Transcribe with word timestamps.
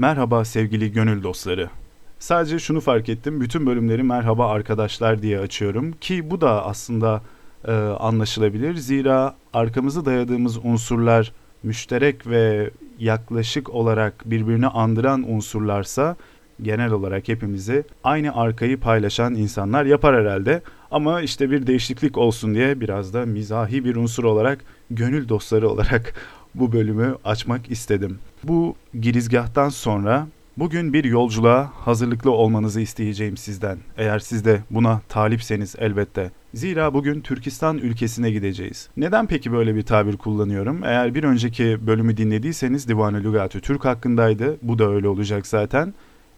Merhaba 0.00 0.44
sevgili 0.44 0.92
gönül 0.92 1.22
dostları. 1.22 1.70
Sadece 2.18 2.58
şunu 2.58 2.80
fark 2.80 3.08
ettim. 3.08 3.40
Bütün 3.40 3.66
bölümleri 3.66 4.02
merhaba 4.02 4.48
arkadaşlar 4.50 5.22
diye 5.22 5.38
açıyorum 5.38 5.92
ki 5.92 6.30
bu 6.30 6.40
da 6.40 6.66
aslında 6.66 7.22
e, 7.64 7.72
anlaşılabilir. 7.72 8.74
Zira 8.74 9.34
arkamızı 9.52 10.04
dayadığımız 10.04 10.64
unsurlar 10.64 11.32
müşterek 11.62 12.26
ve 12.26 12.70
yaklaşık 13.00 13.70
olarak 13.70 14.30
birbirini 14.30 14.66
andıran 14.66 15.30
unsurlarsa 15.32 16.16
genel 16.62 16.92
olarak 16.92 17.28
hepimizi 17.28 17.84
aynı 18.04 18.36
arkayı 18.36 18.80
paylaşan 18.80 19.34
insanlar 19.34 19.84
yapar 19.84 20.16
herhalde. 20.16 20.62
Ama 20.90 21.20
işte 21.20 21.50
bir 21.50 21.66
değişiklik 21.66 22.18
olsun 22.18 22.54
diye 22.54 22.80
biraz 22.80 23.14
da 23.14 23.26
mizahi 23.26 23.84
bir 23.84 23.96
unsur 23.96 24.24
olarak 24.24 24.64
gönül 24.90 25.28
dostları 25.28 25.68
olarak 25.68 26.14
bu 26.54 26.72
bölümü 26.72 27.16
açmak 27.24 27.70
istedim. 27.70 28.18
Bu 28.44 28.76
girizgahtan 29.00 29.68
sonra 29.68 30.26
bugün 30.60 30.92
bir 30.92 31.04
yolculuğa 31.04 31.72
hazırlıklı 31.74 32.30
olmanızı 32.30 32.80
isteyeceğim 32.80 33.36
sizden. 33.36 33.78
Eğer 33.96 34.18
siz 34.18 34.44
de 34.44 34.60
buna 34.70 35.00
talipseniz 35.08 35.74
elbette. 35.78 36.30
Zira 36.54 36.94
bugün 36.94 37.20
Türkistan 37.20 37.78
ülkesine 37.78 38.30
gideceğiz. 38.30 38.88
Neden 38.96 39.26
peki 39.26 39.52
böyle 39.52 39.74
bir 39.74 39.82
tabir 39.82 40.16
kullanıyorum? 40.16 40.84
Eğer 40.84 41.14
bir 41.14 41.24
önceki 41.24 41.86
bölümü 41.86 42.16
dinlediyseniz 42.16 42.88
Divan-ı 42.88 43.24
Lügatü 43.24 43.60
Türk 43.60 43.84
hakkındaydı. 43.84 44.56
Bu 44.62 44.78
da 44.78 44.90
öyle 44.90 45.08
olacak 45.08 45.46
zaten. 45.46 45.94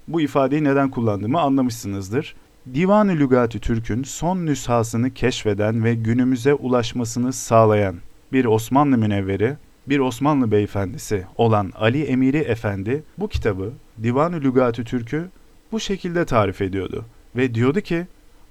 Bu 0.08 0.20
ifadeyi 0.20 0.64
neden 0.64 0.90
kullandığımı 0.90 1.40
anlamışsınızdır. 1.40 2.36
Divan-ı 2.74 3.12
Lügatü 3.12 3.60
Türk'ün 3.60 4.02
son 4.02 4.46
nüshasını 4.46 5.14
keşfeden 5.14 5.84
ve 5.84 5.94
günümüze 5.94 6.54
ulaşmasını 6.54 7.32
sağlayan 7.32 7.96
bir 8.32 8.44
Osmanlı 8.44 8.98
münevveri 8.98 9.56
bir 9.88 9.98
Osmanlı 9.98 10.50
beyefendisi 10.50 11.24
olan 11.36 11.72
Ali 11.74 12.02
Emiri 12.02 12.38
Efendi 12.38 13.02
bu 13.18 13.28
kitabı 13.28 13.72
Divan-ı 14.02 14.40
Lügat-ı 14.40 14.84
Türk'ü 14.84 15.28
bu 15.72 15.80
şekilde 15.80 16.24
tarif 16.24 16.62
ediyordu. 16.62 17.04
Ve 17.36 17.54
diyordu 17.54 17.80
ki 17.80 18.06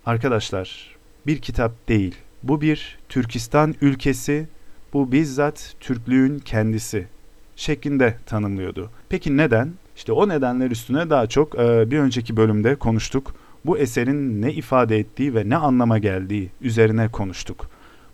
arkadaşlar 0.05 0.95
bir 1.27 1.37
kitap 1.37 1.89
değil 1.89 2.15
bu 2.43 2.61
bir 2.61 2.97
Türkistan 3.09 3.75
ülkesi 3.81 4.47
bu 4.93 5.11
bizzat 5.11 5.75
Türklüğün 5.79 6.39
kendisi 6.39 7.07
şeklinde 7.55 8.17
tanımlıyordu. 8.25 8.89
Peki 9.09 9.37
neden? 9.37 9.73
İşte 9.95 10.11
o 10.11 10.29
nedenler 10.29 10.71
üstüne 10.71 11.09
daha 11.09 11.27
çok 11.27 11.53
bir 11.59 11.99
önceki 11.99 12.37
bölümde 12.37 12.75
konuştuk. 12.75 13.35
Bu 13.65 13.77
eserin 13.77 14.41
ne 14.41 14.53
ifade 14.53 14.97
ettiği 14.97 15.35
ve 15.35 15.49
ne 15.49 15.57
anlama 15.57 15.97
geldiği 15.97 16.49
üzerine 16.61 17.07
konuştuk. 17.07 17.69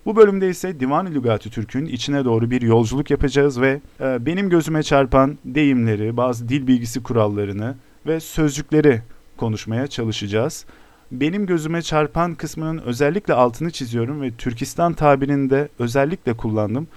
Bu 0.08 0.16
bölümde 0.16 0.50
ise 0.50 0.80
Divan-ı 0.80 1.14
Lügat-ı 1.14 1.50
Türk'ün 1.50 1.86
içine 1.86 2.26
doğru 2.26 2.52
bir 2.52 2.62
yolculuk 2.62 3.12
yapacağız 3.12 3.62
ve 3.62 3.82
e, 4.00 4.26
benim 4.26 4.50
gözüme 4.50 4.84
çarpan 4.84 5.38
deyimleri, 5.46 6.18
bazı 6.18 6.50
dil 6.50 6.68
bilgisi 6.68 7.04
kurallarını 7.04 7.76
ve 8.06 8.20
sözcükleri 8.20 9.02
konuşmaya 9.38 9.88
çalışacağız. 9.88 10.66
Benim 11.12 11.46
gözüme 11.46 11.82
çarpan 11.82 12.36
kısmının 12.36 12.78
özellikle 12.78 13.34
altını 13.34 13.72
çiziyorum 13.72 14.22
ve 14.22 14.32
Türkistan 14.32 14.94
tabirinde 14.94 15.70
özellikle 15.80 16.38
kullandım. 16.38 16.88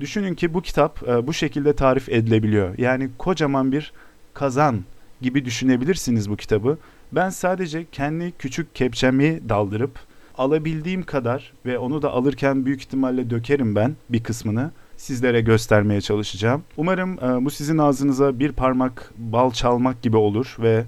Düşünün 0.00 0.34
ki 0.34 0.54
bu 0.54 0.62
kitap 0.62 1.08
e, 1.08 1.26
bu 1.26 1.32
şekilde 1.32 1.72
tarif 1.72 2.08
edilebiliyor. 2.08 2.78
Yani 2.78 3.10
kocaman 3.18 3.72
bir 3.72 3.92
kazan 4.34 4.80
gibi 5.20 5.44
düşünebilirsiniz 5.44 6.30
bu 6.30 6.36
kitabı. 6.36 6.78
Ben 7.12 7.30
sadece 7.30 7.86
kendi 7.92 8.32
küçük 8.38 8.74
kepçemi 8.74 9.48
daldırıp 9.48 10.11
alabildiğim 10.42 11.02
kadar 11.02 11.52
ve 11.66 11.78
onu 11.78 12.02
da 12.02 12.10
alırken 12.10 12.66
büyük 12.66 12.80
ihtimalle 12.80 13.30
dökerim 13.30 13.74
ben 13.74 13.96
bir 14.08 14.22
kısmını 14.22 14.70
sizlere 14.96 15.40
göstermeye 15.40 16.00
çalışacağım. 16.00 16.62
Umarım 16.76 17.12
e, 17.12 17.44
bu 17.44 17.50
sizin 17.50 17.78
ağzınıza 17.78 18.38
bir 18.38 18.52
parmak 18.52 19.12
bal 19.16 19.50
çalmak 19.50 20.02
gibi 20.02 20.16
olur 20.16 20.56
ve 20.58 20.84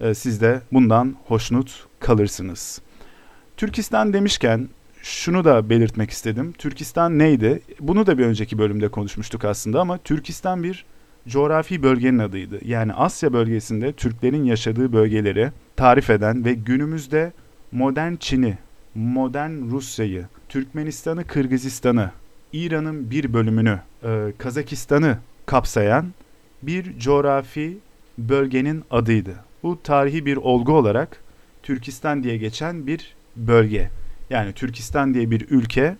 e, 0.00 0.14
siz 0.14 0.40
de 0.40 0.60
bundan 0.72 1.16
hoşnut 1.26 1.86
kalırsınız. 2.00 2.80
Türkistan 3.56 4.12
demişken 4.12 4.68
şunu 5.02 5.44
da 5.44 5.70
belirtmek 5.70 6.10
istedim. 6.10 6.52
Türkistan 6.52 7.18
neydi? 7.18 7.62
Bunu 7.80 8.06
da 8.06 8.18
bir 8.18 8.24
önceki 8.24 8.58
bölümde 8.58 8.88
konuşmuştuk 8.88 9.44
aslında 9.44 9.80
ama 9.80 9.98
Türkistan 9.98 10.62
bir 10.62 10.84
coğrafi 11.28 11.82
bölgenin 11.82 12.18
adıydı. 12.18 12.60
Yani 12.64 12.92
Asya 12.92 13.32
bölgesinde 13.32 13.92
Türklerin 13.92 14.44
yaşadığı 14.44 14.92
bölgeleri 14.92 15.52
tarif 15.76 16.10
eden 16.10 16.44
ve 16.44 16.54
günümüzde 16.54 17.32
modern 17.72 18.16
Çin'i 18.16 18.58
modern 18.96 19.70
Rusya'yı, 19.70 20.26
Türkmenistan'ı, 20.48 21.24
Kırgızistan'ı, 21.24 22.10
İran'ın 22.52 23.10
bir 23.10 23.32
bölümünü, 23.32 23.80
e, 24.04 24.32
Kazakistan'ı 24.38 25.18
kapsayan 25.46 26.06
bir 26.62 26.98
coğrafi 26.98 27.78
bölgenin 28.18 28.84
adıydı. 28.90 29.34
Bu 29.62 29.82
tarihi 29.82 30.26
bir 30.26 30.36
olgu 30.36 30.72
olarak 30.72 31.20
Türkistan 31.62 32.24
diye 32.24 32.36
geçen 32.36 32.86
bir 32.86 33.14
bölge. 33.36 33.90
Yani 34.30 34.52
Türkistan 34.52 35.14
diye 35.14 35.30
bir 35.30 35.46
ülke 35.50 35.96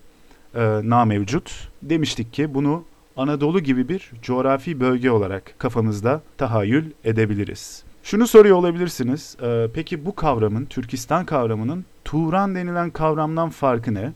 e, 0.55 0.61
namevcut. 0.83 1.69
Demiştik 1.81 2.33
ki 2.33 2.53
bunu 2.53 2.83
Anadolu 3.17 3.59
gibi 3.59 3.89
bir 3.89 4.11
coğrafi 4.21 4.79
bölge 4.79 5.11
olarak 5.11 5.55
kafamızda 5.57 6.21
tahayyül 6.37 6.85
edebiliriz. 7.03 7.83
Şunu 8.03 8.27
soruyor 8.27 8.57
olabilirsiniz. 8.57 9.37
E, 9.41 9.67
peki 9.73 10.05
bu 10.05 10.15
kavramın, 10.15 10.65
Türkistan 10.65 11.25
kavramının 11.25 11.85
Turan 12.07 12.55
denilen 12.55 12.89
kavramdan 12.89 13.49
farkı 13.49 13.93
ne? 13.93 14.11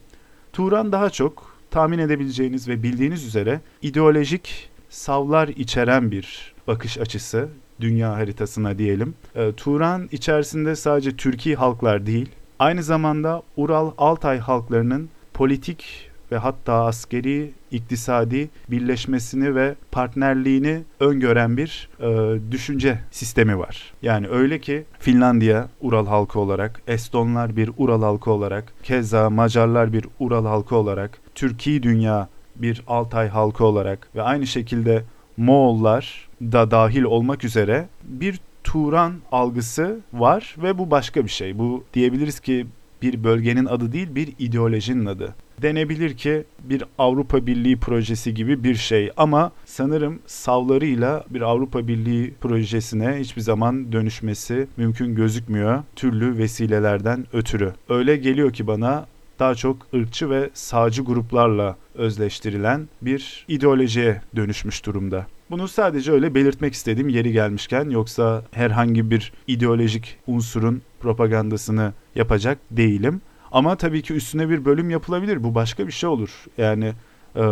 Turan 0.53 0.91
daha 0.91 1.09
çok 1.09 1.55
tahmin 1.71 1.99
edebileceğiniz 1.99 2.67
ve 2.67 2.83
bildiğiniz 2.83 3.25
üzere 3.25 3.61
ideolojik 3.81 4.69
savlar 4.89 5.47
içeren 5.47 6.11
bir 6.11 6.53
bakış 6.67 6.97
açısı 6.97 7.49
dünya 7.81 8.11
haritasına 8.11 8.77
diyelim. 8.77 9.13
E, 9.35 9.51
Turan 9.51 10.09
içerisinde 10.11 10.75
sadece 10.75 11.15
Türkiye 11.15 11.55
halklar 11.55 12.05
değil, 12.05 12.29
aynı 12.59 12.83
zamanda 12.83 13.41
Ural 13.57 13.91
Altay 13.97 14.39
halklarının 14.39 15.09
politik 15.33 16.09
ve 16.31 16.37
hatta 16.37 16.73
askeri, 16.73 17.51
iktisadi 17.71 18.49
birleşmesini 18.71 19.55
ve 19.55 19.75
partnerliğini 19.91 20.81
öngören 20.99 21.57
bir 21.57 21.89
e, 21.99 22.39
düşünce 22.51 22.99
sistemi 23.11 23.59
var. 23.59 23.93
Yani 24.01 24.27
öyle 24.27 24.59
ki 24.59 24.83
Finlandiya 24.99 25.69
Ural 25.81 26.07
halkı 26.07 26.39
olarak, 26.39 26.81
Estonlar 26.87 27.55
bir 27.55 27.69
Ural 27.77 28.01
halkı 28.01 28.31
olarak, 28.31 28.73
keza 28.83 29.29
Macarlar 29.29 29.93
bir 29.93 30.05
Ural 30.19 30.45
halkı 30.45 30.75
olarak, 30.75 31.21
Türkiye 31.35 31.83
dünya 31.83 32.29
bir 32.55 32.83
Altay 32.87 33.27
halkı 33.27 33.65
olarak 33.65 34.09
ve 34.15 34.21
aynı 34.21 34.47
şekilde 34.47 35.03
Moğollar 35.37 36.29
da 36.41 36.71
dahil 36.71 37.03
olmak 37.03 37.43
üzere 37.43 37.87
bir 38.03 38.39
Turan 38.63 39.13
algısı 39.31 39.99
var 40.13 40.55
ve 40.63 40.77
bu 40.77 40.91
başka 40.91 41.23
bir 41.23 41.29
şey. 41.29 41.59
Bu 41.59 41.83
diyebiliriz 41.93 42.39
ki 42.39 42.67
bir 43.01 43.23
bölgenin 43.23 43.65
adı 43.65 43.91
değil 43.91 44.15
bir 44.15 44.33
ideolojinin 44.39 45.05
adı 45.05 45.35
denebilir 45.61 46.17
ki 46.17 46.43
bir 46.63 46.83
Avrupa 46.97 47.45
Birliği 47.45 47.77
projesi 47.77 48.33
gibi 48.33 48.63
bir 48.63 48.75
şey 48.75 49.11
ama 49.17 49.51
sanırım 49.65 50.19
savlarıyla 50.25 51.23
bir 51.29 51.41
Avrupa 51.41 51.87
Birliği 51.87 52.33
projesine 52.41 53.19
hiçbir 53.19 53.41
zaman 53.41 53.91
dönüşmesi 53.91 54.67
mümkün 54.77 55.15
gözükmüyor 55.15 55.83
türlü 55.95 56.37
vesilelerden 56.37 57.25
ötürü. 57.33 57.73
Öyle 57.89 58.17
geliyor 58.17 58.53
ki 58.53 58.67
bana 58.67 59.05
daha 59.39 59.55
çok 59.55 59.77
ırkçı 59.93 60.29
ve 60.29 60.49
sağcı 60.53 61.03
gruplarla 61.03 61.75
özleştirilen 61.95 62.89
bir 63.01 63.45
ideolojiye 63.47 64.21
dönüşmüş 64.35 64.85
durumda. 64.85 65.27
Bunu 65.49 65.67
sadece 65.67 66.11
öyle 66.11 66.35
belirtmek 66.35 66.73
istediğim 66.73 67.09
yeri 67.09 67.31
gelmişken 67.31 67.89
yoksa 67.89 68.43
herhangi 68.51 69.11
bir 69.11 69.33
ideolojik 69.47 70.17
unsurun 70.27 70.81
propagandasını 70.99 71.93
yapacak 72.15 72.57
değilim. 72.71 73.21
Ama 73.51 73.75
tabii 73.75 74.01
ki 74.01 74.13
üstüne 74.13 74.49
bir 74.49 74.65
bölüm 74.65 74.89
yapılabilir. 74.89 75.43
Bu 75.43 75.55
başka 75.55 75.87
bir 75.87 75.91
şey 75.91 76.09
olur. 76.09 76.45
Yani 76.57 76.93
e, 77.35 77.43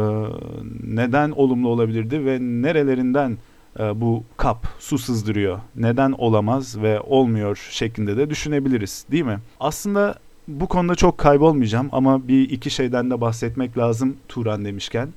neden 0.83 1.31
olumlu 1.31 1.69
olabilirdi 1.69 2.25
ve 2.25 2.37
nerelerinden 2.41 3.37
e, 3.79 4.01
bu 4.01 4.23
kap 4.37 4.67
su 4.79 4.97
sızdırıyor? 4.97 5.59
Neden 5.75 6.11
olamaz 6.11 6.81
ve 6.81 6.99
olmuyor 6.99 7.67
şeklinde 7.71 8.17
de 8.17 8.29
düşünebiliriz 8.29 9.05
değil 9.11 9.23
mi? 9.23 9.39
Aslında 9.59 10.15
bu 10.47 10.67
konuda 10.67 10.95
çok 10.95 11.17
kaybolmayacağım 11.17 11.89
ama 11.91 12.27
bir 12.27 12.49
iki 12.49 12.69
şeyden 12.69 13.11
de 13.11 13.21
bahsetmek 13.21 13.77
lazım 13.77 14.17
Turan 14.27 14.65
demişken. 14.65 15.09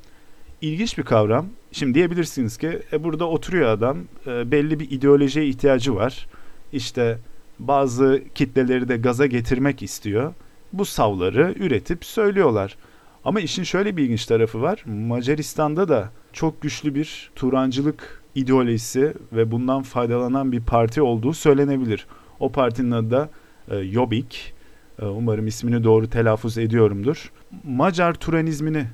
İlginç 0.61 0.99
bir 0.99 1.03
kavram. 1.03 1.47
Şimdi 1.73 1.95
diyebilirsiniz 1.95 2.57
ki 2.57 2.79
e, 2.93 3.05
burada 3.05 3.29
oturuyor 3.29 3.69
adam 3.69 3.99
e, 4.27 4.51
belli 4.51 4.81
bir 4.81 4.91
ideolojiye 4.91 5.47
ihtiyacı 5.47 5.95
var. 5.95 6.27
İşte 6.73 7.19
bazı 7.59 8.23
kitleleri 8.35 8.89
de 8.89 8.97
gaza 8.97 9.27
getirmek 9.27 9.83
istiyor 9.83 10.35
bu 10.73 10.85
savları 10.85 11.55
üretip 11.59 12.05
söylüyorlar. 12.05 12.77
Ama 13.25 13.41
işin 13.41 13.63
şöyle 13.63 13.97
bir 13.97 14.03
ilginç 14.03 14.27
tarafı 14.27 14.63
var. 14.63 14.85
Macaristan'da 14.87 15.89
da 15.89 16.11
çok 16.33 16.63
güçlü 16.63 16.95
bir 16.95 17.31
Turancılık 17.37 18.23
ideolojisi 18.35 19.15
ve 19.33 19.51
bundan 19.51 19.83
faydalanan 19.83 20.53
bir 20.53 20.61
parti 20.61 21.03
olduğu 21.03 21.33
söylenebilir. 21.33 22.07
O 22.41 22.53
partinin 22.53 22.91
adı 22.91 23.11
da 23.11 23.29
e, 23.71 23.85
Jobbik. 23.85 24.55
E, 25.03 25.05
umarım 25.05 25.47
ismini 25.47 25.85
doğru 25.85 26.11
telaffuz 26.11 26.59
ediyorumdur. 26.59 27.33
Macar 27.65 28.15
Turanizmini, 28.15 28.87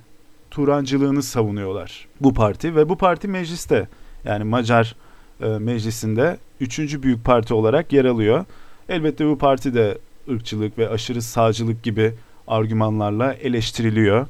Turancılığını 0.50 1.22
savunuyorlar 1.22 2.08
bu 2.20 2.34
parti 2.34 2.76
ve 2.76 2.88
bu 2.88 2.98
parti 2.98 3.28
mecliste 3.28 3.88
yani 4.24 4.44
Macar 4.44 4.96
e, 5.40 5.46
meclisinde 5.46 6.38
üçüncü 6.60 7.02
büyük 7.02 7.24
parti 7.24 7.54
olarak 7.54 7.92
yer 7.92 8.04
alıyor. 8.04 8.44
Elbette 8.88 9.26
bu 9.26 9.38
parti 9.38 9.74
de 9.74 9.98
ırkçılık 10.30 10.78
ve 10.78 10.88
aşırı 10.88 11.22
sağcılık 11.22 11.82
gibi 11.82 12.14
argümanlarla 12.48 13.32
eleştiriliyor. 13.32 14.26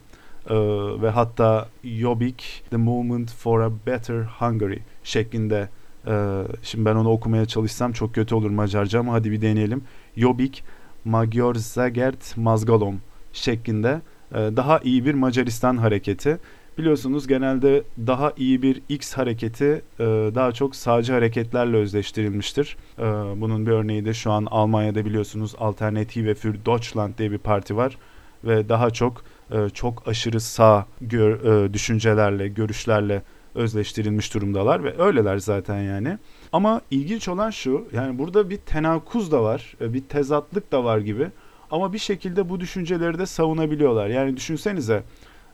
Ee, 0.50 0.54
ve 1.02 1.10
hatta 1.10 1.68
Jobbik 1.84 2.64
The 2.70 2.76
Movement 2.76 3.32
for 3.32 3.60
a 3.60 3.70
Better 3.86 4.22
Hungary 4.22 4.78
şeklinde 5.04 5.68
e, 6.06 6.42
şimdi 6.62 6.84
ben 6.84 6.94
onu 6.94 7.10
okumaya 7.10 7.46
çalışsam 7.46 7.92
çok 7.92 8.14
kötü 8.14 8.34
olur 8.34 8.50
Macarca 8.50 9.00
ama 9.00 9.12
hadi 9.12 9.30
bir 9.30 9.40
deneyelim. 9.40 9.82
Jobbik 10.16 10.64
Magyar 11.04 11.54
Zagert 11.54 12.36
Mazgalom 12.36 13.00
şeklinde 13.32 14.00
e, 14.32 14.36
daha 14.36 14.78
iyi 14.78 15.04
bir 15.04 15.14
Macaristan 15.14 15.76
hareketi. 15.76 16.38
Biliyorsunuz 16.78 17.26
genelde 17.26 17.82
daha 18.06 18.32
iyi 18.36 18.62
bir 18.62 18.82
X 18.88 19.12
hareketi 19.12 19.82
e, 19.98 20.04
daha 20.34 20.52
çok 20.52 20.76
sağcı 20.76 21.12
hareketlerle 21.12 21.76
özleştirilmiştir. 21.76 22.76
E, 22.98 23.02
bunun 23.40 23.66
bir 23.66 23.70
örneği 23.70 24.04
de 24.04 24.14
şu 24.14 24.32
an 24.32 24.46
Almanya'da 24.50 25.04
biliyorsunuz 25.04 25.54
Alternative 25.58 26.34
für 26.34 26.64
Deutschland 26.66 27.18
diye 27.18 27.30
bir 27.30 27.38
parti 27.38 27.76
var 27.76 27.98
ve 28.44 28.68
daha 28.68 28.90
çok 28.90 29.24
e, 29.50 29.68
çok 29.68 30.08
aşırı 30.08 30.40
sağ 30.40 30.86
gör, 31.00 31.72
düşüncelerle, 31.72 32.48
görüşlerle 32.48 33.22
özleştirilmiş 33.54 34.34
durumdalar 34.34 34.84
ve 34.84 35.02
öyleler 35.02 35.38
zaten 35.38 35.82
yani. 35.82 36.18
Ama 36.52 36.80
ilginç 36.90 37.28
olan 37.28 37.50
şu, 37.50 37.88
yani 37.92 38.18
burada 38.18 38.50
bir 38.50 38.56
tenakuz 38.56 39.32
da 39.32 39.42
var, 39.42 39.74
bir 39.80 40.00
tezatlık 40.00 40.72
da 40.72 40.84
var 40.84 40.98
gibi. 40.98 41.30
Ama 41.70 41.92
bir 41.92 41.98
şekilde 41.98 42.48
bu 42.48 42.60
düşünceleri 42.60 43.18
de 43.18 43.26
savunabiliyorlar. 43.26 44.08
Yani 44.08 44.36
düşünsenize, 44.36 45.02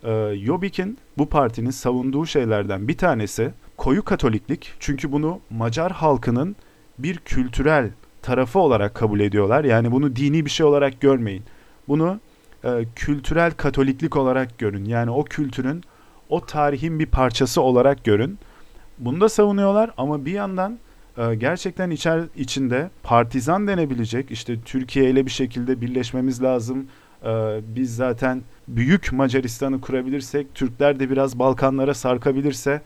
e, 0.04 0.36
Jobbik'in 0.36 0.98
bu 1.18 1.28
partinin 1.28 1.70
savunduğu 1.70 2.26
şeylerden 2.26 2.88
bir 2.88 2.96
tanesi 2.98 3.50
koyu 3.76 4.04
katoliklik. 4.04 4.72
Çünkü 4.80 5.12
bunu 5.12 5.40
Macar 5.50 5.92
halkının 5.92 6.56
bir 6.98 7.16
kültürel 7.16 7.90
tarafı 8.22 8.58
olarak 8.58 8.94
kabul 8.94 9.20
ediyorlar. 9.20 9.64
Yani 9.64 9.92
bunu 9.92 10.16
dini 10.16 10.44
bir 10.44 10.50
şey 10.50 10.66
olarak 10.66 11.00
görmeyin. 11.00 11.42
Bunu 11.88 12.20
e, 12.64 12.84
kültürel 12.96 13.52
katoliklik 13.52 14.16
olarak 14.16 14.58
görün. 14.58 14.84
Yani 14.84 15.10
o 15.10 15.24
kültürün, 15.24 15.82
o 16.28 16.46
tarihin 16.46 16.98
bir 16.98 17.06
parçası 17.06 17.62
olarak 17.62 18.04
görün. 18.04 18.38
Bunu 18.98 19.20
da 19.20 19.28
savunuyorlar 19.28 19.90
ama 19.96 20.24
bir 20.24 20.32
yandan 20.32 20.78
e, 21.18 21.34
gerçekten 21.34 21.90
içer 21.90 22.22
içinde 22.36 22.90
partizan 23.02 23.68
denebilecek 23.68 24.30
işte 24.30 24.60
Türkiye 24.60 25.10
ile 25.10 25.26
bir 25.26 25.30
şekilde 25.30 25.80
birleşmemiz 25.80 26.42
lazım. 26.42 26.86
E, 27.24 27.60
biz 27.76 27.96
zaten 27.96 28.42
büyük 28.68 29.12
Macaristan'ı 29.12 29.80
kurabilirsek, 29.80 30.54
Türkler 30.54 31.00
de 31.00 31.10
biraz 31.10 31.38
Balkanlara 31.38 31.94
sarkabilirse 31.94 32.80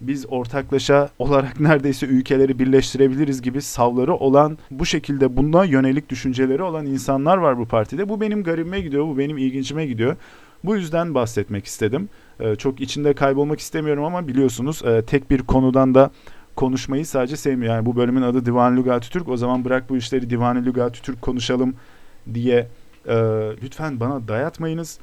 biz 0.00 0.26
ortaklaşa 0.28 1.10
olarak 1.18 1.60
neredeyse 1.60 2.06
ülkeleri 2.06 2.58
birleştirebiliriz 2.58 3.42
gibi 3.42 3.62
savları 3.62 4.14
olan 4.14 4.58
bu 4.70 4.86
şekilde 4.86 5.36
buna 5.36 5.64
yönelik 5.64 6.08
düşünceleri 6.08 6.62
olan 6.62 6.86
insanlar 6.86 7.36
var 7.36 7.58
bu 7.58 7.66
partide. 7.66 8.08
Bu 8.08 8.20
benim 8.20 8.42
garibime 8.42 8.80
gidiyor, 8.80 9.06
bu 9.06 9.18
benim 9.18 9.38
ilgincime 9.38 9.86
gidiyor. 9.86 10.16
Bu 10.64 10.76
yüzden 10.76 11.14
bahsetmek 11.14 11.64
istedim. 11.64 12.08
Ee, 12.40 12.56
çok 12.56 12.80
içinde 12.80 13.12
kaybolmak 13.14 13.60
istemiyorum 13.60 14.04
ama 14.04 14.28
biliyorsunuz 14.28 14.82
e, 14.84 15.02
tek 15.02 15.30
bir 15.30 15.42
konudan 15.42 15.94
da 15.94 16.10
konuşmayı 16.56 17.06
sadece 17.06 17.36
sevmiyor. 17.36 17.74
Yani 17.74 17.86
bu 17.86 17.96
bölümün 17.96 18.22
adı 18.22 18.46
Divan 18.46 18.76
Lügatü 18.76 19.10
Türk. 19.10 19.28
O 19.28 19.36
zaman 19.36 19.64
bırak 19.64 19.90
bu 19.90 19.96
işleri 19.96 20.30
Divan 20.30 20.64
Lügatü 20.64 21.02
Türk 21.02 21.22
konuşalım 21.22 21.74
diye 22.34 22.68
e, 23.06 23.14
lütfen 23.62 24.00
bana 24.00 24.28
dayatmayınız. 24.28 24.98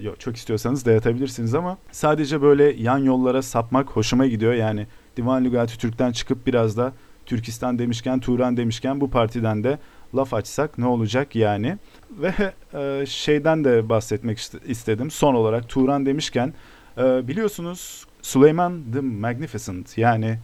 Yok, 0.00 0.20
çok 0.20 0.36
istiyorsanız 0.36 0.86
dayatabilirsiniz 0.86 1.54
ama 1.54 1.78
sadece 1.92 2.42
böyle 2.42 2.64
yan 2.64 2.98
yollara 2.98 3.42
sapmak 3.42 3.90
hoşuma 3.90 4.26
gidiyor. 4.26 4.52
Yani 4.52 4.86
Divan 5.16 5.44
Lügati 5.44 5.78
Türk'ten 5.78 6.12
çıkıp 6.12 6.46
biraz 6.46 6.76
da 6.76 6.92
Türkistan 7.26 7.78
demişken, 7.78 8.20
Turan 8.20 8.56
demişken 8.56 9.00
bu 9.00 9.10
partiden 9.10 9.64
de 9.64 9.78
laf 10.14 10.34
açsak 10.34 10.78
ne 10.78 10.86
olacak 10.86 11.36
yani. 11.36 11.78
Ve 12.10 12.52
e, 12.74 13.06
şeyden 13.06 13.64
de 13.64 13.88
bahsetmek 13.88 14.38
istedim. 14.66 15.10
Son 15.10 15.34
olarak 15.34 15.68
Turan 15.68 16.06
demişken 16.06 16.54
e, 16.98 17.28
biliyorsunuz 17.28 18.06
Süleyman 18.22 18.82
the 18.92 19.00
Magnificent 19.00 19.98
yani 19.98 20.38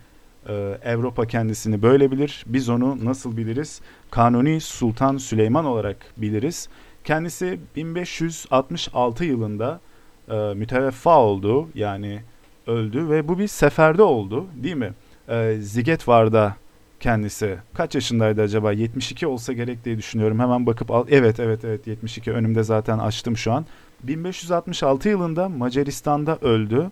e, 0.49 0.79
Avrupa 0.87 1.27
kendisini 1.27 1.83
böyle 1.83 2.11
bilir. 2.11 2.45
Biz 2.47 2.69
onu 2.69 3.05
nasıl 3.05 3.37
biliriz? 3.37 3.81
Kanuni 4.11 4.61
Sultan 4.61 5.17
Süleyman 5.17 5.65
olarak 5.65 5.97
biliriz. 6.17 6.69
Kendisi 7.05 7.61
1566 7.77 9.25
yılında 9.25 9.81
e, 10.29 10.35
müteveffa 10.35 11.19
oldu 11.19 11.69
yani 11.75 12.21
öldü 12.67 13.09
ve 13.09 13.29
bu 13.29 13.39
bir 13.39 13.49
seferde 13.49 14.03
oldu 14.03 14.47
değil 14.55 14.77
mi? 14.77 14.93
E, 15.29 15.57
Zigetvar'da 15.61 16.57
kendisi. 17.01 17.59
Kaç 17.75 17.95
yaşındaydı 17.95 18.43
acaba? 18.43 18.73
72 18.73 19.27
olsa 19.27 19.53
gerek 19.53 19.85
diye 19.85 19.99
düşünüyorum. 19.99 20.39
Hemen 20.41 20.67
bakıp 20.67 20.91
al 20.91 21.07
evet 21.11 21.41
evet 21.41 21.65
evet 21.65 21.87
72 21.87 22.33
önümde 22.33 22.63
zaten 22.63 22.99
açtım 22.99 23.37
şu 23.37 23.53
an. 23.53 23.67
1566 24.03 25.09
yılında 25.09 25.49
Macaristan'da 25.49 26.37
öldü 26.37 26.91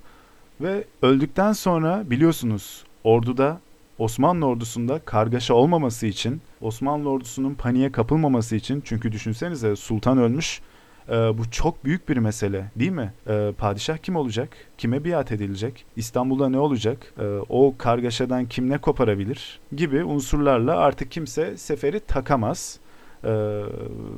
ve 0.60 0.84
öldükten 1.02 1.52
sonra 1.52 2.04
biliyorsunuz 2.10 2.84
orduda 3.04 3.60
Osmanlı 3.98 4.46
ordusunda 4.46 4.98
kargaşa 4.98 5.54
olmaması 5.54 6.06
için, 6.06 6.40
Osmanlı 6.60 7.10
ordusunun 7.10 7.54
paniğe 7.54 7.92
kapılmaması 7.92 8.56
için 8.56 8.82
çünkü 8.84 9.12
düşünsenize 9.12 9.76
sultan 9.76 10.18
ölmüş. 10.18 10.60
E, 11.08 11.12
bu 11.12 11.50
çok 11.50 11.84
büyük 11.84 12.08
bir 12.08 12.16
mesele 12.16 12.70
değil 12.76 12.90
mi? 12.90 13.12
E, 13.28 13.52
padişah 13.58 13.96
kim 13.96 14.16
olacak? 14.16 14.48
Kime 14.78 15.04
biat 15.04 15.32
edilecek? 15.32 15.84
İstanbul'da 15.96 16.48
ne 16.48 16.58
olacak? 16.58 17.14
E, 17.18 17.24
o 17.48 17.74
kargaşadan 17.78 18.46
kim 18.46 18.70
ne 18.70 18.78
koparabilir? 18.78 19.60
Gibi 19.76 20.04
unsurlarla 20.04 20.76
artık 20.76 21.10
kimse 21.10 21.56
seferi 21.56 22.00
takamaz. 22.00 22.78
E, 23.24 23.28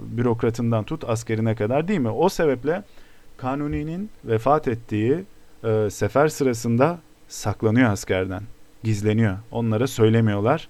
bürokratından 0.07 0.85
tut 0.85 1.05
askerine 1.09 1.55
kadar 1.55 1.89
değil 1.89 2.01
mi? 2.01 2.11
O 2.11 2.29
sebeple 2.29 2.83
Kanuni'nin 3.37 4.11
vefat 4.25 4.69
ettiği 4.69 5.25
e, 5.65 5.91
sefer 5.91 6.29
sırasında 6.29 6.99
saklanıyor 7.29 7.91
askerden 7.91 8.43
gizleniyor. 8.85 9.37
Onlara 9.51 9.87
söylemiyorlar. 9.87 10.69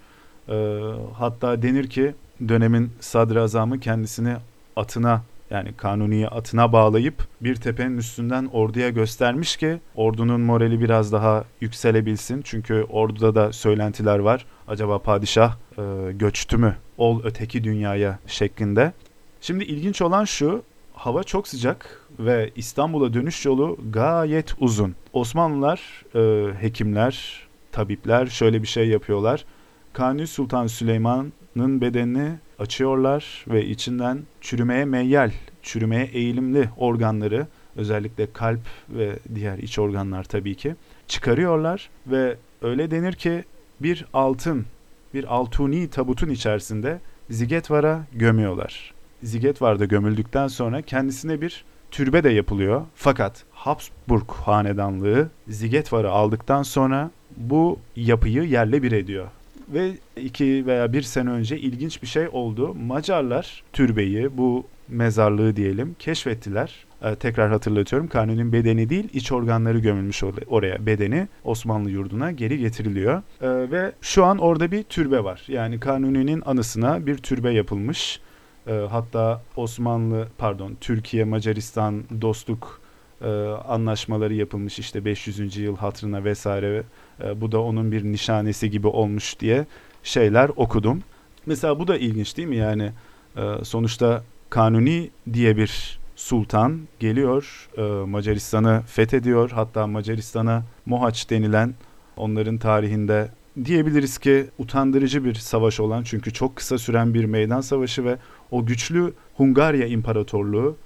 E, 0.49 0.81
hatta 1.15 1.62
denir 1.62 1.86
ki 1.86 2.15
dönemin 2.48 2.91
sadrazamı 3.00 3.81
kendisini 3.81 4.36
atına 4.77 5.22
yani 5.50 5.72
kanuniye 5.77 6.29
atına 6.29 6.72
bağlayıp 6.72 7.29
bir 7.41 7.56
tepenin 7.56 7.98
üstünden 7.98 8.48
orduya 8.53 8.91
göstermiş 8.91 9.56
ki 9.56 9.81
ordunun 9.94 10.41
morali 10.41 10.81
biraz 10.81 11.12
daha 11.12 11.44
yükselebilsin. 11.60 12.43
Çünkü 12.44 12.86
orduda 12.91 13.34
da 13.34 13.53
söylentiler 13.53 14.19
var. 14.19 14.46
Acaba 14.69 14.98
padişah 14.98 15.56
e, 15.79 16.12
göçtü 16.12 16.56
mü? 16.56 16.77
Ol 16.98 17.20
öteki 17.24 17.65
dünyaya 17.65 18.19
şeklinde. 18.27 18.93
Şimdi 19.41 19.65
ilginç 19.65 20.03
olan 20.03 20.24
şu. 20.24 20.62
Hava 20.94 21.22
çok 21.22 21.48
sıcak 21.48 22.00
ve 22.19 22.50
İstanbul'a 22.56 23.15
dönüş 23.15 23.46
yolu 23.46 23.79
gayet 23.91 24.55
uzun. 24.60 24.94
Osmanlılar, 25.12 25.81
e, 26.15 26.53
hekimler, 26.62 27.46
tabipler 27.72 28.27
şöyle 28.27 28.63
bir 28.63 28.67
şey 28.67 28.89
yapıyorlar. 28.89 29.44
Kanuni 29.93 30.27
Sultan 30.27 30.67
Süleyman'ın 30.67 31.81
bedenini 31.81 32.39
açıyorlar 32.58 33.44
ve 33.48 33.67
içinden 33.67 34.22
çürümeye 34.41 34.84
meyyal, 34.84 35.31
çürümeye 35.63 36.05
eğilimli 36.05 36.69
organları 36.77 37.46
özellikle 37.77 38.32
kalp 38.32 38.60
ve 38.91 39.19
diğer 39.34 39.58
iç 39.58 39.79
organlar 39.79 40.25
tabii 40.25 40.55
ki 40.55 40.75
çıkarıyorlar 41.06 41.91
ve 42.06 42.37
öyle 42.63 42.91
denir 42.91 43.13
ki 43.13 43.44
bir 43.81 44.06
altın, 44.13 44.67
bir 45.15 45.34
altuni 45.34 45.91
tabutun 45.91 46.29
içerisinde 46.29 47.01
Zigetvar'a 47.31 48.06
gömüyorlar. 48.13 48.94
Zigetvar'da 49.22 49.84
gömüldükten 49.84 50.48
sonra 50.48 50.82
kendisine 50.82 51.41
bir 51.41 51.65
türbe 51.91 52.25
de 52.25 52.31
yapılıyor. 52.31 52.82
Fakat 52.94 53.44
Habsburg 53.51 54.31
hanedanlığı 54.31 55.29
Zigetvar'ı 55.48 56.10
aldıktan 56.10 56.63
sonra 56.63 57.10
bu 57.38 57.78
yapıyı 57.96 58.42
yerle 58.42 58.82
bir 58.82 58.92
ediyor. 58.92 59.26
Ve 59.68 59.92
iki 60.16 60.66
veya 60.66 60.92
bir 60.92 61.02
sene 61.02 61.30
önce 61.30 61.58
ilginç 61.58 62.02
bir 62.02 62.06
şey 62.06 62.28
oldu. 62.28 62.74
Macarlar 62.74 63.62
türbeyi, 63.72 64.38
bu 64.38 64.66
mezarlığı 64.88 65.56
diyelim 65.56 65.96
keşfettiler. 65.98 66.74
Ee, 67.02 67.14
tekrar 67.14 67.50
hatırlatıyorum 67.50 68.08
Kanuni'nin 68.08 68.52
bedeni 68.52 68.90
değil 68.90 69.08
iç 69.12 69.32
organları 69.32 69.78
gömülmüş 69.78 70.22
oraya. 70.48 70.86
Bedeni 70.86 71.28
Osmanlı 71.44 71.90
yurduna 71.90 72.32
geri 72.32 72.58
getiriliyor. 72.58 73.22
Ee, 73.40 73.70
ve 73.70 73.92
şu 74.00 74.24
an 74.24 74.38
orada 74.38 74.70
bir 74.70 74.82
türbe 74.82 75.24
var. 75.24 75.44
Yani 75.48 75.80
Kanuni'nin 75.80 76.42
anısına 76.46 77.06
bir 77.06 77.16
türbe 77.16 77.52
yapılmış. 77.52 78.20
Ee, 78.66 78.72
hatta 78.90 79.42
Osmanlı 79.56 80.28
pardon 80.38 80.76
Türkiye 80.80 81.24
Macaristan 81.24 82.04
dostluk 82.20 82.80
e, 83.22 83.29
anlaşmaları 83.69 84.34
yapılmış 84.34 84.79
işte 84.79 85.05
500. 85.05 85.56
yıl 85.56 85.77
hatırına 85.77 86.25
vesaire 86.25 86.82
e, 87.25 87.41
bu 87.41 87.53
da 87.53 87.63
onun 87.63 87.93
bir 87.93 88.05
nişanesi 88.05 88.70
gibi 88.70 88.87
olmuş 88.87 89.41
diye 89.41 89.67
şeyler 90.03 90.51
okudum. 90.56 91.03
Mesela 91.46 91.79
bu 91.79 91.89
da 91.89 91.96
ilginç 91.96 92.37
değil 92.37 92.48
mi 92.48 92.56
yani 92.56 92.93
e, 93.37 93.65
sonuçta 93.65 94.22
Kanuni 94.51 95.10
diye 95.32 95.56
bir 95.56 95.98
sultan 96.17 96.81
geliyor 97.01 97.69
e, 97.77 97.82
Macaristan'ı 97.82 98.82
fethediyor 98.87 99.51
hatta 99.51 99.87
Macaristan'a 99.87 100.63
Mohaç 100.87 101.31
denilen 101.31 101.75
onların 102.17 102.58
tarihinde 102.58 103.29
diyebiliriz 103.65 104.19
ki 104.19 104.46
utandırıcı 104.58 105.25
bir 105.25 105.34
savaş 105.34 105.81
olan 105.81 106.03
çünkü 106.03 106.32
çok 106.32 106.56
kısa 106.56 106.79
süren 106.79 107.15
bir 107.15 107.25
meydan 107.25 107.60
savaşı 107.60 108.05
ve 108.05 108.17
o 108.51 108.67
güçlü 108.67 109.13
Hungarya 109.34 109.87
İmparatorluğu'nu 109.87 110.77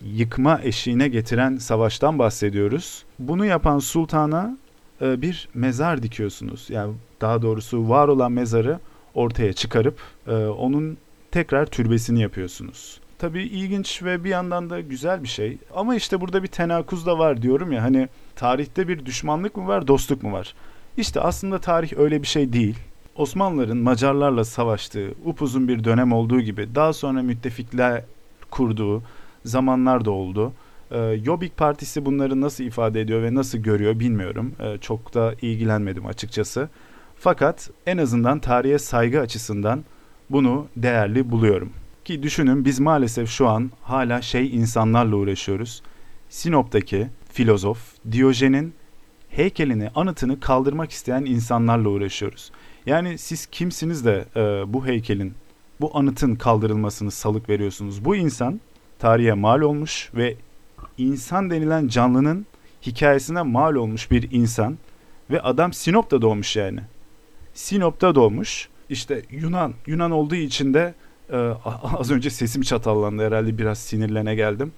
yıkma 0.00 0.60
eşiğine 0.62 1.08
getiren 1.08 1.56
savaştan 1.56 2.18
bahsediyoruz. 2.18 3.04
Bunu 3.18 3.44
yapan 3.44 3.78
sultana 3.78 4.58
e, 5.02 5.22
bir 5.22 5.48
mezar 5.54 6.02
dikiyorsunuz. 6.02 6.66
Yani 6.70 6.94
daha 7.20 7.42
doğrusu 7.42 7.88
var 7.88 8.08
olan 8.08 8.32
mezarı 8.32 8.78
ortaya 9.14 9.52
çıkarıp 9.52 9.98
e, 10.26 10.32
onun 10.34 10.96
tekrar 11.30 11.66
türbesini 11.66 12.20
yapıyorsunuz. 12.20 13.00
Tabii 13.18 13.42
ilginç 13.42 14.02
ve 14.02 14.24
bir 14.24 14.30
yandan 14.30 14.70
da 14.70 14.80
güzel 14.80 15.22
bir 15.22 15.28
şey. 15.28 15.58
Ama 15.74 15.96
işte 15.96 16.20
burada 16.20 16.42
bir 16.42 16.48
tenakuz 16.48 17.06
da 17.06 17.18
var 17.18 17.42
diyorum 17.42 17.72
ya 17.72 17.82
hani 17.82 18.08
tarihte 18.36 18.88
bir 18.88 19.06
düşmanlık 19.06 19.56
mı 19.56 19.66
var, 19.66 19.86
dostluk 19.86 20.22
mu 20.22 20.32
var? 20.32 20.54
İşte 20.96 21.20
aslında 21.20 21.58
tarih 21.58 21.92
öyle 21.98 22.22
bir 22.22 22.26
şey 22.26 22.52
değil. 22.52 22.78
Osmanlıların 23.16 23.76
Macarlarla 23.76 24.44
savaştığı 24.44 25.14
upuzun 25.24 25.68
bir 25.68 25.84
dönem 25.84 26.12
olduğu 26.12 26.40
gibi 26.40 26.74
daha 26.74 26.92
sonra 26.92 27.22
müttefikler 27.22 28.04
kurduğu 28.50 29.02
zamanlar 29.44 30.04
da 30.04 30.10
oldu. 30.10 30.52
Jobbik 31.24 31.56
Partisi 31.56 32.06
bunları 32.06 32.40
nasıl 32.40 32.64
ifade 32.64 33.00
ediyor 33.00 33.22
ve 33.22 33.34
nasıl 33.34 33.58
görüyor 33.58 34.00
bilmiyorum. 34.00 34.52
Ee, 34.60 34.78
çok 34.80 35.14
da 35.14 35.34
ilgilenmedim 35.42 36.06
açıkçası. 36.06 36.68
Fakat 37.16 37.70
en 37.86 37.98
azından 37.98 38.38
tarihe 38.38 38.78
saygı 38.78 39.20
açısından 39.20 39.84
bunu 40.30 40.66
değerli 40.76 41.30
buluyorum. 41.30 41.72
Ki 42.04 42.22
düşünün 42.22 42.64
biz 42.64 42.80
maalesef 42.80 43.28
şu 43.30 43.48
an 43.48 43.70
hala 43.82 44.22
şey 44.22 44.56
insanlarla 44.56 45.16
uğraşıyoruz. 45.16 45.82
Sinop'taki 46.28 47.08
filozof 47.32 47.78
Diyojen'in 48.12 48.74
heykelini, 49.28 49.90
anıtını 49.94 50.40
kaldırmak 50.40 50.90
isteyen 50.90 51.24
insanlarla 51.24 51.88
uğraşıyoruz. 51.88 52.52
Yani 52.86 53.18
siz 53.18 53.46
kimsiniz 53.46 54.04
de 54.04 54.24
e, 54.36 54.72
bu 54.72 54.86
heykelin, 54.86 55.34
bu 55.80 55.90
anıtın 55.98 56.34
kaldırılmasını 56.34 57.10
salık 57.10 57.48
veriyorsunuz. 57.48 58.04
Bu 58.04 58.16
insan 58.16 58.60
tarihe 59.02 59.32
mal 59.32 59.60
olmuş 59.60 60.10
ve 60.14 60.36
insan 60.98 61.50
denilen 61.50 61.88
canlının 61.88 62.46
hikayesine 62.86 63.42
mal 63.42 63.74
olmuş 63.74 64.10
bir 64.10 64.32
insan 64.32 64.78
ve 65.30 65.40
adam 65.40 65.72
Sinop'ta 65.72 66.22
doğmuş 66.22 66.56
yani. 66.56 66.80
Sinop'ta 67.54 68.14
doğmuş. 68.14 68.68
İşte 68.90 69.22
Yunan, 69.30 69.74
Yunan 69.86 70.10
olduğu 70.10 70.34
için 70.34 70.74
de 70.74 70.94
e, 71.32 71.36
az 71.98 72.10
önce 72.10 72.30
sesim 72.30 72.62
çatallandı 72.62 73.26
herhalde 73.26 73.58
biraz 73.58 73.78
sinirlene 73.78 74.34
geldim. 74.34 74.72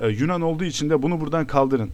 E, 0.00 0.08
Yunan 0.08 0.40
olduğu 0.40 0.64
için 0.64 0.90
de 0.90 1.02
bunu 1.02 1.20
buradan 1.20 1.46
kaldırın. 1.46 1.90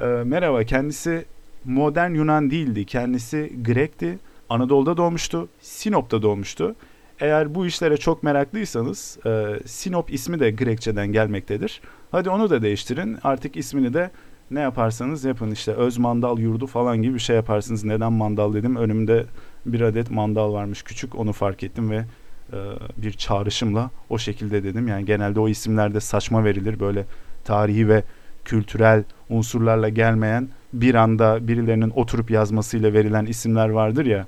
E, 0.00 0.04
merhaba 0.04 0.64
kendisi 0.64 1.24
modern 1.64 2.14
Yunan 2.14 2.50
değildi. 2.50 2.84
Kendisi 2.84 3.52
Grek'ti. 3.64 4.18
Anadolu'da 4.48 4.96
doğmuştu. 4.96 5.48
Sinop'ta 5.60 6.22
doğmuştu. 6.22 6.74
Eğer 7.20 7.54
bu 7.54 7.66
işlere 7.66 7.96
çok 7.96 8.22
meraklıysanız 8.22 9.18
e, 9.26 9.60
Sinop 9.66 10.12
ismi 10.12 10.40
de 10.40 10.50
Grekçeden 10.50 11.12
gelmektedir. 11.12 11.80
Hadi 12.10 12.30
onu 12.30 12.50
da 12.50 12.62
değiştirin. 12.62 13.18
Artık 13.22 13.56
ismini 13.56 13.94
de 13.94 14.10
ne 14.50 14.60
yaparsanız 14.60 15.24
yapın 15.24 15.50
işte 15.50 15.72
öz 15.72 15.98
mandal 15.98 16.38
yurdu 16.38 16.66
falan 16.66 17.02
gibi 17.02 17.14
bir 17.14 17.18
şey 17.18 17.36
yaparsınız. 17.36 17.84
Neden 17.84 18.12
mandal 18.12 18.54
dedim 18.54 18.76
önümde 18.76 19.24
bir 19.66 19.80
adet 19.80 20.10
mandal 20.10 20.52
varmış 20.52 20.82
küçük 20.82 21.14
onu 21.14 21.32
fark 21.32 21.62
ettim 21.62 21.90
ve 21.90 22.04
e, 22.52 22.58
bir 22.96 23.12
çağrışımla 23.12 23.90
o 24.10 24.18
şekilde 24.18 24.64
dedim. 24.64 24.88
Yani 24.88 25.04
genelde 25.04 25.40
o 25.40 25.48
isimlerde 25.48 26.00
saçma 26.00 26.44
verilir 26.44 26.80
böyle 26.80 27.04
tarihi 27.44 27.88
ve 27.88 28.02
kültürel 28.44 29.04
unsurlarla 29.28 29.88
gelmeyen 29.88 30.48
bir 30.72 30.94
anda 30.94 31.48
birilerinin 31.48 31.90
oturup 31.90 32.30
yazmasıyla 32.30 32.92
verilen 32.92 33.26
isimler 33.26 33.68
vardır 33.68 34.06
ya 34.06 34.26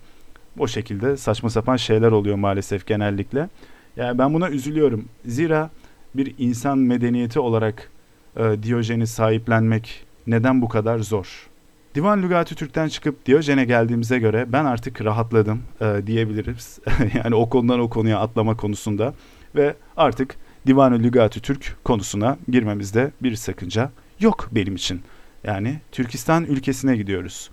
o 0.59 0.69
şekilde 0.69 1.17
saçma 1.17 1.51
sapan 1.51 1.77
şeyler 1.77 2.13
oluyor 2.13 2.37
maalesef 2.37 2.87
genellikle. 2.87 3.49
Yani 3.97 4.19
ben 4.19 4.35
buna 4.35 4.51
üzülüyorum. 4.51 5.05
Zira 5.27 5.71
bir 6.15 6.35
insan 6.39 6.79
medeniyeti 6.79 7.41
olarak 7.41 7.91
e, 8.37 8.63
Diyojen'i 8.63 9.07
sahiplenmek 9.07 10.05
neden 10.27 10.63
bu 10.63 10.69
kadar 10.69 10.99
zor? 10.99 11.49
Divan 11.95 12.23
Lügati 12.23 12.55
Türk'ten 12.55 12.89
çıkıp 12.89 13.27
Diyojen'e 13.27 13.65
geldiğimize 13.65 14.19
göre 14.19 14.47
ben 14.49 14.65
artık 14.65 15.05
rahatladım 15.05 15.63
e, 15.81 16.07
diyebiliriz. 16.07 16.79
yani 17.15 17.35
o 17.35 17.49
konudan 17.49 17.81
o 17.81 17.89
konuya 17.89 18.19
atlama 18.19 18.57
konusunda 18.57 19.15
ve 19.55 19.75
artık 19.97 20.37
Divan-ı 20.67 20.99
Lügati 20.99 21.41
Türk 21.41 21.77
konusuna 21.85 22.39
girmemizde 22.49 23.11
bir 23.23 23.35
sakınca 23.37 23.91
yok 24.21 24.49
benim 24.53 24.75
için. 24.75 25.03
Yani 25.45 25.81
Türkistan 25.93 26.45
ülkesine 26.45 26.97
gidiyoruz. 26.97 27.51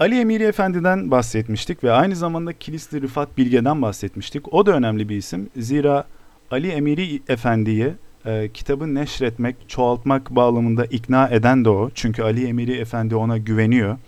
Ali 0.00 0.20
Emiri 0.20 0.42
Efendi'den 0.42 1.10
bahsetmiştik 1.10 1.84
ve 1.84 1.92
aynı 1.92 2.16
zamanda 2.16 2.52
Kilisli 2.52 3.02
Rıfat 3.02 3.38
Bilge'den 3.38 3.82
bahsetmiştik. 3.82 4.54
O 4.54 4.66
da 4.66 4.72
önemli 4.72 5.08
bir 5.08 5.16
isim. 5.16 5.50
Zira 5.56 6.04
Ali 6.50 6.68
Emiri 6.68 7.22
Efendi'yi 7.28 7.92
e, 8.26 8.48
kitabı 8.54 8.94
neşretmek, 8.94 9.56
çoğaltmak 9.68 10.30
bağlamında 10.30 10.84
ikna 10.84 11.28
eden 11.28 11.64
de 11.64 11.68
o. 11.68 11.90
Çünkü 11.94 12.22
Ali 12.22 12.46
Emiri 12.46 12.72
Efendi 12.72 13.16
ona 13.16 13.38
güveniyor 13.38 13.98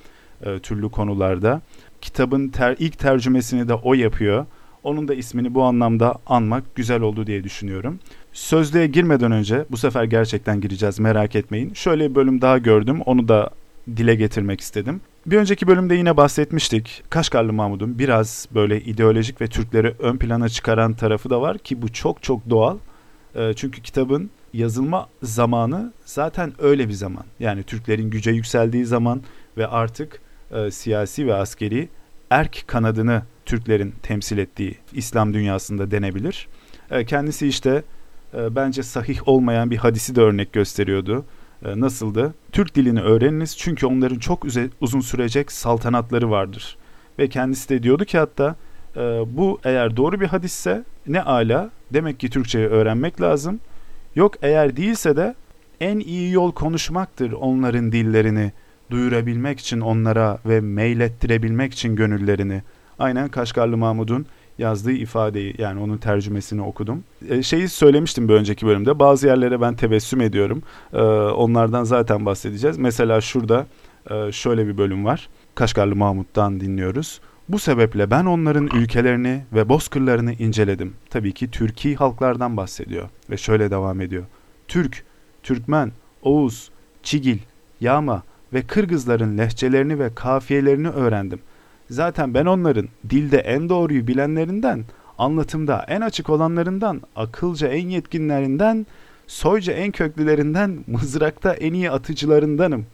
e, 0.45 0.59
türlü 0.59 0.91
konularda. 0.91 1.61
Kitabın 2.01 2.49
ter, 2.49 2.77
ilk 2.79 2.99
tercümesini 2.99 3.69
de 3.69 3.75
o 3.75 3.95
yapıyor. 3.95 4.47
Onun 4.83 5.09
da 5.09 5.15
ismini 5.15 5.55
bu 5.55 5.63
anlamda 5.63 6.15
anmak 6.27 6.75
güzel 6.75 7.01
oldu 7.01 7.27
diye 7.27 7.45
düşünüyorum. 7.45 7.99
Sözlüğe 8.33 8.87
girmeden 8.87 9.33
önce 9.33 9.65
bu 9.71 9.77
sefer 9.77 10.05
gerçekten 10.05 10.61
gireceğiz 10.61 10.99
merak 10.99 11.37
etmeyin. 11.37 11.75
Şöyle 11.75 12.11
bir 12.11 12.15
bölüm 12.15 12.41
daha 12.41 12.59
gördüm 12.59 13.01
onu 13.01 13.29
da 13.29 13.51
dile 13.97 14.15
getirmek 14.15 14.61
istedim. 14.61 15.01
Bir 15.27 15.37
önceki 15.37 15.67
bölümde 15.67 15.95
yine 15.95 16.17
bahsetmiştik. 16.17 17.03
Kaşgarlı 17.11 17.53
Mahmud'un 17.53 17.99
biraz 17.99 18.49
böyle 18.55 18.81
ideolojik 18.81 19.41
ve 19.41 19.47
Türkleri 19.47 19.95
ön 19.99 20.17
plana 20.17 20.49
çıkaran 20.49 20.95
tarafı 20.95 21.31
da 21.31 21.41
var 21.41 21.59
ki 21.59 21.83
bu 21.83 21.93
çok 21.93 22.23
çok 22.23 22.51
doğal. 22.51 22.79
E, 23.35 23.53
çünkü 23.55 23.83
kitabın 23.83 24.31
yazılma 24.53 25.09
zamanı 25.23 25.93
zaten 26.05 26.53
öyle 26.59 26.89
bir 26.89 26.93
zaman. 26.93 27.25
Yani 27.41 27.63
Türklerin 27.63 28.11
güce 28.11 28.31
yükseldiği 28.31 28.85
zaman 28.85 29.23
ve 29.57 29.67
artık 29.67 30.21
e, 30.51 30.71
siyasi 30.71 31.27
ve 31.27 31.35
askeri 31.35 31.89
erk 32.31 32.65
kanadını 32.67 33.23
Türklerin 33.47 33.95
temsil 34.03 34.39
ettiği 34.39 34.79
İslam 34.93 35.35
dünyasında 35.35 35.91
denebilir. 35.91 36.49
E, 36.91 37.05
kendisi 37.05 37.49
işte 37.49 37.83
e, 38.35 38.55
bence 38.57 38.83
sahih 38.83 39.29
olmayan 39.29 39.71
bir 39.71 39.77
hadisi 39.77 40.17
de 40.17 40.21
örnek 40.21 40.53
gösteriyordu. 40.53 41.25
E, 41.65 41.81
nasıldı? 41.81 42.35
Türk 42.53 42.75
dilini 42.75 43.01
öğreniniz 43.01 43.57
çünkü 43.59 43.87
onların 43.87 44.19
çok 44.19 44.47
uzun 44.81 45.01
sürecek 45.01 45.53
saltanatları 45.53 46.31
vardır. 46.31 46.77
Ve 47.19 47.29
kendisi 47.29 47.69
de 47.69 47.83
diyordu 47.83 48.05
ki 48.05 48.19
hatta 48.19 48.57
e, 48.97 49.01
bu 49.37 49.61
eğer 49.65 49.97
doğru 49.97 50.21
bir 50.21 50.27
hadisse 50.27 50.85
ne 51.07 51.23
ala 51.23 51.71
demek 51.93 52.21
ki 52.21 52.31
Türkçeyi 52.31 52.67
öğrenmek 52.67 53.21
lazım. 53.21 53.61
Yok 54.15 54.35
eğer 54.43 54.77
değilse 54.77 55.17
de 55.17 55.35
en 55.81 55.99
iyi 55.99 56.33
yol 56.33 56.53
konuşmaktır 56.53 57.33
onların 57.33 57.93
dillerini 57.93 58.53
duyurabilmek 58.91 59.61
için 59.61 59.81
onlara 59.81 60.39
ve 60.47 60.61
meylettirebilmek 60.61 61.73
için 61.73 61.97
gönüllerini. 61.97 62.63
Aynen 62.99 63.29
Kaşgarlı 63.29 63.77
Mahmud'un 63.77 64.27
yazdığı 64.59 64.93
ifadeyi 64.93 65.55
yani 65.59 65.81
onun 65.81 65.99
tercümesini 65.99 66.63
okudum. 66.63 67.05
E, 67.29 67.43
şeyi 67.43 67.69
söylemiştim 67.69 68.29
bir 68.29 68.35
önceki 68.35 68.67
bölümde. 68.67 68.99
Bazı 68.99 69.27
yerlere 69.27 69.61
ben 69.61 69.75
tebessüm 69.75 70.21
ediyorum. 70.21 70.63
E, 70.93 71.03
onlardan 71.03 71.85
zaten 71.85 72.27
bahsedeceğiz. 72.27 72.79
Mesela 72.79 73.21
şurada 73.21 73.67
e, 74.11 74.33
şöyle 74.33 74.67
bir 74.67 74.79
bölüm 74.79 75.05
var. 75.05 75.29
Kaşgarlı 75.55 75.97
Mahmut'tan 75.97 76.61
dinliyoruz. 76.61 77.21
Bu 77.49 77.59
sebeple 77.59 78.11
ben 78.11 78.25
onların 78.25 78.69
ülkelerini 78.75 79.45
ve 79.53 79.69
bozkırlarını 79.69 80.33
inceledim. 80.33 80.95
Tabii 81.11 81.33
ki 81.33 81.51
Türkiye 81.51 81.95
halklardan 81.95 82.57
bahsediyor 82.57 83.09
ve 83.31 83.37
şöyle 83.37 83.71
devam 83.71 84.01
ediyor. 84.01 84.25
Türk, 84.69 85.05
Türkmen, 85.43 85.93
Oğuz, 86.23 86.71
Çigil, 87.03 87.39
Yağma 87.81 88.23
ve 88.53 88.63
Kırgızların 88.63 89.39
lehçelerini 89.39 89.99
ve 89.99 90.15
kafiyelerini 90.15 90.89
öğrendim. 90.89 91.41
Zaten 91.91 92.35
ben 92.35 92.47
onların 92.47 92.89
dilde 93.11 93.39
en 93.39 93.69
doğruyu 93.69 94.07
bilenlerinden, 94.07 94.85
anlatımda 95.19 95.85
en 95.89 96.01
açık 96.01 96.31
olanlarından, 96.31 97.01
akılca 97.17 97.69
en 97.69 97.89
yetkinlerinden, 97.89 98.87
soyca 99.27 99.73
en 99.73 99.93
köklülerinden, 99.93 100.85
mızrakta 100.87 101.55
en 101.55 101.73
iyi 101.73 101.91
atıcılarındanım. 101.91 102.87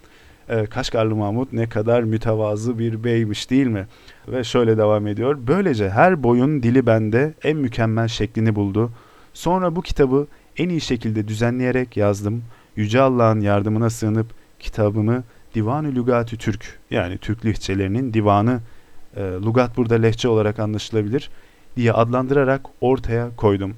Ee, 0.48 0.66
Kaşgarlı 0.66 1.16
Mahmut 1.16 1.52
ne 1.52 1.68
kadar 1.68 2.02
mütevazı 2.02 2.78
bir 2.78 3.04
beymiş 3.04 3.50
değil 3.50 3.66
mi? 3.66 3.86
Ve 4.28 4.44
şöyle 4.44 4.78
devam 4.78 5.06
ediyor. 5.06 5.38
Böylece 5.46 5.90
her 5.90 6.22
boyun 6.22 6.62
dili 6.62 6.86
bende 6.86 7.34
en 7.44 7.56
mükemmel 7.56 8.08
şeklini 8.08 8.54
buldu. 8.54 8.90
Sonra 9.34 9.76
bu 9.76 9.82
kitabı 9.82 10.26
en 10.58 10.68
iyi 10.68 10.80
şekilde 10.80 11.28
düzenleyerek 11.28 11.96
yazdım. 11.96 12.42
Yüce 12.76 13.00
Allah'ın 13.00 13.40
yardımına 13.40 13.90
sığınıp 13.90 14.26
kitabımı 14.58 15.24
Divan-ı 15.54 15.94
Lügat-ı 15.94 16.36
Türk 16.36 16.78
yani 16.90 17.18
Türk 17.18 17.46
lehçelerinin 17.46 18.14
divanı 18.14 18.60
e, 19.16 19.23
lugat 19.23 19.76
burada 19.76 19.94
lehçe 19.94 20.28
olarak 20.28 20.58
anlaşılabilir 20.58 21.30
diye 21.76 21.92
adlandırarak 21.92 22.61
ortaya 22.80 23.37
koydum. 23.37 23.75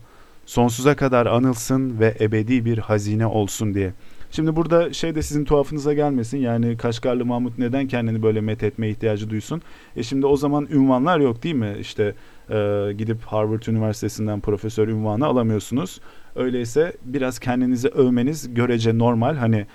Sonsuza 0.47 0.97
kadar 0.97 1.27
anılsın 1.27 2.01
ve 2.01 2.17
ebedi 2.21 2.65
bir 2.65 2.79
hazine 2.79 3.27
olsun 3.27 3.75
diye. 3.75 3.93
Şimdi 4.31 4.57
burada 4.57 4.93
şey 4.93 5.15
de 5.15 5.23
sizin 5.23 5.45
tuhafınıza 5.45 5.95
gelmesin. 5.95 6.39
Yani 6.39 6.77
Kaşgarlı 6.77 7.25
Mahmut 7.25 7.59
neden 7.59 7.89
kendini 7.89 8.23
böyle 8.23 8.41
met 8.41 8.63
etme 8.63 8.89
ihtiyacı 8.89 9.31
duysun? 9.31 9.63
E 9.97 10.03
şimdi 10.03 10.27
o 10.27 10.37
zaman 10.37 10.69
ünvanlar 10.71 11.21
yok 11.21 11.43
değil 11.43 11.55
mi? 11.55 11.77
İşte 11.81 12.15
e, 12.51 12.89
gidip 12.99 13.23
Harvard 13.23 13.63
Üniversitesi'nden 13.63 14.41
profesör 14.41 14.89
ünvanı 14.89 15.27
alamıyorsunuz. 15.27 16.01
Öyleyse 16.37 16.93
biraz 17.05 17.39
kendinizi 17.39 17.89
övmeniz 17.89 18.55
görece 18.55 18.99
normal. 18.99 19.37
Hani 19.37 19.67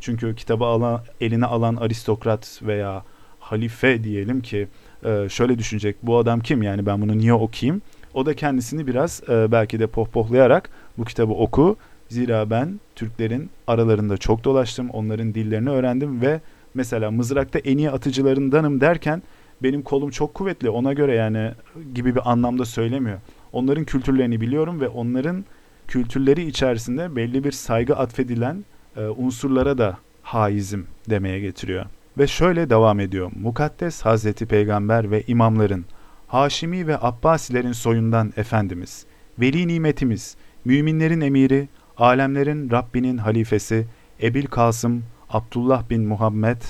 çünkü 0.00 0.34
kitabı 0.34 0.64
alan, 0.64 1.00
eline 1.20 1.46
alan 1.46 1.76
aristokrat 1.76 2.60
veya 2.62 3.04
halife 3.40 4.04
diyelim 4.04 4.40
ki 4.40 4.68
e, 5.04 5.28
şöyle 5.28 5.58
düşünecek. 5.58 5.96
Bu 6.02 6.18
adam 6.18 6.40
kim 6.40 6.62
yani 6.62 6.86
ben 6.86 7.02
bunu 7.02 7.18
niye 7.18 7.34
okuyayım? 7.34 7.82
O 8.14 8.26
da 8.26 8.34
kendisini 8.34 8.86
biraz 8.86 9.22
e, 9.28 9.52
belki 9.52 9.80
de 9.80 9.86
pohpohlayarak 9.86 10.70
bu 10.98 11.04
kitabı 11.04 11.32
oku. 11.32 11.76
Zira 12.08 12.50
ben 12.50 12.80
Türklerin 12.96 13.50
aralarında 13.66 14.16
çok 14.16 14.44
dolaştım. 14.44 14.90
Onların 14.90 15.34
dillerini 15.34 15.70
öğrendim 15.70 16.22
ve 16.22 16.40
mesela 16.74 17.10
mızrakta 17.10 17.58
en 17.58 17.78
iyi 17.78 17.90
atıcılarındanım 17.90 18.80
derken 18.80 19.22
benim 19.62 19.82
kolum 19.82 20.10
çok 20.10 20.34
kuvvetli 20.34 20.70
ona 20.70 20.92
göre 20.92 21.14
yani 21.14 21.52
gibi 21.94 22.14
bir 22.14 22.30
anlamda 22.30 22.64
söylemiyor. 22.64 23.18
Onların 23.52 23.84
kültürlerini 23.84 24.40
biliyorum 24.40 24.80
ve 24.80 24.88
onların 24.88 25.44
kültürleri 25.88 26.46
içerisinde 26.46 27.16
belli 27.16 27.44
bir 27.44 27.52
saygı 27.52 27.96
atfedilen 27.96 28.64
e, 28.96 29.00
unsurlara 29.00 29.78
da 29.78 29.98
haizim 30.22 30.86
demeye 31.10 31.40
getiriyor. 31.40 31.86
Ve 32.18 32.26
şöyle 32.26 32.70
devam 32.70 33.00
ediyor. 33.00 33.30
Mukaddes 33.40 34.02
Hazreti 34.02 34.46
Peygamber 34.46 35.10
ve 35.10 35.22
imamların, 35.22 35.84
Haşimi 36.26 36.86
ve 36.86 36.98
Abbasilerin 37.00 37.72
soyundan 37.72 38.32
Efendimiz, 38.36 39.06
veli 39.38 39.68
nimetimiz, 39.68 40.36
müminlerin 40.64 41.20
emiri, 41.20 41.68
alemlerin 41.96 42.70
Rabbinin 42.70 43.18
halifesi, 43.18 43.86
Ebil 44.22 44.46
Kasım, 44.46 45.04
Abdullah 45.30 45.90
bin 45.90 46.06
Muhammed, 46.06 46.62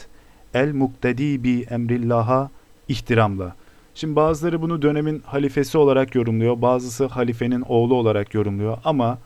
El 0.54 0.72
Muktedi 0.72 1.44
bi 1.44 1.66
Emrillah'a 1.70 2.50
ihtiramla. 2.88 3.56
Şimdi 3.94 4.16
bazıları 4.16 4.62
bunu 4.62 4.82
dönemin 4.82 5.22
halifesi 5.26 5.78
olarak 5.78 6.14
yorumluyor, 6.14 6.62
bazısı 6.62 7.06
halifenin 7.06 7.60
oğlu 7.60 7.94
olarak 7.94 8.34
yorumluyor 8.34 8.78
ama 8.84 9.18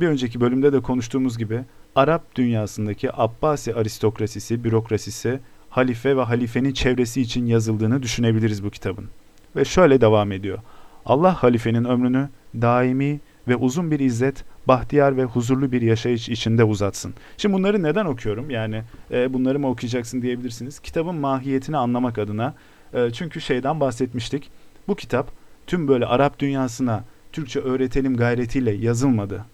bir 0.00 0.08
önceki 0.08 0.40
bölümde 0.40 0.72
de 0.72 0.80
konuştuğumuz 0.80 1.38
gibi 1.38 1.64
Arap 1.98 2.34
dünyasındaki 2.34 3.16
Abbasi 3.16 3.74
aristokrasisi, 3.74 4.64
bürokrasisi, 4.64 5.40
halife 5.70 6.16
ve 6.16 6.22
halifenin 6.22 6.72
çevresi 6.72 7.20
için 7.20 7.46
yazıldığını 7.46 8.02
düşünebiliriz 8.02 8.64
bu 8.64 8.70
kitabın. 8.70 9.08
Ve 9.56 9.64
şöyle 9.64 10.00
devam 10.00 10.32
ediyor. 10.32 10.58
Allah 11.06 11.42
halifenin 11.42 11.84
ömrünü 11.84 12.28
daimi 12.54 13.20
ve 13.48 13.56
uzun 13.56 13.90
bir 13.90 14.00
izzet, 14.00 14.44
bahtiyar 14.68 15.16
ve 15.16 15.24
huzurlu 15.24 15.72
bir 15.72 15.82
yaşayış 15.82 16.28
içinde 16.28 16.64
uzatsın. 16.64 17.14
Şimdi 17.36 17.54
bunları 17.54 17.82
neden 17.82 18.04
okuyorum? 18.04 18.50
Yani 18.50 18.82
e, 19.10 19.32
bunları 19.32 19.58
mı 19.58 19.68
okuyacaksın 19.68 20.22
diyebilirsiniz. 20.22 20.80
Kitabın 20.80 21.14
mahiyetini 21.14 21.76
anlamak 21.76 22.18
adına. 22.18 22.54
E, 22.94 23.10
çünkü 23.10 23.40
şeyden 23.40 23.80
bahsetmiştik. 23.80 24.50
Bu 24.88 24.96
kitap 24.96 25.30
tüm 25.66 25.88
böyle 25.88 26.06
Arap 26.06 26.38
dünyasına 26.38 27.04
Türkçe 27.32 27.60
öğretelim 27.60 28.16
gayretiyle 28.16 28.70
yazılmadı. 28.70 29.44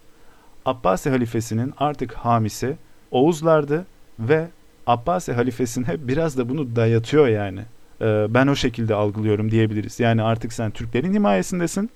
Abbasi 0.66 1.10
halifesinin 1.10 1.74
artık 1.78 2.12
hamisi 2.12 2.76
Oğuzlardı 3.10 3.86
ve 4.18 4.48
Abbasi 4.86 5.32
halifesine 5.32 5.86
biraz 5.98 6.38
da 6.38 6.48
bunu 6.48 6.76
dayatıyor 6.76 7.28
yani. 7.28 7.60
Ee, 8.00 8.26
ben 8.30 8.46
o 8.46 8.54
şekilde 8.54 8.94
algılıyorum 8.94 9.50
diyebiliriz. 9.50 10.00
Yani 10.00 10.22
artık 10.22 10.52
sen 10.52 10.70
Türklerin 10.70 11.14
himayesindesin. 11.14 11.90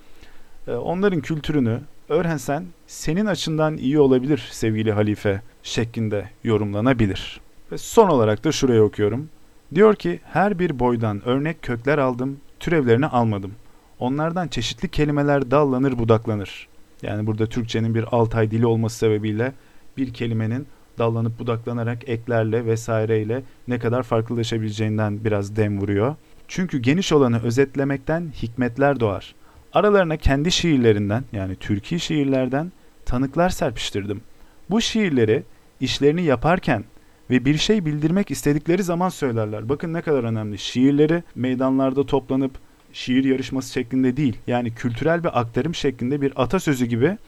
Ee, 0.69 0.73
onların 0.73 1.21
kültürünü 1.21 1.81
öğrensen 2.09 2.64
senin 2.87 3.27
açından 3.27 3.77
iyi 3.77 3.99
olabilir 4.01 4.49
sevgili 4.51 4.92
halife 4.92 5.42
şeklinde 5.62 6.31
yorumlanabilir. 6.45 7.40
Ve 7.73 7.79
son 7.79 8.09
olarak 8.09 8.45
da 8.45 8.53
şuraya 8.53 8.83
okuyorum. 8.83 9.29
Diyor 9.75 9.95
ki 9.95 10.21
her 10.25 10.59
bir 10.59 10.79
boydan 10.79 11.29
örnek 11.29 11.62
kökler 11.62 11.99
aldım, 11.99 12.40
türevlerini 12.61 13.07
almadım. 13.07 13.53
Onlardan 13.99 14.49
çeşitli 14.49 14.88
kelimeler 14.88 15.51
dallanır 15.51 15.99
budaklanır. 15.99 16.69
Yani 17.03 17.27
burada 17.27 17.47
Türkçenin 17.47 17.95
bir 17.95 18.05
Altay 18.13 18.51
dili 18.51 18.67
olması 18.67 18.99
sebebiyle 18.99 19.53
bir 19.97 20.13
kelimenin 20.13 20.67
dallanıp 20.99 21.39
budaklanarak 21.39 22.09
eklerle 22.09 22.67
vesaireyle 22.67 23.43
ne 23.69 23.79
kadar 23.79 24.03
farklılaşabileceğinden 24.03 25.25
biraz 25.25 25.57
dem 25.57 25.81
vuruyor. 25.81 26.15
Çünkü 26.49 26.79
geniş 26.79 27.13
olanı 27.13 27.43
özetlemekten 27.43 28.33
hikmetler 28.43 29.01
doğar. 29.01 29.35
Aralarına 29.73 30.17
kendi 30.17 30.53
şiirlerinden 30.53 31.25
yani 31.33 31.57
Türkiye 31.57 31.99
şiirlerden 31.99 32.73
tanıklar 33.05 33.51
serpiştirdim. 33.51 34.21
Bu 34.71 34.81
şiirleri 34.81 35.43
işlerini 35.81 36.23
yaparken 36.23 36.85
ve 37.31 37.45
bir 37.45 37.59
şey 37.59 37.85
bildirmek 37.85 38.31
istedikleri 38.31 38.83
zaman 38.83 39.09
söylerler. 39.09 39.69
Bakın 39.69 39.93
ne 39.93 40.03
kadar 40.03 40.25
önemli. 40.25 40.59
Şiirleri 40.59 41.23
meydanlarda 41.35 42.07
toplanıp 42.07 42.53
şiir 42.92 43.24
yarışması 43.24 43.72
şeklinde 43.72 44.16
değil. 44.16 44.37
Yani 44.46 44.74
kültürel 44.74 45.24
bir 45.24 45.40
aktarım 45.40 45.74
şeklinde 45.74 46.20
bir 46.20 46.33
atasözü 46.37 46.87
gibi 46.87 47.18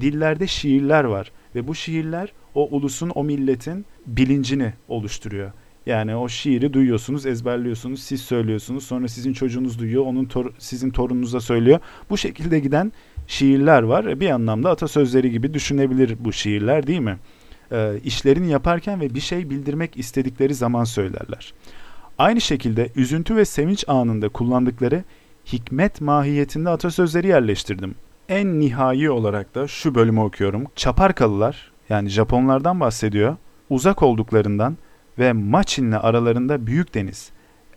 dillerde 0.00 0.46
şiirler 0.46 1.04
var 1.04 1.32
ve 1.54 1.68
bu 1.68 1.74
şiirler 1.74 2.32
o 2.54 2.68
ulusun, 2.76 3.12
o 3.14 3.24
milletin 3.24 3.86
bilincini 4.06 4.72
oluşturuyor. 4.88 5.52
Yani 5.86 6.16
o 6.16 6.28
şiiri 6.28 6.72
duyuyorsunuz, 6.72 7.26
ezberliyorsunuz, 7.26 8.02
siz 8.02 8.20
söylüyorsunuz. 8.20 8.84
Sonra 8.84 9.08
sizin 9.08 9.32
çocuğunuz 9.32 9.78
duyuyor, 9.78 10.06
onun 10.06 10.24
tor 10.24 10.52
sizin 10.58 10.90
torununuza 10.90 11.40
söylüyor. 11.40 11.80
Bu 12.10 12.18
şekilde 12.18 12.60
giden 12.60 12.92
şiirler 13.26 13.82
var. 13.82 14.20
Bir 14.20 14.30
anlamda 14.30 14.70
atasözleri 14.70 15.30
gibi 15.30 15.54
düşünebilir 15.54 16.16
bu 16.20 16.32
şiirler 16.32 16.86
değil 16.86 17.00
mi? 17.00 17.18
E, 17.72 18.00
işlerini 18.04 18.50
yaparken 18.50 19.00
ve 19.00 19.14
bir 19.14 19.20
şey 19.20 19.50
bildirmek 19.50 19.96
istedikleri 19.96 20.54
zaman 20.54 20.84
söylerler. 20.84 21.54
Aynı 22.18 22.40
şekilde 22.40 22.90
üzüntü 22.96 23.36
ve 23.36 23.44
sevinç 23.44 23.84
anında 23.88 24.28
kullandıkları 24.28 25.04
hikmet 25.52 26.00
mahiyetinde 26.00 26.70
atasözleri 26.70 27.26
yerleştirdim. 27.26 27.94
En 28.28 28.60
nihai 28.60 29.10
olarak 29.10 29.54
da 29.54 29.68
şu 29.68 29.94
bölümü 29.94 30.20
okuyorum. 30.20 30.64
Çaparkalılar 30.76 31.72
yani 31.88 32.08
Japonlardan 32.08 32.80
bahsediyor. 32.80 33.36
Uzak 33.70 34.02
olduklarından 34.02 34.76
ve 35.18 35.32
Maçin'le 35.32 35.92
aralarında 35.92 36.66
büyük 36.66 36.94
deniz 36.94 37.30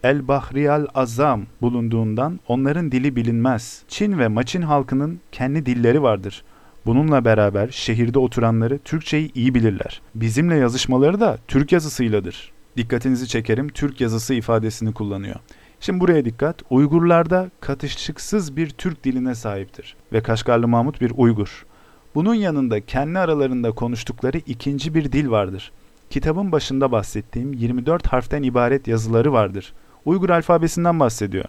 El 0.03 0.27
Bahriyal 0.27 0.85
Azam 0.95 1.41
bulunduğundan 1.61 2.39
onların 2.47 2.91
dili 2.91 3.15
bilinmez. 3.15 3.83
Çin 3.87 4.19
ve 4.19 4.27
Maçin 4.27 4.61
halkının 4.61 5.19
kendi 5.31 5.65
dilleri 5.65 6.01
vardır. 6.01 6.43
Bununla 6.85 7.25
beraber 7.25 7.67
şehirde 7.67 8.19
oturanları 8.19 8.79
Türkçeyi 8.79 9.33
iyi 9.33 9.55
bilirler. 9.55 10.01
Bizimle 10.15 10.55
yazışmaları 10.55 11.19
da 11.19 11.37
Türk 11.47 11.71
yazısıyladır. 11.71 12.56
Dikkatinizi 12.77 13.27
çekerim 13.27 13.69
Türk 13.69 14.01
yazısı 14.01 14.33
ifadesini 14.33 14.93
kullanıyor. 14.93 15.35
Şimdi 15.79 15.99
buraya 15.99 16.25
dikkat. 16.25 16.61
Uygurlarda 16.69 17.51
katışıksız 17.59 18.57
bir 18.57 18.69
Türk 18.69 19.03
diline 19.03 19.35
sahiptir 19.35 19.95
ve 20.13 20.23
Kaşgarlı 20.23 20.67
Mahmut 20.67 21.01
bir 21.01 21.11
Uygur. 21.15 21.65
Bunun 22.15 22.33
yanında 22.33 22.85
kendi 22.85 23.19
aralarında 23.19 23.71
konuştukları 23.71 24.37
ikinci 24.37 24.93
bir 24.93 25.11
dil 25.11 25.29
vardır. 25.29 25.71
Kitabın 26.09 26.51
başında 26.51 26.91
bahsettiğim 26.91 27.53
24 27.53 28.07
harften 28.07 28.43
ibaret 28.43 28.87
yazıları 28.87 29.33
vardır. 29.33 29.73
Uygur 30.05 30.29
alfabesinden 30.29 30.99
bahsediyor. 30.99 31.45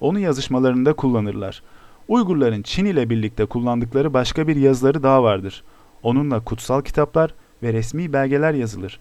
Onu 0.00 0.18
yazışmalarında 0.18 0.92
kullanırlar. 0.92 1.62
Uygurların 2.08 2.62
Çin 2.62 2.84
ile 2.84 3.10
birlikte 3.10 3.46
kullandıkları 3.46 4.14
başka 4.14 4.48
bir 4.48 4.56
yazıları 4.56 5.02
daha 5.02 5.22
vardır. 5.22 5.64
Onunla 6.02 6.44
kutsal 6.44 6.82
kitaplar 6.82 7.34
ve 7.62 7.72
resmi 7.72 8.12
belgeler 8.12 8.54
yazılır. 8.54 9.00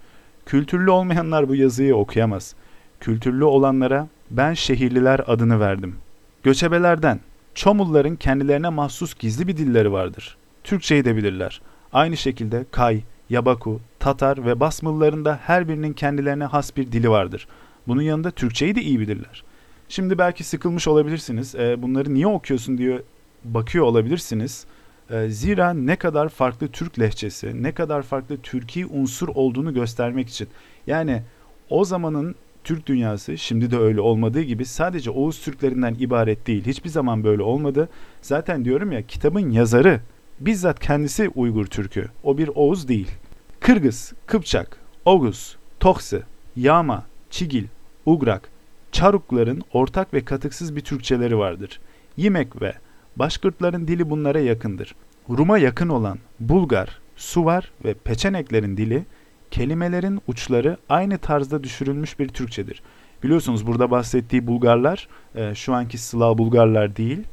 Kültürlü 0.49 0.91
olmayanlar 0.91 1.49
bu 1.49 1.55
yazıyı 1.55 1.95
okuyamaz. 1.95 2.55
Kültürlü 2.99 3.43
olanlara 3.43 4.07
ben 4.31 4.53
şehirliler 4.53 5.21
adını 5.27 5.59
verdim. 5.59 5.95
Göçebelerden, 6.43 7.19
Çomulların 7.55 8.15
kendilerine 8.15 8.69
mahsus 8.69 9.13
gizli 9.13 9.47
bir 9.47 9.57
dilleri 9.57 9.91
vardır. 9.91 10.37
Türkçeyi 10.63 11.05
de 11.05 11.15
bilirler. 11.15 11.61
Aynı 11.93 12.17
şekilde 12.17 12.65
Kay, 12.71 13.01
Yabaku, 13.29 13.81
Tatar 13.99 14.45
ve 14.45 14.59
Basmalıların 14.59 15.25
da 15.25 15.39
her 15.43 15.67
birinin 15.67 15.93
kendilerine 15.93 16.45
has 16.45 16.77
bir 16.77 16.91
dili 16.91 17.09
vardır. 17.09 17.47
Bunun 17.87 18.01
yanında 18.01 18.31
Türkçeyi 18.31 18.75
de 18.75 18.81
iyi 18.81 18.99
bilirler. 18.99 19.43
Şimdi 19.89 20.17
belki 20.17 20.43
sıkılmış 20.43 20.87
olabilirsiniz. 20.87 21.55
E, 21.55 21.81
bunları 21.81 22.13
niye 22.13 22.27
okuyorsun 22.27 22.77
diye 22.77 23.01
bakıyor 23.43 23.85
olabilirsiniz. 23.85 24.65
E, 25.09 25.29
zira 25.29 25.73
ne 25.73 25.95
kadar 25.95 26.29
farklı 26.29 26.67
Türk 26.67 26.99
lehçesi, 26.99 27.63
ne 27.63 27.71
kadar 27.71 28.01
farklı 28.01 28.37
Türkiye 28.37 28.85
unsur 28.85 29.27
olduğunu 29.27 29.73
göstermek 29.73 30.29
için. 30.29 30.47
Yani 30.87 31.21
o 31.69 31.85
zamanın 31.85 32.35
Türk 32.63 32.87
dünyası 32.87 33.37
şimdi 33.37 33.71
de 33.71 33.77
öyle 33.77 34.01
olmadığı 34.01 34.41
gibi 34.41 34.65
sadece 34.65 35.09
Oğuz 35.09 35.41
Türklerinden 35.41 35.95
ibaret 35.99 36.47
değil. 36.47 36.65
Hiçbir 36.65 36.89
zaman 36.89 37.23
böyle 37.23 37.41
olmadı. 37.41 37.89
Zaten 38.21 38.65
diyorum 38.65 38.91
ya 38.91 39.01
kitabın 39.01 39.49
yazarı 39.49 39.99
bizzat 40.39 40.79
kendisi 40.79 41.29
Uygur 41.35 41.65
Türk'ü. 41.65 42.07
O 42.23 42.37
bir 42.37 42.47
Oğuz 42.55 42.87
değil. 42.87 43.11
Kırgız, 43.59 44.13
Kıpçak, 44.25 44.79
Oğuz, 45.05 45.57
Tohsi, 45.79 46.21
Yama, 46.55 47.05
Çigil, 47.29 47.65
Ugrak, 48.05 48.49
Çarukların 48.91 49.61
ortak 49.73 50.13
ve 50.13 50.25
katıksız 50.25 50.75
bir 50.75 50.81
Türkçeleri 50.81 51.37
vardır. 51.37 51.79
Yemek 52.17 52.61
ve 52.61 52.73
Başkırtların 53.15 53.87
dili 53.87 54.09
bunlara 54.09 54.39
yakındır. 54.39 54.95
Rum'a 55.29 55.57
yakın 55.57 55.89
olan 55.89 56.19
Bulgar, 56.39 56.99
Suvar 57.15 57.71
ve 57.85 57.93
Peçeneklerin 57.93 58.77
dili 58.77 59.05
kelimelerin 59.51 60.21
uçları 60.27 60.77
aynı 60.89 61.17
tarzda 61.17 61.63
düşürülmüş 61.63 62.19
bir 62.19 62.27
Türkçedir. 62.27 62.81
Biliyorsunuz 63.23 63.67
burada 63.67 63.91
bahsettiği 63.91 64.47
Bulgarlar 64.47 65.07
e, 65.35 65.55
şu 65.55 65.73
anki 65.73 65.97
Slav 65.97 66.37
Bulgarlar 66.37 66.95
değil, 66.95 67.23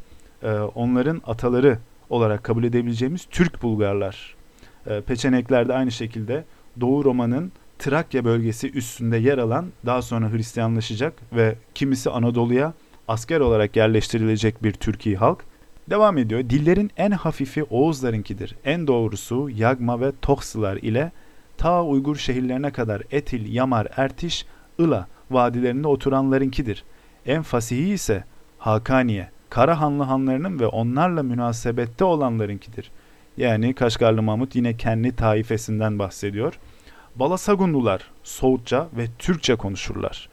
e, 0.42 0.50
onların 0.52 1.22
ataları 1.26 1.78
olarak 2.10 2.44
kabul 2.44 2.64
edebileceğimiz 2.64 3.26
Türk 3.30 3.62
Bulgarlar. 3.62 4.34
E, 4.86 5.00
Peçenekler 5.00 5.68
de 5.68 5.72
aynı 5.72 5.90
şekilde 5.90 6.44
Doğu 6.80 7.04
Roma'nın 7.04 7.52
Trakya 7.78 8.24
bölgesi 8.24 8.70
üstünde 8.70 9.16
yer 9.16 9.38
alan 9.38 9.66
daha 9.86 10.02
sonra 10.02 10.32
Hristiyanlaşacak 10.32 11.14
ve 11.32 11.54
kimisi 11.74 12.10
Anadolu'ya 12.10 12.72
asker 13.08 13.40
olarak 13.40 13.76
yerleştirilecek 13.76 14.62
bir 14.62 14.72
Türkiye 14.72 15.16
halk. 15.16 15.44
Devam 15.90 16.18
ediyor. 16.18 16.40
Dillerin 16.50 16.90
en 16.96 17.10
hafifi 17.10 17.64
Oğuzlarınkidir. 17.64 18.56
En 18.64 18.86
doğrusu 18.86 19.50
Yagma 19.50 20.00
ve 20.00 20.12
Tohsılar 20.22 20.76
ile 20.76 21.12
ta 21.56 21.84
Uygur 21.84 22.16
şehirlerine 22.16 22.70
kadar 22.70 23.02
Etil, 23.10 23.54
Yamar, 23.54 23.88
Ertiş, 23.96 24.46
Ila 24.78 25.06
vadilerinde 25.30 25.88
oturanlarınkidir. 25.88 26.84
En 27.26 27.42
fasihi 27.42 27.92
ise 27.92 28.24
Hakaniye, 28.58 29.28
Karahanlı 29.50 30.02
hanlarının 30.02 30.60
ve 30.60 30.66
onlarla 30.66 31.22
münasebette 31.22 32.04
olanlarınkidir. 32.04 32.90
Yani 33.36 33.74
Kaşgarlı 33.74 34.22
Mahmut 34.22 34.56
yine 34.56 34.76
kendi 34.76 35.16
taifesinden 35.16 35.98
bahsediyor. 35.98 36.58
Balasagunlular 37.16 38.10
Soğutça 38.22 38.88
ve 38.96 39.06
Türkçe 39.18 39.56
konuşurlar. 39.56 40.28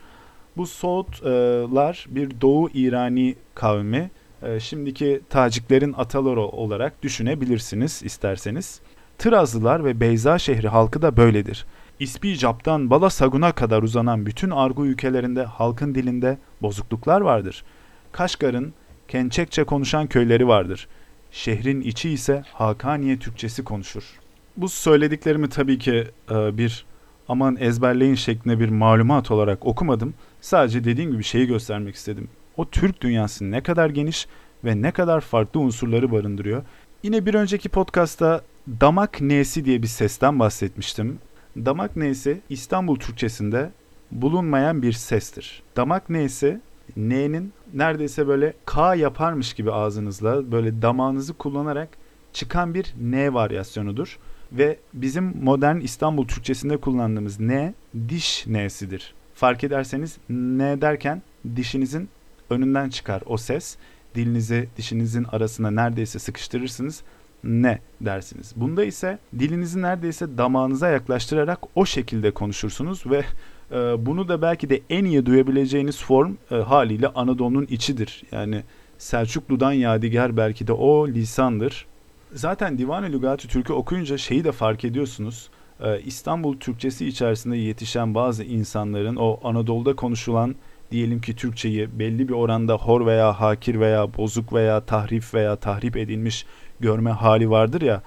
Bu 0.58 0.68
Soğutlar 0.68 2.06
bir 2.10 2.42
Doğu 2.42 2.70
İrani 2.74 3.36
kavmi. 3.56 4.12
Ee, 4.44 4.60
şimdiki 4.60 5.22
Taciklerin 5.30 5.94
ataları 5.98 6.42
olarak 6.42 7.04
düşünebilirsiniz 7.04 8.02
isterseniz. 8.04 8.80
Tırazlılar 9.18 9.86
ve 9.86 10.00
Beyza 10.00 10.40
şehri 10.40 10.68
halkı 10.68 11.02
da 11.02 11.18
böyledir. 11.18 11.66
İspicap'tan 12.00 12.90
Balasagun'a 12.90 13.52
kadar 13.52 13.84
uzanan 13.84 14.26
bütün 14.26 14.50
argu 14.50 14.86
ülkelerinde 14.86 15.44
halkın 15.44 15.96
dilinde 15.96 16.38
bozukluklar 16.62 17.22
vardır. 17.22 17.64
Kaşgar'ın 18.12 18.74
Kençekçe 19.08 19.64
konuşan 19.64 20.08
köyleri 20.08 20.48
vardır. 20.48 20.88
Şehrin 21.32 21.82
içi 21.82 22.10
ise 22.10 22.44
Hakaniye 22.54 23.20
Türkçesi 23.20 23.64
konuşur. 23.64 24.20
Bu 24.58 24.70
söylediklerimi 24.70 25.50
tabii 25.50 25.80
ki 25.80 26.08
e, 26.32 26.58
bir 26.58 26.86
aman 27.28 27.58
ezberleyin 27.60 28.16
şeklinde 28.16 28.60
bir 28.60 28.70
malumat 28.70 29.32
olarak 29.32 29.66
okumadım. 29.66 30.14
Sadece 30.42 30.84
dediğim 30.84 31.12
gibi 31.12 31.24
şeyi 31.24 31.48
göstermek 31.48 31.96
istedim. 31.96 32.30
O 32.58 32.70
Türk 32.70 33.02
dünyası 33.02 33.52
ne 33.52 33.64
kadar 33.64 33.90
geniş 33.90 34.28
ve 34.64 34.82
ne 34.82 34.92
kadar 34.92 35.22
farklı 35.22 35.60
unsurları 35.60 36.12
barındırıyor. 36.12 36.64
Yine 37.04 37.26
bir 37.26 37.34
önceki 37.34 37.70
podcastta 37.70 38.42
damak 38.82 39.22
nesi 39.22 39.66
diye 39.66 39.82
bir 39.82 39.88
sesten 39.88 40.40
bahsetmiştim. 40.40 41.20
Damak 41.58 41.96
nesi 41.96 42.42
İstanbul 42.50 42.96
Türkçesinde 42.96 43.72
bulunmayan 44.12 44.82
bir 44.82 44.92
sestir. 44.92 45.64
Damak 45.76 46.10
nesi 46.10 46.60
N'nin 46.98 47.54
neredeyse 47.74 48.28
böyle 48.28 48.54
K 48.66 48.96
yaparmış 48.96 49.54
gibi 49.54 49.72
ağzınızla 49.72 50.52
böyle 50.52 50.82
damağınızı 50.82 51.34
kullanarak 51.34 51.90
çıkan 52.34 52.74
bir 52.74 52.94
N 53.02 53.34
varyasyonudur. 53.34 54.20
Ve 54.52 54.78
bizim 54.94 55.44
modern 55.44 55.80
İstanbul 55.80 56.28
Türkçesinde 56.28 56.78
kullandığımız 56.78 57.40
N 57.40 57.74
diş 58.10 58.48
N'sidir. 58.48 59.14
Fark 59.34 59.64
ederseniz 59.64 60.18
N 60.30 60.82
derken 60.82 61.22
dişinizin 61.56 62.10
önünden 62.50 62.90
çıkar 62.90 63.24
o 63.26 63.38
ses. 63.38 63.78
Dilinizi 64.16 64.70
dişinizin 64.78 65.24
arasına 65.24 65.72
neredeyse 65.72 66.20
sıkıştırırsınız 66.20 67.04
ne 67.44 67.80
dersiniz. 68.02 68.54
Bunda 68.56 68.84
ise 68.84 69.20
dilinizi 69.40 69.82
neredeyse 69.82 70.38
damağınıza 70.38 70.90
yaklaştırarak 70.90 71.60
o 71.76 71.86
şekilde 71.86 72.32
konuşursunuz 72.32 73.04
ve 73.06 73.24
e, 73.72 74.06
bunu 74.06 74.28
da 74.28 74.42
belki 74.42 74.70
de 74.70 74.82
en 74.90 75.06
iyi 75.06 75.26
duyabileceğiniz 75.26 76.04
form 76.04 76.34
e, 76.52 76.56
haliyle 76.56 77.08
Anadolu'nun 77.08 77.66
içidir. 77.66 78.24
Yani 78.32 78.64
Selçuklu'dan 78.98 79.72
yadigar 79.72 80.38
belki 80.38 80.68
de 80.68 80.74
o 80.74 81.08
lisandır. 81.08 81.86
Zaten 82.34 82.78
Divan-ı 82.78 83.12
Lügati 83.12 83.48
Türk'ü 83.48 83.74
okuyunca 83.74 84.18
şeyi 84.18 84.44
de 84.44 84.52
fark 84.52 84.86
ediyorsunuz. 84.86 85.50
E, 85.80 86.02
İstanbul 86.02 86.58
Türkçesi 86.58 87.08
içerisinde 87.08 87.58
yetişen 87.58 88.16
bazı 88.16 88.44
insanların 88.44 89.16
o 89.16 89.40
Anadolu'da 89.44 89.96
konuşulan 89.96 90.56
diyelim 90.94 91.22
ki 91.22 91.36
Türkçeyi 91.36 92.00
belli 92.00 92.28
bir 92.28 92.34
oranda 92.34 92.74
hor 92.74 93.06
veya 93.06 93.40
hakir 93.42 93.80
veya 93.80 94.18
bozuk 94.18 94.54
veya 94.54 94.86
tahrif 94.86 95.34
veya 95.34 95.56
tahrip 95.56 95.98
edilmiş 95.98 96.46
görme 96.80 97.10
hali 97.10 97.50
vardır 97.50 97.82
ya. 97.82 98.02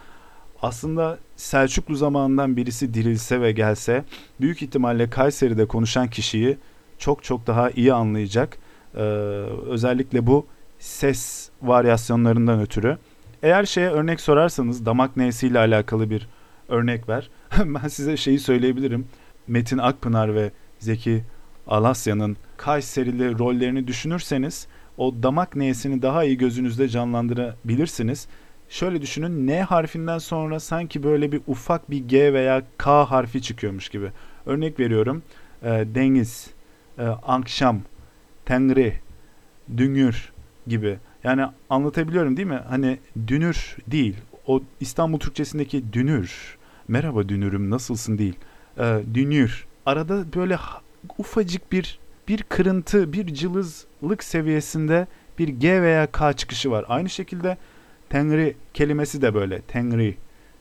Aslında 0.63 1.19
Selçuklu 1.37 1.97
zamanından 1.97 2.57
birisi 2.57 2.95
dirilse 2.95 3.41
ve 3.41 3.53
gelse 3.53 4.05
büyük 4.41 4.63
ihtimalle 4.63 5.11
Kayseri'de 5.11 5.67
konuşan 5.67 6.09
kişiyi 6.11 6.59
çok 6.99 7.25
çok 7.25 7.47
daha 7.47 7.71
iyi 7.71 7.93
anlayacak. 7.93 8.59
Ee, 8.95 9.01
özellikle 9.69 10.27
bu 10.27 10.47
ses 10.79 11.51
varyasyonlarından 11.63 12.61
ötürü. 12.61 12.99
Eğer 13.43 13.65
şeye 13.65 13.91
örnek 13.91 14.21
sorarsanız 14.21 14.87
damak 14.87 15.17
neysiyle 15.17 15.59
alakalı 15.59 16.11
bir 16.11 16.29
örnek 16.69 17.09
ver. 17.09 17.31
ben 17.65 17.89
size 17.89 18.17
şeyi 18.17 18.39
söyleyebilirim. 18.39 19.07
Metin 19.47 19.79
Akpınar 19.79 20.35
ve 20.35 20.51
Zeki 20.79 21.25
Alasya'nın 21.67 22.37
Kayserili 22.57 23.39
rollerini 23.39 23.87
düşünürseniz 23.87 24.67
o 24.97 25.23
damak 25.23 25.57
neyesini 25.57 26.03
daha 26.03 26.25
iyi 26.25 26.39
gözünüzde 26.39 26.89
canlandırabilirsiniz. 26.89 28.29
Şöyle 28.69 29.03
düşünün 29.03 29.47
N 29.47 29.63
harfinden 29.63 30.19
sonra 30.19 30.61
sanki 30.61 31.03
böyle 31.03 31.33
bir 31.33 31.41
ufak 31.47 31.91
bir 31.91 32.09
G 32.09 32.33
veya 32.33 32.63
K 32.79 33.11
harfi 33.11 33.43
çıkıyormuş 33.43 33.89
gibi. 33.89 34.13
Örnek 34.47 34.81
veriyorum. 34.81 35.23
E, 35.63 35.69
deniz, 35.95 36.51
e, 36.99 37.03
akşam, 37.07 37.81
tengri, 38.45 38.93
düngür 39.77 40.33
gibi. 40.67 40.99
Yani 41.25 41.47
anlatabiliyorum 41.71 42.37
değil 42.37 42.49
mi? 42.49 42.61
Hani 42.69 42.99
dünür 43.27 43.77
değil. 43.87 44.17
O 44.47 44.63
İstanbul 44.81 45.19
Türkçesindeki 45.19 45.93
dünür. 45.93 46.57
Merhaba 46.89 47.29
dünürüm 47.29 47.71
nasılsın 47.71 48.19
değil. 48.19 48.35
E, 48.79 49.01
dünür. 49.15 49.67
Arada 49.87 50.25
böyle 50.35 50.59
ufacık 51.19 51.73
bir 51.73 51.99
bir 52.29 52.43
kırıntı, 52.43 53.13
bir 53.13 53.35
cılızlık 53.35 54.25
seviyesinde 54.25 55.07
bir 55.39 55.49
G 55.49 55.83
veya 55.83 56.13
K 56.13 56.33
çıkışı 56.33 56.71
var. 56.71 56.85
Aynı 56.89 57.09
şekilde 57.09 57.57
Tengri 58.09 58.57
kelimesi 58.75 59.23
de 59.23 59.35
böyle. 59.35 59.61
Tengri 59.61 60.17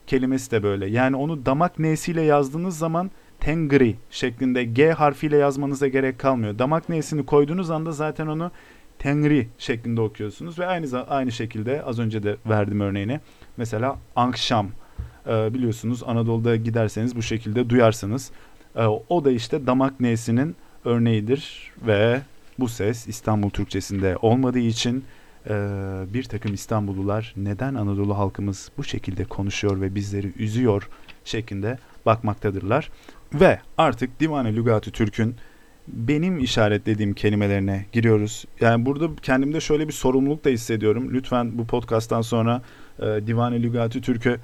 kelimesi 0.07 0.51
de 0.51 0.63
böyle. 0.63 0.85
Yani 0.85 1.15
onu 1.15 1.45
damak 1.45 1.79
nesiyle 1.79 2.21
yazdığınız 2.21 2.77
zaman 2.77 3.11
Tengri 3.39 3.95
şeklinde 4.09 4.63
G 4.63 4.91
harfiyle 4.91 5.37
yazmanıza 5.37 5.87
gerek 5.87 6.19
kalmıyor. 6.19 6.59
Damak 6.59 6.89
nesini 6.89 7.25
koyduğunuz 7.25 7.71
anda 7.71 7.91
zaten 7.91 8.27
onu 8.27 8.51
Tengri 8.99 9.47
şeklinde 9.57 10.01
okuyorsunuz 10.01 10.59
ve 10.59 10.67
aynı 10.67 11.03
aynı 11.03 11.31
şekilde 11.31 11.83
az 11.83 11.99
önce 11.99 12.23
de 12.23 12.37
verdim 12.45 12.79
örneğini. 12.79 13.19
Mesela 13.57 13.99
akşam 14.15 14.67
e, 15.27 15.53
biliyorsunuz 15.53 16.03
Anadolu'da 16.05 16.55
giderseniz 16.55 17.15
bu 17.15 17.21
şekilde 17.21 17.69
duyarsınız. 17.69 18.31
E, 18.75 18.85
o 19.09 19.25
da 19.25 19.31
işte 19.31 19.67
damak 19.67 19.99
nesinin 19.99 20.55
örneğidir 20.85 21.71
ve 21.87 22.21
bu 22.59 22.67
ses 22.67 23.07
İstanbul 23.07 23.49
Türkçesinde 23.49 24.17
olmadığı 24.21 24.59
için 24.59 25.03
ee, 25.49 26.03
bir 26.13 26.23
takım 26.23 26.53
İstanbullular 26.53 27.33
neden 27.37 27.75
Anadolu 27.75 28.17
halkımız 28.17 28.71
bu 28.77 28.83
şekilde 28.83 29.25
konuşuyor 29.25 29.81
ve 29.81 29.95
bizleri 29.95 30.33
üzüyor 30.39 30.89
şeklinde 31.25 31.77
bakmaktadırlar. 32.05 32.89
Ve 33.33 33.59
artık 33.77 34.19
Divan-ı 34.19 34.47
Lügat-ı 34.47 34.91
Türk'ün 34.91 35.35
benim 35.87 36.39
işaretlediğim 36.39 37.13
kelimelerine 37.13 37.85
giriyoruz. 37.91 38.45
Yani 38.61 38.85
burada 38.85 39.09
kendimde 39.21 39.61
şöyle 39.61 39.87
bir 39.87 39.93
sorumluluk 39.93 40.45
da 40.45 40.49
hissediyorum. 40.49 41.09
Lütfen 41.13 41.57
bu 41.57 41.67
podcasttan 41.67 42.21
sonra 42.21 42.61
e, 42.99 43.03
Divan-ı 43.27 43.55
Lügat-ı 43.55 44.01
Türk'ü 44.01 44.39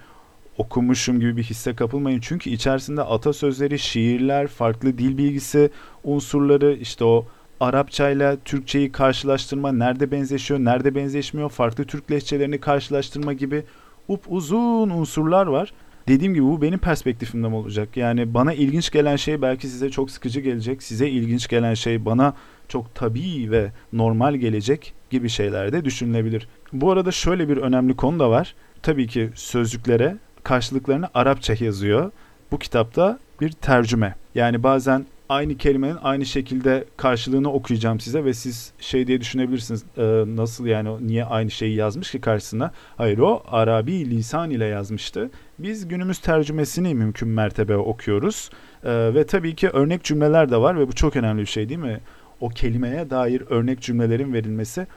okumuşum 0.62 1.20
gibi 1.20 1.38
bir 1.38 1.44
hisse 1.44 1.76
kapılmayın. 1.76 2.20
Çünkü 2.20 2.50
içerisinde 2.50 3.02
atasözleri, 3.02 3.80
şiirler, 3.80 4.48
farklı 4.48 4.98
dil 4.98 5.18
bilgisi 5.18 5.70
unsurları, 6.04 6.74
işte 6.74 7.04
o 7.04 7.26
Arapça 7.60 8.10
ile 8.10 8.38
Türkçeyi 8.46 8.92
karşılaştırma, 8.92 9.72
nerede 9.72 10.12
benzeşiyor, 10.12 10.60
nerede 10.60 10.96
benzeşmiyor, 10.96 11.50
farklı 11.50 11.84
Türk 11.84 12.12
lehçelerini 12.12 12.60
karşılaştırma 12.60 13.34
gibi 13.34 13.64
up 14.08 14.24
uzun 14.28 14.90
unsurlar 14.90 15.48
var. 15.48 15.74
Dediğim 16.08 16.34
gibi 16.34 16.44
bu 16.44 16.62
benim 16.62 16.80
perspektifimden 16.80 17.52
olacak. 17.52 17.98
Yani 17.98 18.34
bana 18.34 18.54
ilginç 18.54 18.92
gelen 18.92 19.16
şey 19.16 19.42
belki 19.42 19.68
size 19.68 19.90
çok 19.90 20.12
sıkıcı 20.12 20.40
gelecek. 20.40 20.84
Size 20.84 21.10
ilginç 21.10 21.48
gelen 21.48 21.74
şey 21.74 22.06
bana 22.06 22.34
çok 22.68 22.96
tabii 22.96 23.52
ve 23.52 23.72
normal 23.94 24.36
gelecek 24.36 24.94
gibi 25.10 25.30
şeyler 25.30 25.74
de 25.74 25.86
düşünülebilir. 25.86 26.48
Bu 26.74 26.92
arada 26.92 27.12
şöyle 27.12 27.50
bir 27.50 27.58
önemli 27.58 27.96
konu 27.96 28.20
da 28.20 28.30
var. 28.30 28.56
Tabii 28.82 29.08
ki 29.08 29.30
sözcüklere 29.36 30.18
karşılıklarını 30.44 31.10
Arapça 31.14 31.56
yazıyor. 31.60 32.12
bu 32.52 32.60
kitapta 32.60 33.20
bir 33.42 33.52
tercüme. 33.52 34.16
Yani 34.36 34.64
bazen 34.64 35.06
aynı 35.30 35.58
kelimenin 35.58 35.98
aynı 36.04 36.26
şekilde 36.26 36.86
karşılığını 36.98 37.52
okuyacağım 37.54 38.00
size 38.00 38.26
ve 38.26 38.34
siz 38.34 38.74
şey 38.80 39.08
diye 39.08 39.22
düşünebilirsiniz 39.22 39.84
e, 39.98 40.04
nasıl 40.36 40.66
yani 40.66 41.08
niye 41.08 41.26
aynı 41.26 41.52
şeyi 41.52 41.76
yazmış 41.76 42.12
ki 42.12 42.22
karşısına. 42.22 42.72
Hayır 42.98 43.18
o 43.18 43.44
Arabi 43.48 44.10
lisan 44.10 44.50
ile 44.50 44.66
yazmıştı. 44.66 45.30
Biz 45.60 45.88
günümüz 45.88 46.20
tercümesini 46.20 46.96
mümkün 46.96 47.28
mertebe 47.30 47.78
okuyoruz 47.78 48.50
e, 48.84 49.14
ve 49.14 49.26
tabii 49.26 49.56
ki 49.56 49.70
örnek 49.70 50.04
cümleler 50.04 50.52
de 50.52 50.58
var 50.58 50.80
ve 50.80 50.88
bu 50.88 50.94
çok 50.94 51.16
önemli 51.16 51.42
bir 51.42 51.46
şey 51.46 51.70
değil 51.70 51.80
mi? 51.80 52.00
O 52.40 52.50
kelimeye 52.50 53.10
dair 53.10 53.44
örnek 53.50 53.82
cümlelerin 53.82 54.34
verilmesi 54.34 54.88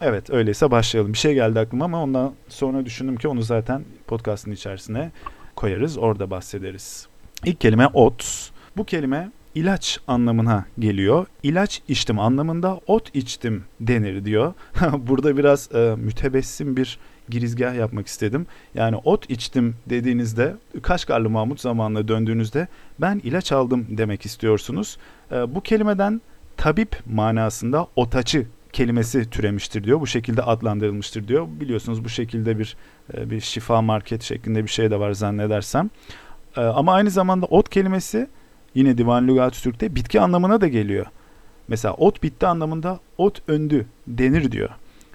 Evet 0.00 0.30
öyleyse 0.30 0.70
başlayalım. 0.70 1.12
Bir 1.12 1.18
şey 1.18 1.34
geldi 1.34 1.60
aklıma 1.60 1.84
ama 1.84 2.02
ondan 2.02 2.32
sonra 2.48 2.84
düşündüm 2.84 3.16
ki 3.16 3.28
onu 3.28 3.42
zaten 3.42 3.84
podcastın 4.06 4.50
içerisine 4.50 5.10
koyarız. 5.56 5.98
Orada 5.98 6.30
bahsederiz. 6.30 7.06
İlk 7.44 7.60
kelime 7.60 7.86
ot. 7.86 8.50
Bu 8.76 8.84
kelime 8.84 9.30
ilaç 9.54 10.00
anlamına 10.06 10.64
geliyor. 10.78 11.26
İlaç 11.42 11.82
içtim 11.88 12.18
anlamında 12.18 12.80
ot 12.86 13.14
içtim 13.14 13.64
denir 13.80 14.24
diyor. 14.24 14.54
Burada 14.98 15.36
biraz 15.36 15.74
e, 15.74 15.94
mütebessim 15.98 16.76
bir 16.76 16.98
girizgah 17.28 17.74
yapmak 17.74 18.06
istedim. 18.06 18.46
Yani 18.74 18.96
ot 18.96 19.30
içtim 19.30 19.76
dediğinizde 19.86 20.56
Kaşgarlı 20.82 21.30
Mahmut 21.30 21.60
zamanına 21.60 22.08
döndüğünüzde 22.08 22.68
ben 22.98 23.20
ilaç 23.24 23.52
aldım 23.52 23.86
demek 23.88 24.26
istiyorsunuz. 24.26 24.98
E, 25.32 25.54
bu 25.54 25.60
kelimeden 25.60 26.20
tabip 26.56 26.96
manasında 27.06 27.86
otaçı 27.96 28.46
kelimesi 28.72 29.30
türemiştir 29.30 29.84
diyor. 29.84 30.00
Bu 30.00 30.06
şekilde 30.06 30.42
adlandırılmıştır 30.42 31.28
diyor. 31.28 31.48
Biliyorsunuz 31.60 32.04
bu 32.04 32.08
şekilde 32.08 32.58
bir 32.58 32.76
e, 33.14 33.30
bir 33.30 33.40
şifa 33.40 33.82
market 33.82 34.22
şeklinde 34.22 34.64
bir 34.64 34.68
şey 34.68 34.90
de 34.90 35.00
var 35.00 35.12
zannedersem. 35.12 35.90
E, 36.56 36.60
ama 36.60 36.94
aynı 36.94 37.10
zamanda 37.10 37.46
ot 37.46 37.68
kelimesi 37.68 38.28
yine 38.74 38.98
Divan 38.98 39.28
Lügat 39.28 39.62
Türk'te 39.62 39.94
bitki 39.94 40.20
anlamına 40.20 40.60
da 40.60 40.68
geliyor. 40.68 41.06
Mesela 41.68 41.94
ot 41.94 42.22
bitti 42.22 42.46
anlamında 42.46 43.00
ot 43.18 43.42
öndü 43.48 43.86
denir 44.06 44.52
diyor. 44.52 44.70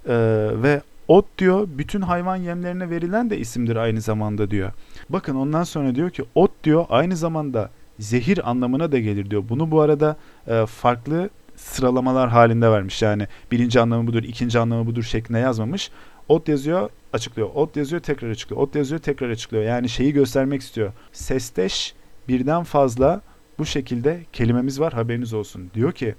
E, 0.07 0.15
ve 0.63 0.81
ot 1.07 1.25
diyor 1.37 1.67
bütün 1.77 2.01
hayvan 2.01 2.35
yemlerine 2.35 2.89
verilen 2.89 3.29
de 3.29 3.37
isimdir 3.37 3.75
aynı 3.75 4.01
zamanda 4.01 4.51
diyor. 4.51 4.71
Bakın 5.09 5.35
ondan 5.35 5.63
sonra 5.63 5.95
diyor 5.95 6.09
ki 6.09 6.23
ot 6.35 6.51
diyor 6.63 6.85
aynı 6.89 7.15
zamanda 7.15 7.69
zehir 7.99 8.49
anlamına 8.49 8.91
da 8.91 8.99
gelir 8.99 9.29
diyor. 9.31 9.43
Bunu 9.49 9.71
bu 9.71 9.81
arada 9.81 10.17
farklı 10.65 11.29
sıralamalar 11.65 12.30
halinde 12.30 12.71
vermiş. 12.71 13.01
Yani 13.01 13.28
birinci 13.51 13.80
anlamı 13.80 14.08
budur, 14.08 14.23
ikinci 14.23 14.60
anlamı 14.60 14.86
budur 14.86 15.04
şeklinde 15.04 15.39
yazmamış. 15.39 15.91
Ot 16.28 16.47
yazıyor, 16.47 16.89
açıklıyor. 17.13 17.49
Ot 17.56 17.78
yazıyor, 17.78 18.01
tekrar 18.01 18.30
açıklıyor. 18.30 18.62
Ot 18.62 18.75
yazıyor, 18.75 19.01
tekrar 19.01 19.30
açıklıyor. 19.30 19.63
Yani 19.63 19.89
şeyi 19.89 20.13
göstermek 20.13 20.62
istiyor. 20.62 20.93
Sesteş 21.12 21.93
birden 22.28 22.63
fazla 22.63 23.21
bu 23.60 23.65
şekilde 23.65 24.19
kelimemiz 24.34 24.80
var 24.80 24.93
haberiniz 24.93 25.34
olsun. 25.34 25.71
Diyor 25.73 25.91
ki 25.91 26.15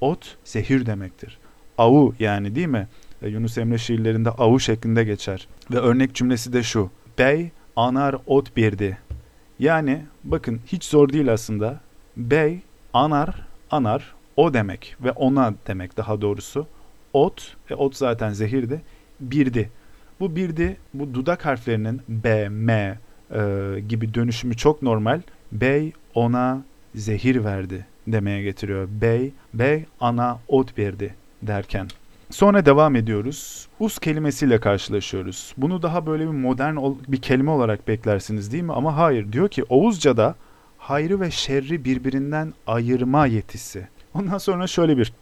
ot 0.00 0.36
zehir 0.44 0.86
demektir. 0.86 1.38
Avu 1.78 2.14
yani 2.18 2.54
değil 2.54 2.68
mi? 2.68 2.88
E, 3.22 3.28
Yunus 3.28 3.58
Emre 3.58 3.78
şiirlerinde 3.78 4.30
avu 4.30 4.60
şeklinde 4.60 5.04
geçer. 5.04 5.48
Ve 5.70 5.78
örnek 5.78 6.14
cümlesi 6.14 6.52
de 6.52 6.62
şu. 6.62 6.90
Bey 7.18 7.50
anar 7.76 8.16
ot 8.26 8.56
birdi. 8.56 8.98
Yani 9.58 10.02
bakın 10.24 10.60
hiç 10.66 10.84
zor 10.84 11.08
değil 11.08 11.32
aslında. 11.32 11.80
Bey 12.16 12.60
anar 12.92 13.46
anar 13.70 14.19
o 14.40 14.54
demek 14.54 14.96
ve 15.00 15.10
ona 15.10 15.54
demek 15.66 15.96
daha 15.96 16.20
doğrusu. 16.20 16.66
Ot, 17.12 17.56
ve 17.70 17.74
ot 17.74 17.96
zaten 17.96 18.32
zehirdi, 18.32 18.80
birdi. 19.20 19.70
Bu 20.20 20.36
birdi, 20.36 20.76
bu 20.94 21.14
dudak 21.14 21.46
harflerinin 21.46 22.00
B, 22.08 22.48
M 22.48 22.98
e, 23.30 23.40
gibi 23.88 24.14
dönüşümü 24.14 24.56
çok 24.56 24.82
normal. 24.82 25.20
Bey 25.52 25.92
ona 26.14 26.62
zehir 26.94 27.44
verdi 27.44 27.86
demeye 28.06 28.42
getiriyor. 28.42 28.88
Bey, 28.90 29.32
bey 29.54 29.84
ana 30.00 30.38
ot 30.48 30.78
verdi 30.78 31.14
derken. 31.42 31.88
Sonra 32.30 32.66
devam 32.66 32.96
ediyoruz. 32.96 33.68
Us 33.80 33.98
kelimesiyle 33.98 34.60
karşılaşıyoruz. 34.60 35.54
Bunu 35.56 35.82
daha 35.82 36.06
böyle 36.06 36.22
bir 36.22 36.30
modern 36.30 36.76
bir 37.08 37.20
kelime 37.22 37.50
olarak 37.50 37.88
beklersiniz 37.88 38.52
değil 38.52 38.62
mi? 38.62 38.72
Ama 38.72 38.96
hayır. 38.96 39.32
Diyor 39.32 39.48
ki 39.48 39.64
Oğuzca'da 39.68 40.34
hayrı 40.78 41.20
ve 41.20 41.30
şerri 41.30 41.84
birbirinden 41.84 42.54
ayırma 42.66 43.26
yetisi. 43.26 43.88
Ondan 44.14 44.38
sonra 44.38 44.66
şöyle 44.66 44.96
bir 44.96 45.12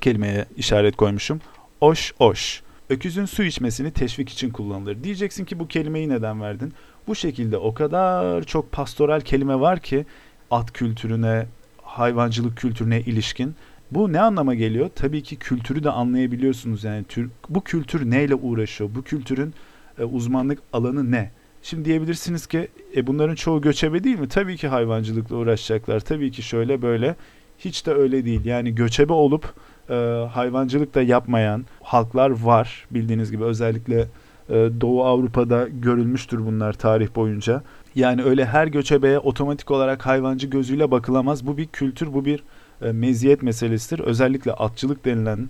kelimeye 0.00 0.44
işaret 0.56 0.96
koymuşum. 0.96 1.40
Oş 1.80 2.14
oş. 2.18 2.62
Öküzün 2.90 3.24
su 3.24 3.42
içmesini 3.42 3.90
teşvik 3.90 4.28
için 4.28 4.50
kullanılır. 4.50 5.04
Diyeceksin 5.04 5.44
ki 5.44 5.58
bu 5.58 5.68
kelimeyi 5.68 6.08
neden 6.08 6.40
verdin? 6.40 6.72
Bu 7.06 7.14
şekilde 7.14 7.56
o 7.56 7.74
kadar 7.74 8.42
çok 8.42 8.72
pastoral 8.72 9.20
kelime 9.20 9.60
var 9.60 9.80
ki 9.80 10.06
at 10.50 10.72
kültürüne, 10.72 11.46
hayvancılık 11.82 12.56
kültürüne 12.56 13.00
ilişkin. 13.00 13.54
Bu 13.90 14.12
ne 14.12 14.20
anlama 14.20 14.54
geliyor? 14.54 14.90
Tabii 14.94 15.22
ki 15.22 15.36
kültürü 15.36 15.84
de 15.84 15.90
anlayabiliyorsunuz. 15.90 16.84
Yani 16.84 17.04
tür, 17.04 17.30
bu 17.48 17.64
kültür 17.64 18.10
neyle 18.10 18.34
uğraşıyor? 18.34 18.90
Bu 18.94 19.02
kültürün 19.02 19.54
e, 19.98 20.04
uzmanlık 20.04 20.58
alanı 20.72 21.10
ne? 21.10 21.30
Şimdi 21.62 21.84
diyebilirsiniz 21.84 22.46
ki 22.46 22.68
e, 22.96 23.06
bunların 23.06 23.34
çoğu 23.34 23.60
göçebe 23.60 24.04
değil 24.04 24.18
mi? 24.18 24.28
Tabii 24.28 24.56
ki 24.56 24.68
hayvancılıkla 24.68 25.36
uğraşacaklar. 25.36 26.00
Tabii 26.00 26.30
ki 26.30 26.42
şöyle 26.42 26.82
böyle. 26.82 27.16
Hiç 27.58 27.86
de 27.86 27.92
öyle 27.92 28.24
değil. 28.24 28.44
Yani 28.44 28.74
göçebe 28.74 29.12
olup 29.12 29.54
e, 29.90 29.94
hayvancılık 30.32 30.94
da 30.94 31.02
yapmayan 31.02 31.64
halklar 31.82 32.30
var 32.30 32.86
bildiğiniz 32.90 33.30
gibi 33.30 33.44
özellikle 33.44 34.08
e, 34.48 34.54
Doğu 34.80 35.04
Avrupa'da 35.04 35.68
görülmüştür 35.68 36.46
bunlar 36.46 36.72
tarih 36.72 37.08
boyunca. 37.16 37.62
Yani 37.94 38.22
öyle 38.22 38.44
her 38.46 38.66
göçebeye 38.66 39.18
otomatik 39.18 39.70
olarak 39.70 40.06
hayvancı 40.06 40.46
gözüyle 40.46 40.90
bakılamaz. 40.90 41.46
Bu 41.46 41.56
bir 41.56 41.66
kültür, 41.66 42.14
bu 42.14 42.24
bir 42.24 42.42
e, 42.82 42.92
meziyet 42.92 43.42
meselesidir. 43.42 43.98
Özellikle 43.98 44.52
atçılık 44.52 45.04
denilen 45.04 45.48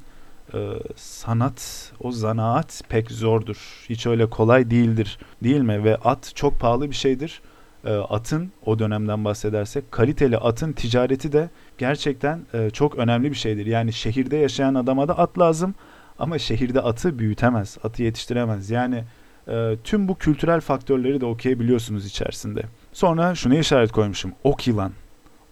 e, 0.54 0.58
sanat, 0.96 1.92
o 2.00 2.12
zanaat 2.12 2.82
pek 2.88 3.10
zordur. 3.10 3.86
Hiç 3.88 4.06
öyle 4.06 4.30
kolay 4.30 4.70
değildir 4.70 5.18
değil 5.44 5.60
mi? 5.60 5.84
Ve 5.84 5.96
at 5.96 6.32
çok 6.34 6.60
pahalı 6.60 6.90
bir 6.90 6.96
şeydir. 6.96 7.40
E, 7.84 7.92
atın 7.92 8.52
o 8.66 8.78
dönemden 8.78 9.24
bahsedersek 9.24 9.92
kaliteli 9.92 10.38
atın 10.38 10.72
ticareti 10.72 11.32
de 11.32 11.50
gerçekten 11.78 12.40
e, 12.54 12.70
çok 12.70 12.94
önemli 12.98 13.30
bir 13.30 13.36
şeydir. 13.36 13.66
Yani 13.66 13.92
şehirde 13.92 14.36
yaşayan 14.36 14.74
adama 14.74 15.08
da 15.08 15.18
at 15.18 15.38
lazım 15.38 15.74
ama 16.18 16.38
şehirde 16.38 16.80
atı 16.80 17.18
büyütemez, 17.18 17.78
atı 17.84 18.02
yetiştiremez. 18.02 18.70
Yani 18.70 19.04
e, 19.48 19.76
tüm 19.84 20.08
bu 20.08 20.18
kültürel 20.18 20.60
faktörleri 20.60 21.20
de 21.20 21.26
okuyabiliyorsunuz 21.26 22.06
içerisinde. 22.06 22.62
Sonra 22.92 23.34
şuna 23.34 23.58
işaret 23.58 23.92
koymuşum. 23.92 24.32
Ok 24.44 24.66
yılan. 24.66 24.92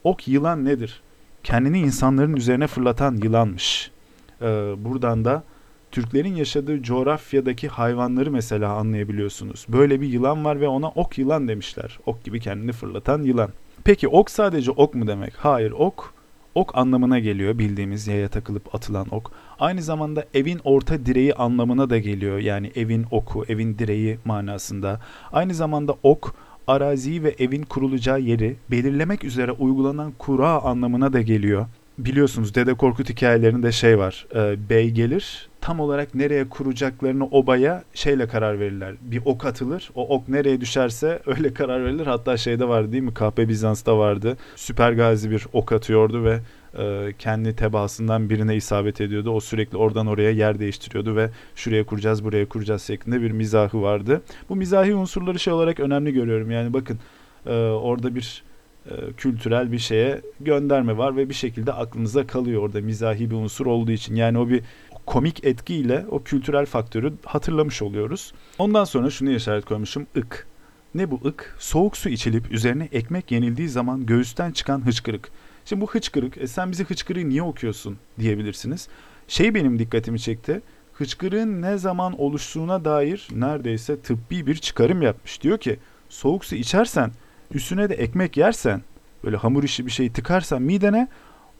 Ok 0.04 0.28
yılan 0.28 0.64
nedir? 0.64 1.02
Kendini 1.42 1.78
insanların 1.78 2.36
üzerine 2.36 2.66
fırlatan 2.66 3.16
yılanmış. 3.16 3.90
E, 4.40 4.46
buradan 4.78 5.24
da 5.24 5.42
Türklerin 5.90 6.34
yaşadığı 6.34 6.82
coğrafyadaki 6.82 7.68
hayvanları 7.68 8.30
mesela 8.30 8.72
anlayabiliyorsunuz. 8.72 9.66
Böyle 9.68 10.00
bir 10.00 10.06
yılan 10.06 10.44
var 10.44 10.60
ve 10.60 10.68
ona 10.68 10.88
ok 10.88 11.18
yılan 11.18 11.48
demişler. 11.48 11.98
Ok 12.06 12.24
gibi 12.24 12.40
kendini 12.40 12.72
fırlatan 12.72 13.22
yılan. 13.22 13.50
Peki 13.84 14.08
ok 14.08 14.30
sadece 14.30 14.70
ok 14.70 14.94
mu 14.94 15.06
demek? 15.06 15.34
Hayır 15.36 15.70
ok 15.70 16.14
ok 16.54 16.76
anlamına 16.76 17.18
geliyor 17.18 17.58
bildiğimiz 17.58 18.06
yaya 18.06 18.28
takılıp 18.28 18.74
atılan 18.74 19.06
ok. 19.10 19.32
Aynı 19.58 19.82
zamanda 19.82 20.24
evin 20.34 20.60
orta 20.64 21.06
direği 21.06 21.34
anlamına 21.34 21.90
da 21.90 21.98
geliyor. 21.98 22.38
Yani 22.38 22.72
evin 22.74 23.06
oku, 23.10 23.44
evin 23.48 23.78
direği 23.78 24.18
manasında. 24.24 25.00
Aynı 25.32 25.54
zamanda 25.54 25.94
ok 26.02 26.34
araziyi 26.66 27.22
ve 27.22 27.34
evin 27.38 27.62
kurulacağı 27.62 28.20
yeri 28.20 28.56
belirlemek 28.70 29.24
üzere 29.24 29.52
uygulanan 29.52 30.12
kura 30.18 30.62
anlamına 30.62 31.12
da 31.12 31.20
geliyor 31.20 31.66
biliyorsunuz 31.98 32.54
Dede 32.54 32.74
Korkut 32.74 33.10
hikayelerinde 33.10 33.72
şey 33.72 33.98
var. 33.98 34.26
E, 34.34 34.68
bey 34.70 34.90
gelir 34.90 35.48
tam 35.62 35.80
olarak 35.80 36.14
nereye 36.14 36.48
kuracaklarını 36.48 37.26
obaya 37.26 37.84
şeyle 37.94 38.28
karar 38.28 38.60
verirler. 38.60 38.94
Bir 39.00 39.22
ok 39.24 39.44
atılır. 39.44 39.90
O 39.94 40.08
ok 40.16 40.28
nereye 40.28 40.60
düşerse 40.60 41.22
öyle 41.26 41.54
karar 41.54 41.84
verilir. 41.84 42.06
Hatta 42.06 42.36
şeyde 42.36 42.68
vardı 42.68 42.92
değil 42.92 43.02
mi? 43.02 43.14
Kahpe 43.14 43.48
Bizans'ta 43.48 43.98
vardı. 43.98 44.36
Süper 44.56 44.92
Gazi 44.92 45.30
bir 45.30 45.46
ok 45.52 45.72
atıyordu 45.72 46.24
ve 46.24 46.38
e, 46.78 47.12
kendi 47.18 47.56
tebaasından 47.56 48.30
birine 48.30 48.56
isabet 48.56 49.00
ediyordu. 49.00 49.30
O 49.30 49.40
sürekli 49.40 49.76
oradan 49.76 50.06
oraya 50.06 50.30
yer 50.30 50.58
değiştiriyordu 50.58 51.16
ve 51.16 51.30
şuraya 51.54 51.86
kuracağız, 51.86 52.24
buraya 52.24 52.48
kuracağız 52.48 52.82
şeklinde 52.82 53.22
bir 53.22 53.30
mizahı 53.30 53.82
vardı. 53.82 54.22
Bu 54.48 54.56
mizahi 54.56 54.94
unsurları 54.94 55.38
şey 55.38 55.52
olarak 55.52 55.80
önemli 55.80 56.12
görüyorum. 56.12 56.50
Yani 56.50 56.72
bakın 56.72 56.98
e, 57.46 57.50
orada 57.54 58.14
bir 58.14 58.42
kültürel 59.16 59.72
bir 59.72 59.78
şeye 59.78 60.20
gönderme 60.40 60.96
var 60.98 61.16
ve 61.16 61.28
bir 61.28 61.34
şekilde 61.34 61.72
aklınıza 61.72 62.26
kalıyor 62.26 62.62
orada 62.62 62.80
mizahi 62.80 63.30
bir 63.30 63.36
unsur 63.36 63.66
olduğu 63.66 63.90
için. 63.90 64.14
Yani 64.14 64.38
o 64.38 64.48
bir 64.48 64.62
komik 65.06 65.44
etkiyle 65.44 66.06
o 66.10 66.22
kültürel 66.22 66.66
faktörü 66.66 67.12
hatırlamış 67.24 67.82
oluyoruz. 67.82 68.32
Ondan 68.58 68.84
sonra 68.84 69.10
şunu 69.10 69.30
işaret 69.30 69.64
koymuşum 69.64 70.06
ık. 70.16 70.46
Ne 70.94 71.10
bu 71.10 71.20
ık? 71.24 71.56
Soğuk 71.58 71.96
su 71.96 72.08
içilip 72.08 72.52
üzerine 72.52 72.88
ekmek 72.92 73.32
yenildiği 73.32 73.68
zaman 73.68 74.06
göğüsten 74.06 74.52
çıkan 74.52 74.86
hıçkırık. 74.86 75.28
Şimdi 75.64 75.82
bu 75.82 75.90
hıçkırık, 75.90 76.38
e 76.38 76.46
sen 76.46 76.72
bizi 76.72 76.84
hıçkırığı 76.84 77.28
niye 77.28 77.42
okuyorsun 77.42 77.98
diyebilirsiniz. 78.18 78.88
Şey 79.28 79.54
benim 79.54 79.78
dikkatimi 79.78 80.20
çekti. 80.20 80.60
Hıçkırığın 80.92 81.62
ne 81.62 81.78
zaman 81.78 82.20
oluştuğuna 82.20 82.84
dair 82.84 83.28
neredeyse 83.34 84.00
tıbbi 84.00 84.46
bir 84.46 84.54
çıkarım 84.54 85.02
yapmış. 85.02 85.42
Diyor 85.42 85.58
ki 85.58 85.78
soğuk 86.08 86.44
su 86.44 86.54
içersen 86.54 87.12
üstüne 87.54 87.88
de 87.88 87.94
ekmek 87.94 88.36
yersen 88.36 88.82
böyle 89.24 89.36
hamur 89.36 89.62
işi 89.62 89.86
bir 89.86 89.90
şey 89.90 90.12
tıkarsan 90.12 90.62
midene 90.62 91.08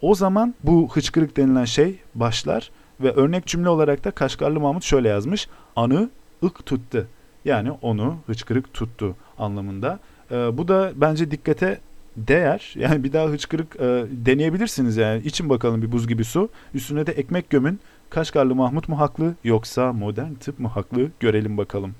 o 0.00 0.14
zaman 0.14 0.54
bu 0.64 0.90
hıçkırık 0.92 1.36
denilen 1.36 1.64
şey 1.64 1.98
başlar 2.14 2.70
ve 3.00 3.10
örnek 3.12 3.46
cümle 3.46 3.68
olarak 3.68 4.04
da 4.04 4.10
Kaşgarlı 4.10 4.60
Mahmut 4.60 4.84
şöyle 4.84 5.08
yazmış. 5.08 5.48
Anı 5.76 6.10
ık 6.44 6.66
tuttu. 6.66 7.06
Yani 7.44 7.70
onu 7.70 8.16
hıçkırık 8.26 8.74
tuttu 8.74 9.16
anlamında. 9.38 9.98
Ee, 10.30 10.58
bu 10.58 10.68
da 10.68 10.92
bence 10.96 11.30
dikkate 11.30 11.80
değer. 12.16 12.74
Yani 12.76 13.04
bir 13.04 13.12
daha 13.12 13.26
hıçkırık 13.26 13.76
e, 13.76 14.04
deneyebilirsiniz 14.10 14.96
yani. 14.96 15.22
İçin 15.22 15.48
bakalım 15.48 15.82
bir 15.82 15.92
buz 15.92 16.08
gibi 16.08 16.24
su. 16.24 16.48
Üstüne 16.74 17.06
de 17.06 17.12
ekmek 17.12 17.50
gömün. 17.50 17.80
Kaşgarlı 18.10 18.54
Mahmut 18.54 18.88
mu 18.88 18.98
haklı 18.98 19.34
yoksa 19.44 19.92
modern 19.92 20.34
tıp 20.34 20.58
mı 20.58 20.68
haklı 20.68 21.10
görelim 21.20 21.58
bakalım. 21.58 21.94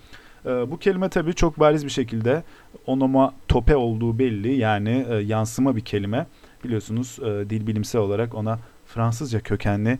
Ee, 0.46 0.70
bu 0.70 0.78
kelime 0.78 1.09
tabii 1.09 1.35
çok 1.35 1.61
bariz 1.61 1.85
bir 1.85 1.90
şekilde 1.90 2.42
onoma 2.87 3.35
tope 3.48 3.76
olduğu 3.76 4.18
belli. 4.18 4.55
Yani 4.55 5.07
e, 5.11 5.14
yansıma 5.14 5.76
bir 5.76 5.81
kelime. 5.81 6.26
Biliyorsunuz 6.64 7.18
e, 7.18 7.50
dil 7.50 7.66
bilimsel 7.66 8.00
olarak 8.00 8.35
ona 8.35 8.59
Fransızca 8.87 9.40
kökenli 9.40 9.98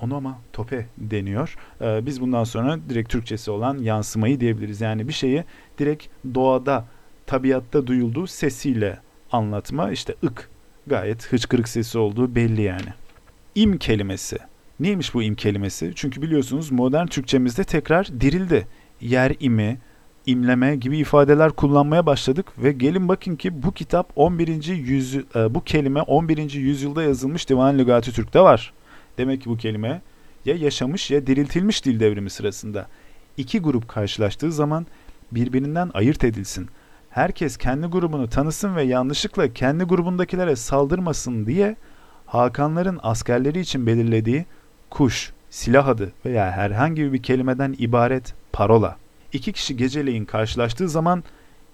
onoma 0.00 0.38
tope 0.52 0.86
deniyor. 0.98 1.56
Ee, 1.80 2.06
biz 2.06 2.20
bundan 2.20 2.44
sonra 2.44 2.78
direkt 2.88 3.10
Türkçesi 3.10 3.50
olan 3.50 3.78
yansımayı 3.78 4.40
diyebiliriz. 4.40 4.80
Yani 4.80 5.08
bir 5.08 5.12
şeyi 5.12 5.44
direkt 5.78 6.06
doğada, 6.34 6.84
tabiatta 7.26 7.86
duyulduğu 7.86 8.26
sesiyle 8.26 8.98
anlatma. 9.32 9.90
İşte 9.90 10.14
ık 10.24 10.50
gayet 10.86 11.32
hıçkırık 11.32 11.68
sesi 11.68 11.98
olduğu 11.98 12.34
belli 12.34 12.62
yani. 12.62 12.88
İm 13.54 13.78
kelimesi. 13.78 14.38
Neymiş 14.80 15.14
bu 15.14 15.22
im 15.22 15.34
kelimesi? 15.34 15.92
Çünkü 15.94 16.22
biliyorsunuz 16.22 16.70
modern 16.70 17.06
Türkçemizde 17.06 17.64
tekrar 17.64 18.20
dirildi. 18.20 18.66
Yer 19.00 19.32
imi, 19.40 19.78
imleme 20.26 20.76
gibi 20.76 20.98
ifadeler 20.98 21.50
kullanmaya 21.50 22.06
başladık 22.06 22.46
ve 22.58 22.72
gelin 22.72 23.08
bakın 23.08 23.36
ki 23.36 23.62
bu 23.62 23.72
kitap 23.72 24.12
11. 24.16 24.64
yüzyıl 24.64 25.22
e, 25.36 25.54
bu 25.54 25.64
kelime 25.64 26.02
11. 26.02 26.52
yüzyılda 26.52 27.02
yazılmış 27.02 27.48
Divan 27.48 27.78
Lügati 27.78 28.12
Türk'te 28.12 28.40
var. 28.40 28.72
Demek 29.18 29.42
ki 29.42 29.50
bu 29.50 29.56
kelime 29.56 30.02
ya 30.44 30.56
yaşamış 30.56 31.10
ya 31.10 31.26
diriltilmiş 31.26 31.84
dil 31.84 32.00
devrimi 32.00 32.30
sırasında. 32.30 32.88
İki 33.36 33.60
grup 33.60 33.88
karşılaştığı 33.88 34.52
zaman 34.52 34.86
birbirinden 35.32 35.90
ayırt 35.94 36.24
edilsin. 36.24 36.68
Herkes 37.10 37.56
kendi 37.56 37.86
grubunu 37.86 38.28
tanısın 38.28 38.76
ve 38.76 38.82
yanlışlıkla 38.82 39.52
kendi 39.52 39.84
grubundakilere 39.84 40.56
saldırmasın 40.56 41.46
diye 41.46 41.76
Hakanların 42.26 43.00
askerleri 43.02 43.60
için 43.60 43.86
belirlediği 43.86 44.46
kuş, 44.90 45.32
silah 45.50 45.88
adı 45.88 46.12
veya 46.24 46.50
herhangi 46.50 47.12
bir 47.12 47.22
kelimeden 47.22 47.74
ibaret 47.78 48.34
parola. 48.54 48.96
İki 49.32 49.52
kişi 49.52 49.76
geceleyin 49.76 50.24
karşılaştığı 50.24 50.88
zaman 50.88 51.24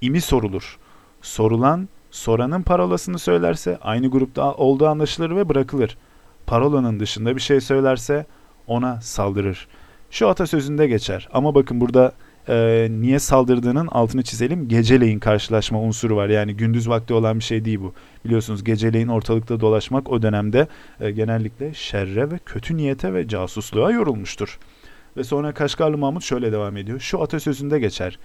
imi 0.00 0.20
sorulur. 0.20 0.78
Sorulan, 1.22 1.88
soranın 2.10 2.62
parolasını 2.62 3.18
söylerse 3.18 3.78
aynı 3.82 4.10
grupta 4.10 4.54
olduğu 4.54 4.86
anlaşılır 4.86 5.36
ve 5.36 5.48
bırakılır. 5.48 5.98
Parolanın 6.46 7.00
dışında 7.00 7.36
bir 7.36 7.40
şey 7.40 7.60
söylerse 7.60 8.26
ona 8.66 9.00
saldırır. 9.00 9.68
Şu 10.10 10.28
atasözünde 10.28 10.86
geçer 10.86 11.28
ama 11.32 11.54
bakın 11.54 11.80
burada 11.80 12.12
e, 12.48 12.88
niye 12.90 13.18
saldırdığının 13.18 13.86
altını 13.86 14.22
çizelim. 14.22 14.68
Geceleyin 14.68 15.18
karşılaşma 15.18 15.80
unsuru 15.80 16.16
var. 16.16 16.28
Yani 16.28 16.56
gündüz 16.56 16.88
vakti 16.88 17.14
olan 17.14 17.38
bir 17.38 17.44
şey 17.44 17.64
değil 17.64 17.80
bu. 17.80 17.92
Biliyorsunuz 18.24 18.64
geceleyin 18.64 19.08
ortalıkta 19.08 19.60
dolaşmak 19.60 20.10
o 20.10 20.22
dönemde 20.22 20.68
e, 21.00 21.10
genellikle 21.10 21.74
şerre 21.74 22.30
ve 22.30 22.38
kötü 22.46 22.76
niyete 22.76 23.14
ve 23.14 23.28
casusluğa 23.28 23.90
yorulmuştur. 23.90 24.58
Ve 25.16 25.24
sonra 25.24 25.54
Kaşgarlı 25.54 25.98
Mahmut 25.98 26.22
şöyle 26.22 26.52
devam 26.52 26.76
ediyor. 26.76 27.00
Şu 27.00 27.22
atasözünde 27.22 27.78
geçer. 27.78 28.18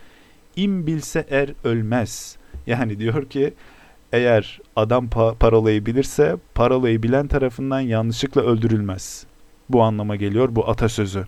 İm 0.56 0.88
bilse 0.88 1.26
er 1.30 1.50
ölmez. 1.64 2.38
Yani 2.68 3.00
diyor 3.00 3.30
ki 3.30 3.54
eğer 4.14 4.60
adam 4.76 5.06
pa- 5.08 5.36
parolayı 5.36 5.86
bilirse 5.86 6.36
parolayı 6.56 7.04
bilen 7.04 7.28
tarafından 7.28 7.80
yanlışlıkla 7.80 8.42
öldürülmez. 8.42 9.26
Bu 9.70 9.82
anlama 9.84 10.16
geliyor 10.16 10.56
bu 10.56 10.70
atasözü. 10.70 11.26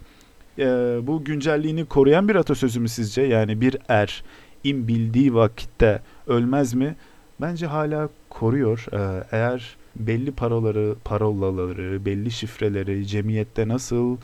Ee, 0.60 0.64
bu 1.02 1.24
güncelliğini 1.24 1.86
koruyan 1.86 2.30
bir 2.30 2.36
atasözü 2.36 2.80
mü 2.80 2.90
sizce? 2.90 3.22
Yani 3.22 3.62
bir 3.62 3.78
er 3.90 4.24
im 4.64 4.88
bildiği 4.88 5.34
vakitte 5.34 6.02
ölmez 6.28 6.74
mi? 6.74 6.96
Bence 7.42 7.66
hala 7.66 8.10
koruyor. 8.30 8.86
Ee, 8.94 9.24
eğer 9.32 9.76
belli 9.96 10.32
paroları, 10.32 10.96
parolaları, 11.04 12.06
belli 12.06 12.32
şifreleri 12.32 13.08
cemiyette 13.08 13.68
nasıl 13.68 14.18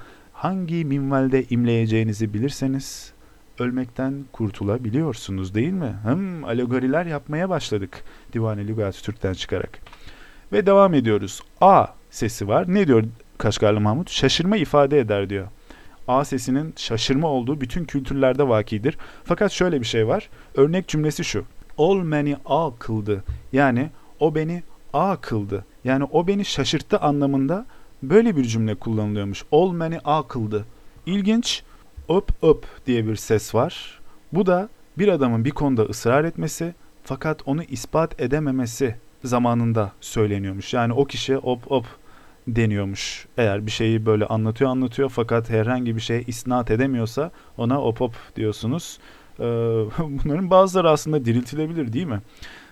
hangi 0.44 0.86
minvalde 0.86 1.44
imleyeceğinizi 1.44 2.34
bilirseniz 2.34 3.14
ölmekten 3.60 4.26
kurtulabiliyorsunuz 4.32 5.56
değil 5.56 5.74
mi? 5.74 5.96
Hem 6.04 6.44
alegoriler 6.44 7.06
yapmaya 7.06 7.50
başladık 7.50 8.04
Divane 8.34 8.68
Lügat 8.68 9.04
Türk'ten 9.04 9.34
çıkarak. 9.34 9.80
Ve 10.52 10.66
devam 10.66 10.94
ediyoruz. 10.94 11.42
A 11.62 11.86
sesi 12.10 12.48
var. 12.48 12.66
Ne 12.68 12.88
diyor 12.88 13.04
Kaşgarlı 13.38 13.80
Mahmut? 13.80 14.10
Şaşırma 14.10 14.58
ifade 14.58 15.00
eder 15.00 15.30
diyor. 15.30 15.48
A 16.08 16.26
sesinin 16.26 16.74
şaşırma 16.78 17.28
olduğu 17.28 17.62
bütün 17.62 17.86
kültürlerde 17.86 18.48
vakidir. 18.48 18.98
Fakat 19.24 19.52
şöyle 19.52 19.82
bir 19.82 19.86
şey 19.86 20.08
var. 20.08 20.30
Örnek 20.56 20.88
cümlesi 20.88 21.24
şu. 21.24 21.46
Ol 21.78 22.12
beni 22.12 22.38
A 22.46 22.72
kıldı. 22.80 23.24
Yani 23.54 23.90
o 24.20 24.36
beni 24.36 24.64
A 24.94 25.16
kıldı. 25.16 25.66
Yani 25.84 26.04
o 26.04 26.28
beni 26.28 26.46
şaşırttı 26.46 27.00
anlamında 27.00 27.66
böyle 28.10 28.38
bir 28.38 28.44
cümle 28.44 28.76
kullanılıyormuş. 28.76 29.44
Ol 29.52 29.80
beni 29.80 30.00
A 30.06 30.28
kıldı. 30.28 30.66
İlginç. 31.06 31.64
Öp 32.10 32.44
öp 32.44 32.66
diye 32.88 33.08
bir 33.08 33.16
ses 33.16 33.56
var. 33.56 34.00
Bu 34.34 34.46
da 34.46 34.70
bir 34.98 35.08
adamın 35.08 35.46
bir 35.46 35.52
konuda 35.52 35.84
ısrar 35.84 36.24
etmesi 36.24 36.74
fakat 37.04 37.42
onu 37.46 37.64
ispat 37.64 38.22
edememesi 38.22 38.96
zamanında 39.24 39.92
söyleniyormuş. 40.02 40.74
Yani 40.74 40.94
o 40.94 41.06
kişi 41.06 41.38
op 41.38 41.72
op 41.72 41.86
deniyormuş. 42.48 43.28
Eğer 43.38 43.66
bir 43.66 43.72
şeyi 43.72 44.06
böyle 44.06 44.26
anlatıyor 44.26 44.70
anlatıyor 44.70 45.10
fakat 45.10 45.50
herhangi 45.50 45.96
bir 45.96 46.02
şey 46.02 46.24
isnat 46.28 46.72
edemiyorsa 46.72 47.32
ona 47.58 47.82
op 47.82 48.02
op 48.02 48.16
diyorsunuz. 48.36 49.00
Ee, 49.40 49.44
bunların 50.00 50.50
bazıları 50.50 50.90
aslında 50.90 51.26
diriltilebilir 51.26 51.94
değil 51.94 52.08
mi? 52.08 52.22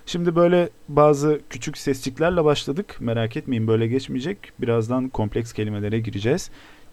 Şimdi 0.06 0.36
böyle 0.36 0.68
bazı 0.88 1.40
küçük 1.50 1.78
sesçiklerle 1.78 2.44
başladık. 2.44 2.96
Merak 3.00 3.36
etmeyin 3.36 3.66
böyle 3.66 3.86
geçmeyecek. 3.86 4.38
Birazdan 4.58 5.08
kompleks 5.08 5.52
kelimelere 5.52 6.00
gireceğiz. 6.00 6.50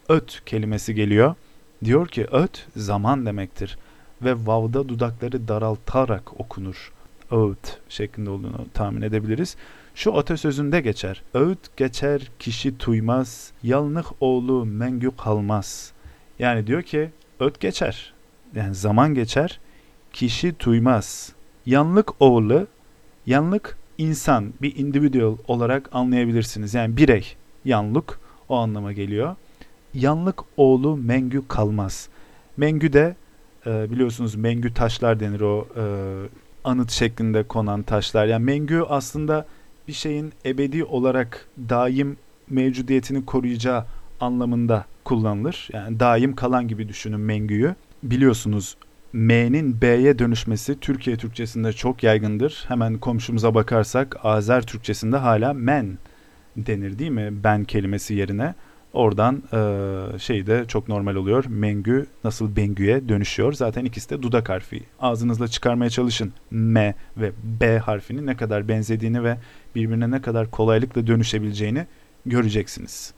Öt 0.10 0.42
kelimesi 0.46 0.96
geliyor. 0.96 1.36
Diyor 1.84 2.08
ki 2.08 2.28
öt 2.32 2.68
zaman 2.76 3.26
demektir 3.26 3.78
ve 4.22 4.34
vavda 4.46 4.90
dudakları 4.90 5.48
daraltarak 5.48 6.40
okunur. 6.40 6.92
Öt 7.32 7.80
şeklinde 7.90 8.30
olduğunu 8.30 8.66
tahmin 8.74 9.02
edebiliriz. 9.02 9.56
Şu 9.96 10.18
atasözünde 10.18 10.82
geçer. 10.82 11.24
Öğüt 11.34 11.78
geçer 11.78 12.32
kişi 12.40 12.78
tuymaz, 12.78 13.52
yalnık 13.64 14.06
oğlu 14.20 14.66
mengü 14.66 15.12
kalmaz. 15.18 15.92
Yani 16.40 16.68
diyor 16.68 16.84
ki 16.84 17.10
öt 17.40 17.60
geçer. 17.60 18.14
Yani 18.56 18.76
zaman 18.76 19.14
geçer, 19.14 19.60
kişi 20.14 20.54
tuymaz. 20.54 21.34
Yanlık 21.66 22.22
oğlu, 22.22 22.68
yanlık 23.26 23.78
insan, 23.98 24.54
bir 24.62 24.76
individual 24.76 25.38
olarak 25.48 25.90
anlayabilirsiniz. 25.92 26.74
Yani 26.74 26.98
birey, 26.98 27.36
yanlık 27.66 28.20
o 28.50 28.56
anlama 28.58 28.94
geliyor. 28.94 29.36
Yanlık 29.94 30.40
oğlu 30.58 30.98
mengü 30.98 31.48
kalmaz. 31.48 32.10
Mengü 32.58 32.94
de 32.94 33.16
e, 33.66 33.92
biliyorsunuz 33.92 34.36
mengü 34.36 34.74
taşlar 34.74 35.20
denir 35.20 35.42
o 35.42 35.68
e, 35.78 35.84
anıt 36.64 36.92
şeklinde 36.92 37.44
konan 37.44 37.84
taşlar. 37.84 38.26
Yani 38.26 38.46
mengü 38.46 38.84
aslında 38.90 39.46
bir 39.88 39.94
şeyin 39.94 40.34
ebedi 40.46 40.84
olarak 40.84 41.48
daim 41.70 42.18
mevcudiyetini 42.50 43.26
koruyacağı 43.26 43.86
anlamında 44.20 44.86
kullanılır. 45.04 45.70
Yani 45.74 46.00
daim 46.00 46.36
kalan 46.36 46.68
gibi 46.68 46.90
düşünün 46.90 47.20
mengüyü. 47.20 47.76
Biliyorsunuz 48.04 48.78
M'nin 49.14 49.82
B'ye 49.82 50.20
dönüşmesi 50.20 50.80
Türkiye 50.80 51.18
Türkçesinde 51.18 51.74
çok 51.74 52.04
yaygındır. 52.04 52.66
Hemen 52.68 52.98
komşumuza 52.98 53.56
bakarsak 53.56 54.18
Azer 54.24 54.66
Türkçesinde 54.66 55.18
hala 55.18 55.54
men 55.54 55.98
denir 56.58 57.00
değil 57.00 57.12
mi? 57.12 57.44
Ben 57.44 57.64
kelimesi 57.64 58.14
yerine. 58.14 58.56
Oradan 58.94 59.44
e, 59.54 60.20
şey 60.20 60.48
de 60.48 60.66
çok 60.68 60.88
normal 60.88 61.16
oluyor. 61.16 61.46
Mengü 61.46 62.06
nasıl 62.24 62.56
bengüye 62.56 63.10
dönüşüyor. 63.10 63.54
Zaten 63.54 63.86
ikisi 63.86 64.10
de 64.10 64.22
dudak 64.22 64.50
harfi. 64.50 64.84
Ağzınızla 65.00 65.48
çıkarmaya 65.48 65.90
çalışın. 65.90 66.34
M 66.52 66.96
ve 67.18 67.32
B 67.44 67.78
harfinin 67.78 68.28
ne 68.28 68.38
kadar 68.38 68.68
benzediğini 68.68 69.24
ve 69.24 69.38
birbirine 69.76 70.12
ne 70.12 70.22
kadar 70.22 70.52
kolaylıkla 70.52 71.08
dönüşebileceğini 71.08 71.88
göreceksiniz. 72.26 73.14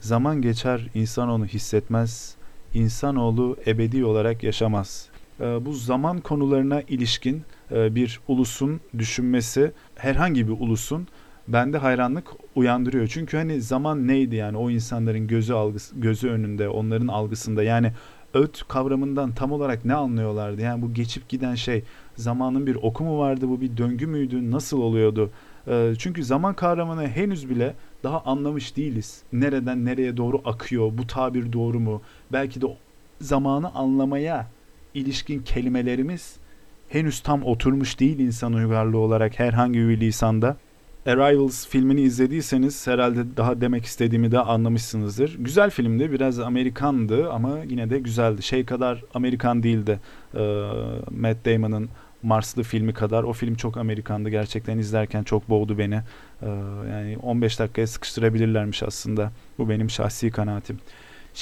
Zaman 0.00 0.42
geçer, 0.42 0.88
insan 0.94 1.28
onu 1.28 1.46
hissetmez. 1.46 2.39
İnsanoğlu 2.74 3.56
ebedi 3.66 4.04
olarak 4.04 4.42
yaşamaz. 4.42 5.08
E, 5.40 5.66
bu 5.66 5.72
zaman 5.72 6.20
konularına 6.20 6.80
ilişkin 6.80 7.42
e, 7.70 7.94
bir 7.94 8.20
ulusun 8.28 8.80
düşünmesi, 8.98 9.72
herhangi 9.96 10.48
bir 10.48 10.52
ulusun 10.52 11.08
bende 11.48 11.78
hayranlık 11.78 12.26
uyandırıyor. 12.54 13.06
Çünkü 13.06 13.36
hani 13.36 13.60
zaman 13.60 14.08
neydi 14.08 14.36
yani 14.36 14.56
o 14.56 14.70
insanların 14.70 15.26
gözü 15.26 15.52
algısı, 15.52 16.00
gözü 16.00 16.28
önünde, 16.28 16.68
onların 16.68 17.08
algısında 17.08 17.62
yani 17.62 17.92
öt 18.34 18.68
kavramından 18.68 19.32
tam 19.32 19.52
olarak 19.52 19.84
ne 19.84 19.94
anlıyorlardı? 19.94 20.62
Yani 20.62 20.82
bu 20.82 20.94
geçip 20.94 21.28
giden 21.28 21.54
şey 21.54 21.84
zamanın 22.16 22.66
bir 22.66 22.74
oku 22.74 23.04
mu 23.04 23.18
vardı 23.18 23.48
bu 23.48 23.60
bir 23.60 23.76
döngü 23.76 24.06
müydü 24.06 24.50
nasıl 24.50 24.80
oluyordu? 24.80 25.30
Ee, 25.68 25.92
çünkü 25.98 26.24
zaman 26.24 26.54
kavramını 26.54 27.08
henüz 27.08 27.50
bile 27.50 27.74
daha 28.02 28.20
anlamış 28.20 28.76
değiliz. 28.76 29.22
Nereden 29.32 29.84
nereye 29.84 30.16
doğru 30.16 30.40
akıyor 30.44 30.90
bu 30.98 31.06
tabir 31.06 31.52
doğru 31.52 31.80
mu? 31.80 32.02
Belki 32.32 32.60
de 32.60 32.66
zamanı 33.20 33.74
anlamaya 33.74 34.46
ilişkin 34.94 35.42
kelimelerimiz 35.42 36.36
henüz 36.88 37.20
tam 37.20 37.44
oturmuş 37.44 38.00
değil 38.00 38.18
insan 38.18 38.52
uygarlığı 38.52 38.98
olarak 38.98 39.38
herhangi 39.38 39.78
bir 39.78 40.00
lisanda. 40.00 40.56
Arrivals 41.06 41.68
filmini 41.68 42.00
izlediyseniz 42.00 42.86
herhalde 42.86 43.36
daha 43.36 43.60
demek 43.60 43.84
istediğimi 43.84 44.32
de 44.32 44.38
anlamışsınızdır. 44.38 45.36
Güzel 45.38 45.70
filmdi, 45.70 46.12
biraz 46.12 46.38
Amerikandı 46.38 47.30
ama 47.30 47.58
yine 47.68 47.90
de 47.90 47.98
güzeldi. 47.98 48.42
Şey 48.42 48.64
kadar 48.64 49.04
Amerikan 49.14 49.62
değildi. 49.62 50.00
E, 50.34 50.40
Matt 51.10 51.46
Damon'ın 51.46 51.88
Marslı 52.22 52.62
filmi 52.62 52.94
kadar. 52.94 53.22
O 53.22 53.32
film 53.32 53.54
çok 53.54 53.76
Amerikandı. 53.76 54.28
Gerçekten 54.28 54.78
izlerken 54.78 55.22
çok 55.22 55.48
boğdu 55.48 55.78
beni. 55.78 56.00
E, 56.42 56.48
yani 56.90 57.16
15 57.22 57.58
dakikaya 57.58 57.86
sıkıştırabilirlermiş 57.86 58.82
aslında. 58.82 59.32
Bu 59.58 59.68
benim 59.68 59.90
şahsi 59.90 60.30
kanaatim. 60.30 60.78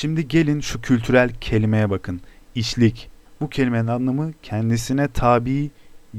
Şimdi 0.01 0.29
gelin 0.29 0.61
şu 0.61 0.81
kültürel 0.81 1.31
kelimeye 1.41 1.91
bakın. 1.91 2.21
İşlik. 2.55 3.11
Bu 3.41 3.49
kelimenin 3.49 3.87
anlamı 3.87 4.33
kendisine 4.43 5.09
tabi 5.09 5.71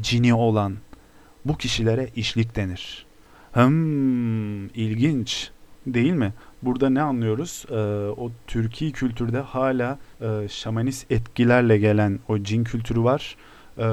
cini 0.02 0.34
olan. 0.34 0.76
Bu 1.46 1.58
kişilere 1.58 2.10
işlik 2.16 2.56
denir. 2.56 3.06
Hmm, 3.54 4.68
ilginç 4.68 5.52
değil 5.88 6.14
mi? 6.14 6.34
Burada 6.62 6.90
ne 6.90 7.02
anlıyoruz? 7.02 7.66
Ee, 7.70 7.74
o 8.18 8.32
Türkiye 8.48 8.92
kültürde 8.92 9.40
hala 9.40 10.00
e, 10.22 10.48
şamanist 10.50 11.12
etkilerle 11.12 11.78
gelen 11.78 12.20
o 12.28 12.40
cin 12.40 12.64
kültürü 12.64 13.04
var. 13.04 13.36
Ee, 13.78 13.84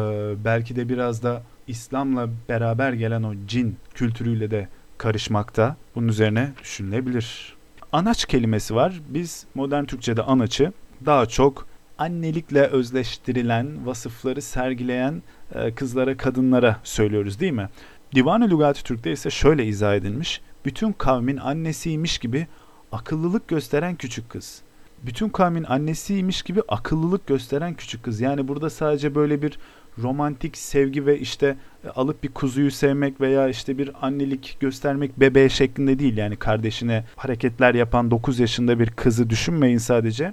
belki 0.45 0.76
de 0.76 0.89
biraz 0.89 1.22
da 1.22 1.43
İslam'la 1.66 2.28
beraber 2.49 2.93
gelen 2.93 3.22
o 3.22 3.34
cin 3.47 3.76
kültürüyle 3.95 4.51
de 4.51 4.68
karışmakta. 4.99 5.76
Bunun 5.95 6.09
üzerine 6.09 6.53
düşünülebilir. 6.62 7.56
Anaç 7.93 8.24
kelimesi 8.24 8.74
var. 8.74 9.01
Biz 9.09 9.47
modern 9.55 9.84
Türkçe'de 9.84 10.22
anaçı 10.22 10.72
daha 11.07 11.26
çok 11.26 11.66
annelikle 11.99 12.62
özleştirilen, 12.62 13.87
vasıfları 13.87 14.43
sergileyen 14.43 15.22
e, 15.55 15.74
kızlara, 15.74 16.16
kadınlara 16.16 16.80
söylüyoruz 16.84 17.41
değil 17.41 17.53
mi? 17.53 17.68
Divan-ı 18.14 18.51
Lügat-ı 18.51 18.82
Türk'te 18.82 19.12
ise 19.12 19.30
şöyle 19.30 19.64
izah 19.64 19.95
edilmiş. 19.95 20.41
Bütün 20.64 20.93
kavmin 20.93 21.37
annesiymiş 21.37 22.18
gibi 22.18 22.47
akıllılık 22.93 23.49
gösteren 23.49 23.97
küçük 23.97 24.30
kız. 24.30 24.62
Bütün 25.03 25.28
kavmin 25.28 25.64
annesiymiş 25.64 26.43
gibi 26.43 26.62
akıllılık 26.68 27.26
gösteren 27.26 27.74
küçük 27.74 28.03
kız. 28.03 28.20
Yani 28.20 28.49
burada 28.49 28.70
sadece 28.70 29.14
böyle 29.14 29.43
bir 29.43 29.59
romantik 29.99 30.57
sevgi 30.57 31.07
ve 31.07 31.19
işte 31.19 31.57
e, 31.85 31.89
alıp 31.89 32.23
bir 32.23 32.29
kuzuyu 32.29 32.71
sevmek 32.71 33.21
veya 33.21 33.49
işte 33.49 33.79
bir 33.79 33.91
annelik 34.07 34.57
göstermek 34.61 35.21
bebeğe 35.21 35.49
şeklinde 35.49 35.99
değil. 35.99 36.17
Yani 36.17 36.37
kardeşine 36.37 37.05
hareketler 37.17 37.75
yapan 37.75 38.11
9 38.11 38.39
yaşında 38.39 38.79
bir 38.79 38.91
kızı 38.91 39.31
düşünmeyin 39.31 39.79
sadece. 39.79 40.33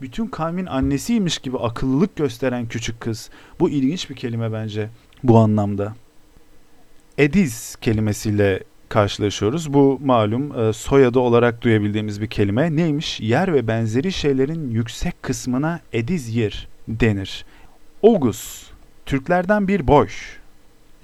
Bütün 0.00 0.26
kavmin 0.26 0.66
annesiymiş 0.66 1.38
gibi 1.38 1.58
akıllılık 1.58 2.16
gösteren 2.16 2.66
küçük 2.66 3.00
kız. 3.00 3.30
Bu 3.60 3.70
ilginç 3.70 4.10
bir 4.10 4.16
kelime 4.16 4.52
bence 4.52 4.88
bu 5.22 5.38
anlamda. 5.38 5.94
Ediz 7.18 7.76
kelimesiyle 7.80 8.62
karşılaşıyoruz. 8.88 9.74
Bu 9.74 10.00
malum 10.04 10.60
e, 10.60 10.72
soyadı 10.72 11.18
olarak 11.18 11.62
duyabildiğimiz 11.62 12.20
bir 12.20 12.26
kelime. 12.26 12.76
Neymiş? 12.76 13.20
Yer 13.20 13.54
ve 13.54 13.68
benzeri 13.68 14.12
şeylerin 14.12 14.70
yüksek 14.70 15.22
kısmına 15.22 15.80
ediz 15.92 16.36
yer 16.36 16.68
denir. 16.88 17.44
Ogus, 18.02 18.71
Türklerden 19.06 19.68
bir 19.68 19.86
boy. 19.86 20.08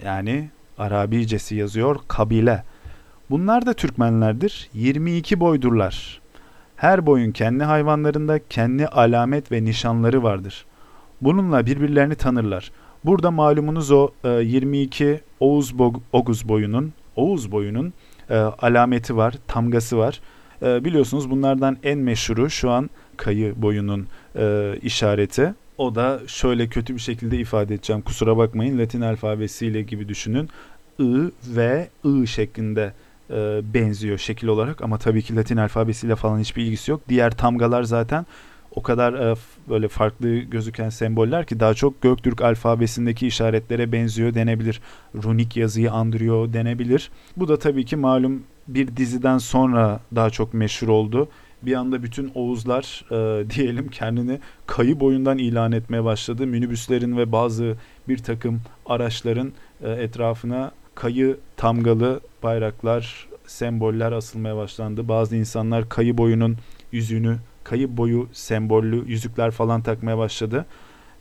Yani 0.04 0.48
Arabicesi 0.78 1.54
yazıyor 1.54 1.96
kabile. 2.08 2.64
Bunlar 3.30 3.66
da 3.66 3.74
Türkmenlerdir. 3.74 4.70
22 4.74 5.40
boydurlar. 5.40 6.20
Her 6.76 7.06
boyun 7.06 7.32
kendi 7.32 7.64
hayvanlarında 7.64 8.40
kendi 8.50 8.86
alamet 8.86 9.52
ve 9.52 9.64
nişanları 9.64 10.22
vardır. 10.22 10.64
Bununla 11.20 11.66
birbirlerini 11.66 12.14
tanırlar. 12.14 12.70
Burada 13.04 13.30
malumunuz 13.30 13.90
o 13.90 14.10
22 14.24 15.04
e, 15.04 15.20
Oğuz 15.40 15.74
Oguz 16.12 16.48
boyunun 16.48 16.92
Oğuz 17.16 17.52
boyunun 17.52 17.92
e, 18.30 18.36
alameti 18.36 19.16
var, 19.16 19.34
tamgası 19.46 19.98
var. 19.98 20.20
E, 20.62 20.84
biliyorsunuz 20.84 21.30
bunlardan 21.30 21.76
en 21.82 21.98
meşhuru 21.98 22.50
şu 22.50 22.70
an 22.70 22.90
kayı 23.16 23.62
boyunun 23.62 24.06
işareti. 24.82 25.54
O 25.78 25.94
da 25.94 26.20
şöyle 26.26 26.66
kötü 26.66 26.94
bir 26.94 27.00
şekilde 27.00 27.38
ifade 27.38 27.74
edeceğim. 27.74 28.02
Kusura 28.02 28.36
bakmayın 28.36 28.78
Latin 28.78 29.00
alfabesiyle 29.00 29.82
gibi 29.82 30.08
düşünün. 30.08 30.48
I 30.98 31.30
ve 31.56 31.88
I 32.04 32.26
şeklinde 32.26 32.92
benziyor 33.74 34.18
şekil 34.18 34.48
olarak 34.48 34.82
ama 34.82 34.98
tabii 34.98 35.22
ki 35.22 35.36
Latin 35.36 35.56
alfabesiyle 35.56 36.16
falan 36.16 36.38
hiçbir 36.38 36.62
ilgisi 36.62 36.90
yok. 36.90 37.00
Diğer 37.08 37.30
tamgalar 37.30 37.82
zaten 37.82 38.26
o 38.74 38.82
kadar 38.82 39.12
e, 39.12 39.34
böyle 39.68 39.88
farklı 39.88 40.36
gözüken 40.36 40.88
semboller 40.88 41.46
ki 41.46 41.60
daha 41.60 41.74
çok 41.74 42.02
Göktürk 42.02 42.42
alfabesindeki 42.42 43.26
işaretlere 43.26 43.92
benziyor 43.92 44.34
denebilir. 44.34 44.80
Runik 45.24 45.56
yazıyı 45.56 45.92
andırıyor 45.92 46.52
denebilir. 46.52 47.10
Bu 47.36 47.48
da 47.48 47.58
tabii 47.58 47.84
ki 47.84 47.96
malum 47.96 48.42
bir 48.68 48.96
diziden 48.96 49.38
sonra 49.38 50.00
daha 50.14 50.30
çok 50.30 50.54
meşhur 50.54 50.88
oldu. 50.88 51.28
Bir 51.62 51.74
anda 51.74 52.02
bütün 52.02 52.30
Oğuzlar 52.34 53.04
e, 53.10 53.50
diyelim 53.54 53.88
kendini 53.88 54.38
kayı 54.66 55.00
boyundan 55.00 55.38
ilan 55.38 55.72
etmeye 55.72 56.04
başladı. 56.04 56.46
Minibüslerin 56.46 57.16
ve 57.16 57.32
bazı 57.32 57.76
bir 58.08 58.18
takım 58.18 58.60
araçların 58.86 59.52
e, 59.82 59.90
etrafına 59.90 60.72
kayı 60.94 61.36
tamgalı 61.56 62.20
bayraklar, 62.42 63.28
semboller 63.46 64.12
asılmaya 64.12 64.56
başlandı. 64.56 65.08
Bazı 65.08 65.36
insanlar 65.36 65.88
kayı 65.88 66.18
boyunun 66.18 66.56
yüzüğünü 66.92 67.36
kayıp 67.64 67.90
boyu 67.90 68.28
sembollü 68.32 69.04
yüzükler 69.08 69.50
falan 69.50 69.82
takmaya 69.82 70.18
başladı. 70.18 70.66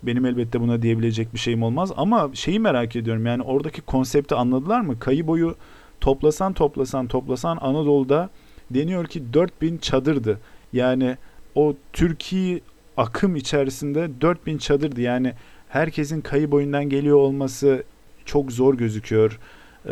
Benim 0.04 0.26
elbette 0.26 0.62
buna 0.62 0.82
diyebilecek 0.82 1.34
bir 1.34 1.40
şeyim 1.40 1.64
olmaz 1.64 1.92
ama 1.98 2.30
şeyi 2.34 2.60
merak 2.60 2.96
ediyorum 2.96 3.26
yani 3.26 3.44
oradaki 3.44 3.82
konsepti 3.82 4.36
anladılar 4.36 4.82
mı? 4.82 5.00
Kayı 5.00 5.28
boyu 5.28 5.56
toplasan 6.02 6.54
toplasan 6.54 7.08
toplasan 7.08 7.58
Anadolu'da 7.62 8.30
deniyor 8.72 9.06
ki 9.06 9.34
4000 9.34 9.78
çadırdı. 9.78 10.40
Yani 10.74 11.18
o 11.56 11.76
Türkiye 11.94 12.60
akım 12.98 13.36
içerisinde 13.36 14.22
4000 14.22 14.58
çadırdı. 14.58 15.02
Yani 15.02 15.34
herkesin 15.70 16.22
kayı 16.22 16.52
boyundan 16.52 16.90
geliyor 16.90 17.18
olması 17.18 17.84
çok 18.26 18.52
zor 18.52 18.78
gözüküyor. 18.78 19.40
Ee, 19.86 19.92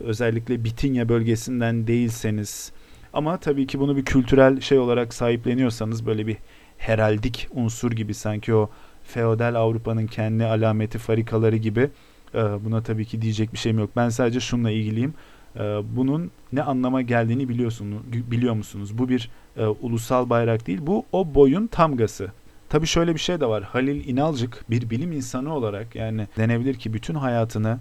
özellikle 0.00 0.64
Bitinya 0.64 1.08
bölgesinden 1.08 1.86
değilseniz 1.86 2.72
ama 3.12 3.36
tabii 3.36 3.66
ki 3.66 3.80
bunu 3.80 3.96
bir 3.96 4.04
kültürel 4.04 4.60
şey 4.60 4.78
olarak 4.78 5.14
sahipleniyorsanız 5.14 6.06
böyle 6.06 6.26
bir 6.26 6.36
heraldik 6.78 7.48
unsur 7.50 7.92
gibi 7.92 8.14
sanki 8.14 8.54
o 8.54 8.70
feodal 9.02 9.54
Avrupa'nın 9.54 10.06
kendi 10.06 10.44
alameti 10.44 10.98
farikaları 10.98 11.56
gibi 11.56 11.90
e, 12.34 12.38
buna 12.38 12.82
tabii 12.82 13.04
ki 13.04 13.22
diyecek 13.22 13.52
bir 13.52 13.58
şeyim 13.58 13.78
yok. 13.78 13.90
Ben 13.96 14.08
sadece 14.08 14.40
şununla 14.40 14.70
ilgiliyim. 14.70 15.14
E, 15.56 15.60
bunun 15.96 16.30
ne 16.52 16.62
anlama 16.62 17.02
geldiğini 17.02 17.48
biliyorsunuz, 17.48 18.02
biliyor 18.12 18.54
musunuz? 18.54 18.98
Bu 18.98 19.08
bir 19.08 19.30
e, 19.56 19.66
ulusal 19.66 20.30
bayrak 20.30 20.66
değil. 20.66 20.78
Bu 20.82 21.04
o 21.12 21.34
boyun 21.34 21.66
tamgası. 21.66 22.28
Tabii 22.68 22.86
şöyle 22.86 23.14
bir 23.14 23.20
şey 23.20 23.40
de 23.40 23.46
var. 23.46 23.62
Halil 23.62 24.08
İnalcık 24.08 24.64
bir 24.70 24.90
bilim 24.90 25.12
insanı 25.12 25.54
olarak 25.54 25.94
yani 25.94 26.28
denebilir 26.36 26.74
ki 26.74 26.92
bütün 26.92 27.14
hayatını 27.14 27.78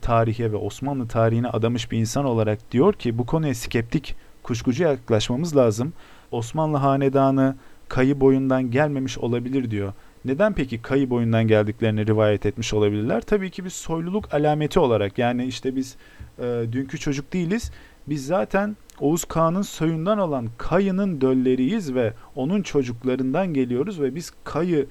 tarihe 0.00 0.52
ve 0.52 0.56
Osmanlı 0.56 1.08
tarihine 1.08 1.48
adamış 1.48 1.90
bir 1.90 1.98
insan 1.98 2.24
olarak 2.24 2.72
diyor 2.72 2.92
ki 2.92 3.18
bu 3.18 3.26
konuya 3.26 3.54
skeptik 3.54 4.14
kuşkucu 4.42 4.82
yaklaşmamız 4.82 5.56
lazım. 5.56 5.92
Osmanlı 6.30 6.76
hanedanı 6.76 7.56
kayı 7.88 8.20
boyundan 8.20 8.70
gelmemiş 8.70 9.18
olabilir 9.18 9.70
diyor. 9.70 9.92
Neden 10.24 10.52
peki 10.52 10.82
kayı 10.82 11.10
boyundan 11.10 11.48
geldiklerini 11.48 12.06
rivayet 12.06 12.46
etmiş 12.46 12.74
olabilirler? 12.74 13.20
Tabii 13.20 13.50
ki 13.50 13.64
bir 13.64 13.70
soyluluk 13.70 14.34
alameti 14.34 14.80
olarak 14.80 15.18
yani 15.18 15.44
işte 15.44 15.76
biz 15.76 15.96
e, 16.38 16.66
dünkü 16.72 16.98
çocuk 16.98 17.32
değiliz. 17.32 17.70
Biz 18.06 18.26
zaten 18.26 18.76
Oğuz 19.00 19.24
Kağan'ın 19.24 19.62
soyundan 19.62 20.18
olan 20.18 20.48
kayının 20.58 21.20
dölleriyiz 21.20 21.94
ve 21.94 22.12
onun 22.34 22.62
çocuklarından 22.62 23.54
geliyoruz 23.54 24.00
ve 24.00 24.14
biz 24.14 24.32
kayı 24.44 24.86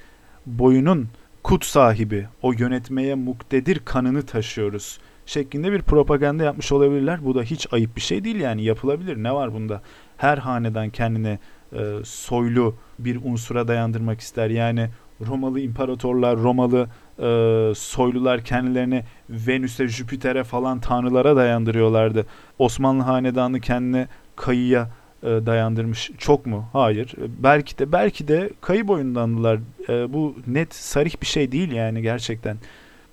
boyunun 0.46 1.08
kut 1.44 1.66
sahibi, 1.66 2.28
o 2.42 2.54
yönetmeye 2.54 3.16
muktedir 3.16 3.82
kanını 3.86 4.26
taşıyoruz 4.26 5.00
şeklinde 5.26 5.72
bir 5.72 5.82
propaganda 5.82 6.44
yapmış 6.44 6.72
olabilirler. 6.72 7.26
Bu 7.26 7.36
da 7.36 7.44
hiç 7.44 7.68
ayıp 7.74 7.96
bir 7.96 8.02
şey 8.02 8.24
değil 8.24 8.40
yani 8.40 8.64
yapılabilir. 8.64 9.24
Ne 9.24 9.34
var 9.34 9.54
bunda? 9.54 9.82
Her 10.18 10.38
hanedan 10.38 10.90
kendine 10.90 11.40
e, 11.74 11.96
soylu 12.04 12.76
bir 13.00 13.20
unsura 13.24 13.68
dayandırmak 13.68 14.20
ister. 14.20 14.50
Yani 14.50 14.90
Romalı 15.28 15.60
imparatorlar, 15.60 16.38
Romalı 16.38 16.90
e, 17.20 17.72
soylular 17.76 18.44
kendilerini 18.44 19.04
Venüs'e, 19.30 19.88
Jüpiter'e 19.88 20.44
falan 20.44 20.80
tanrılara 20.80 21.36
dayandırıyorlardı. 21.36 22.26
Osmanlı 22.60 23.04
hanedanı 23.04 23.60
kendine 23.60 24.08
kayıya 24.36 24.90
e, 25.24 25.28
dayandırmış. 25.28 26.12
Çok 26.18 26.46
mu? 26.46 26.66
Hayır. 26.74 27.14
Belki 27.40 27.78
de 27.78 27.92
belki 27.92 28.28
de 28.28 28.50
kayı 28.62 28.88
boyundandılar. 28.88 29.60
E, 29.90 30.14
bu 30.14 30.36
net 30.48 30.76
sarih 30.76 31.22
bir 31.22 31.28
şey 31.28 31.52
değil 31.52 31.72
yani 31.72 32.02
gerçekten. 32.02 32.58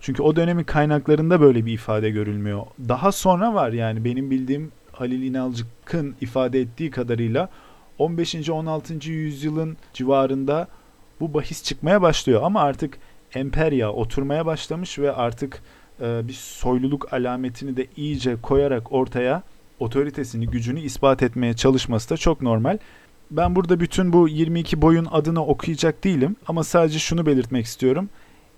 Çünkü 0.00 0.22
o 0.22 0.36
dönemin 0.36 0.64
kaynaklarında 0.64 1.40
böyle 1.40 1.66
bir 1.66 1.72
ifade 1.72 2.10
görülmüyor. 2.10 2.62
Daha 2.88 3.12
sonra 3.12 3.54
var 3.54 3.72
yani 3.72 4.04
benim 4.04 4.30
bildiğim 4.30 4.72
Halil 4.92 5.22
İnalcık'ın 5.22 6.14
ifade 6.20 6.60
ettiği 6.60 6.90
kadarıyla 6.90 7.48
15. 7.98 8.50
16. 8.50 9.10
yüzyılın 9.10 9.76
civarında 9.92 10.68
bu 11.20 11.34
bahis 11.34 11.64
çıkmaya 11.64 12.02
başlıyor 12.02 12.42
ama 12.44 12.60
artık 12.60 12.98
emperya 13.34 13.92
oturmaya 13.92 14.46
başlamış 14.46 14.98
ve 14.98 15.12
artık 15.12 15.62
e, 16.00 16.28
bir 16.28 16.32
soyluluk 16.32 17.12
alametini 17.12 17.76
de 17.76 17.86
iyice 17.96 18.36
koyarak 18.42 18.92
ortaya 18.92 19.42
otoritesini, 19.78 20.46
gücünü 20.46 20.80
ispat 20.80 21.22
etmeye 21.22 21.54
çalışması 21.54 22.10
da 22.10 22.16
çok 22.16 22.42
normal. 22.42 22.78
Ben 23.30 23.56
burada 23.56 23.80
bütün 23.80 24.12
bu 24.12 24.28
22 24.28 24.82
boyun 24.82 25.08
adını 25.10 25.46
okuyacak 25.46 26.04
değilim 26.04 26.36
ama 26.46 26.64
sadece 26.64 26.98
şunu 26.98 27.26
belirtmek 27.26 27.66
istiyorum. 27.66 28.08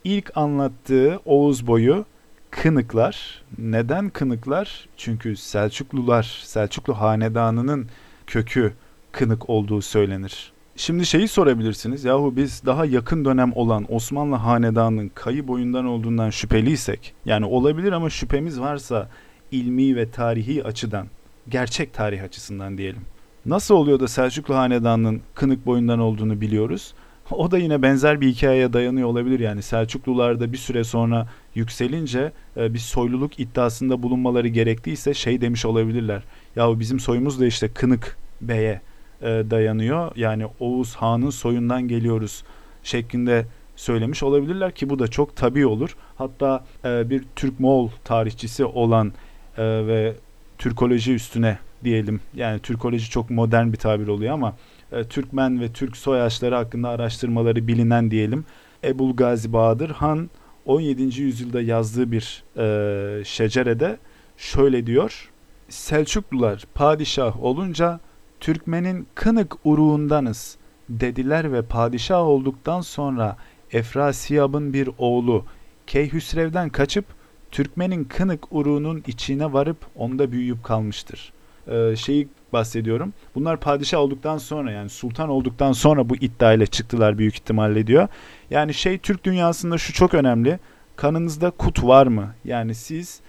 İlk 0.05 0.37
anlattığı 0.37 1.21
Oğuz 1.25 1.67
boyu 1.67 2.05
Kınıklar. 2.51 3.43
Neden 3.59 4.11
Kınıklar? 4.11 4.89
Çünkü 4.97 5.37
Selçuklular, 5.37 6.41
Selçuklu 6.45 7.01
hanedanının 7.01 7.89
kökü 8.27 8.73
Kınık 9.13 9.51
olduğu 9.51 9.83
söylenir. 9.83 10.53
Şimdi 10.81 11.07
şeyi 11.07 11.29
sorabilirsiniz. 11.29 12.05
Yahu 12.05 12.37
biz 12.37 12.63
daha 12.67 12.85
yakın 12.85 13.25
dönem 13.25 13.53
olan 13.55 13.87
Osmanlı 13.95 14.37
hanedanının 14.37 15.11
kayı 15.15 15.49
boyundan 15.49 15.85
olduğundan 15.85 16.31
şüpheliysek, 16.31 17.15
yani 17.25 17.47
olabilir 17.47 17.93
ama 17.93 18.11
şüphemiz 18.11 18.61
varsa 18.61 19.09
ilmi 19.51 19.97
ve 19.97 20.11
tarihi 20.11 20.65
açıdan, 20.65 21.07
gerçek 21.49 21.95
tarih 21.95 22.23
açısından 22.23 22.79
diyelim. 22.79 23.03
Nasıl 23.47 23.75
oluyor 23.75 24.01
da 24.01 24.09
Selçuklu 24.09 24.55
hanedanının 24.55 25.21
kınık 25.35 25.67
boyundan 25.67 25.99
olduğunu 25.99 26.41
biliyoruz? 26.41 26.95
O 27.31 27.51
da 27.51 27.59
yine 27.59 27.83
benzer 27.83 28.21
bir 28.21 28.29
hikayeye 28.29 28.73
dayanıyor 28.73 29.09
olabilir 29.09 29.41
yani 29.41 29.63
Selçuklular 29.63 30.41
da 30.41 30.53
bir 30.53 30.59
süre 30.59 30.85
sonra 30.85 31.29
yükselince 31.55 32.33
e, 32.57 32.75
bir 32.75 32.79
soyluluk 32.79 33.41
iddiasında 33.41 34.03
bulunmaları 34.03 34.49
gerektiyse 34.49 35.15
şey 35.15 35.41
demiş 35.41 35.67
olabilirler. 35.67 36.23
Yahu 36.57 36.81
bizim 36.81 37.01
soyumuz 37.01 37.41
da 37.41 37.47
işte 37.47 37.69
Kınık 37.69 38.17
Bey'e 38.41 38.81
e, 39.23 39.27
dayanıyor. 39.27 40.13
Yani 40.17 40.47
Oğuz 40.61 40.95
Han'ın 40.97 41.31
soyundan 41.31 41.89
geliyoruz 41.89 42.45
şeklinde 42.83 43.47
söylemiş 43.77 44.23
olabilirler 44.23 44.73
ki 44.73 44.91
bu 44.91 44.99
da 44.99 45.09
çok 45.09 45.37
tabii 45.37 45.67
olur. 45.67 45.97
Hatta 46.17 46.65
e, 46.85 47.11
bir 47.11 47.25
Türk-Moğol 47.37 47.89
tarihçisi 48.05 48.65
olan 48.65 49.13
e, 49.59 49.63
ve 49.63 50.15
Türkoloji 50.59 51.15
üstüne 51.15 51.59
diyelim 51.85 52.21
yani 52.35 52.61
Türkoloji 52.61 53.11
çok 53.11 53.31
modern 53.31 53.73
bir 53.73 53.77
tabir 53.77 54.09
oluyor 54.09 54.35
ama 54.35 54.57
e, 54.93 55.05
Türkmen 55.05 55.61
ve 55.61 55.73
Türk 55.73 55.97
soyaçları 55.97 56.55
hakkında 56.55 56.89
araştırmaları 56.89 57.67
bilinen 57.69 58.11
diyelim. 58.11 58.45
Ebul 58.85 59.17
Gazi 59.17 59.53
Bahadır 59.53 59.91
Han 59.91 60.31
17. 60.67 61.03
yüzyılda 61.03 61.61
yazdığı 61.61 62.13
bir 62.13 62.45
e, 62.57 63.25
şecerede 63.25 63.99
şöyle 64.37 64.87
diyor. 64.87 65.31
Selçuklular 65.69 66.65
padişah 66.75 67.45
olunca 67.45 68.01
Türkmenin 68.41 69.07
kınık 69.15 69.57
uruğundanız 69.65 70.57
dediler 70.89 71.53
ve 71.53 71.63
padişah 71.63 72.21
olduktan 72.21 72.81
sonra 72.81 73.37
Efrasiyab'ın 73.73 74.73
bir 74.73 74.91
oğlu 74.99 75.45
Keyhüsrev'den 75.87 76.69
kaçıp 76.69 77.05
Türkmenin 77.51 78.05
kınık 78.05 78.45
uruğunun 78.51 79.03
içine 79.07 79.53
varıp 79.53 79.77
onda 79.97 80.33
büyüyüp 80.33 80.65
kalmıştır. 80.65 81.33
Ee, 81.69 81.97
şeyi 81.97 82.29
bahsediyorum. 82.53 83.13
Bunlar 83.35 83.61
padişah 83.61 83.99
olduktan 83.99 84.39
sonra 84.39 84.71
yani 84.73 84.89
sultan 84.89 85.29
olduktan 85.29 85.73
sonra 85.73 86.09
bu 86.09 86.17
iddiayla 86.17 86.67
çıktılar 86.67 87.19
büyük 87.19 87.35
ihtimalle 87.35 87.87
diyor. 87.87 88.09
Yani 88.51 88.75
şey 88.75 88.99
Türk 88.99 89.25
dünyasında 89.25 89.79
şu 89.79 89.93
çok 89.93 90.15
önemli. 90.15 90.59
Kanınızda 90.97 91.51
kut 91.51 91.85
var 91.85 92.07
mı? 92.07 92.35
Yani 92.45 92.75
siz 92.75 93.21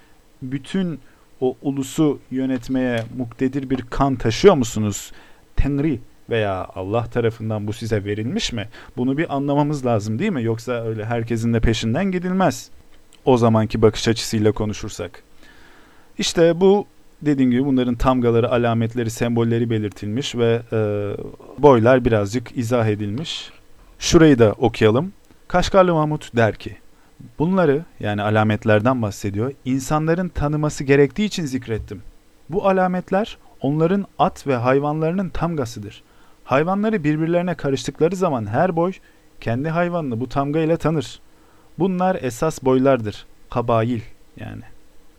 bütün 0.41 0.99
o 1.41 1.55
ulusu 1.61 2.19
yönetmeye 2.31 3.03
muktedir 3.17 3.69
bir 3.69 3.81
kan 3.81 4.15
taşıyor 4.15 4.55
musunuz? 4.55 5.11
Tenri 5.55 5.99
veya 6.29 6.67
Allah 6.75 7.05
tarafından 7.05 7.67
bu 7.67 7.73
size 7.73 8.05
verilmiş 8.05 8.53
mi? 8.53 8.69
Bunu 8.97 9.17
bir 9.17 9.35
anlamamız 9.35 9.85
lazım 9.85 10.19
değil 10.19 10.31
mi? 10.31 10.43
Yoksa 10.43 10.71
öyle 10.71 11.05
herkesin 11.05 11.53
de 11.53 11.59
peşinden 11.59 12.11
gidilmez. 12.11 12.69
O 13.25 13.37
zamanki 13.37 13.81
bakış 13.81 14.07
açısıyla 14.07 14.51
konuşursak. 14.51 15.23
İşte 16.17 16.61
bu 16.61 16.85
dediğim 17.21 17.51
gibi 17.51 17.65
bunların 17.65 17.95
tamgaları, 17.95 18.51
alametleri, 18.51 19.09
sembolleri 19.09 19.69
belirtilmiş 19.69 20.35
ve 20.35 20.61
e, 20.73 20.77
boylar 21.57 22.05
birazcık 22.05 22.57
izah 22.57 22.87
edilmiş. 22.87 23.49
Şurayı 23.99 24.39
da 24.39 24.51
okuyalım. 24.51 25.13
Kaşgarlı 25.47 25.93
Mahmut 25.93 26.35
der 26.35 26.55
ki, 26.55 26.75
bunları 27.39 27.85
yani 27.99 28.21
alametlerden 28.21 29.01
bahsediyor, 29.01 29.53
insanların 29.65 30.27
tanıması 30.27 30.83
gerektiği 30.83 31.25
için 31.25 31.45
zikrettim. 31.45 32.01
Bu 32.49 32.69
alametler 32.69 33.37
onların 33.61 34.05
at 34.19 34.47
ve 34.47 34.55
hayvanlarının 34.55 35.29
tamgasıdır. 35.29 36.03
Hayvanları 36.43 37.03
birbirlerine 37.03 37.55
karıştıkları 37.55 38.15
zaman 38.15 38.45
her 38.45 38.75
boy 38.75 38.91
kendi 39.41 39.69
hayvanını 39.69 40.19
bu 40.19 40.29
tamga 40.29 40.59
ile 40.59 40.77
tanır. 40.77 41.19
Bunlar 41.79 42.17
esas 42.21 42.63
boylardır. 42.63 43.25
Kabail 43.49 44.01
yani 44.37 44.61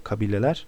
kabileler 0.05 0.66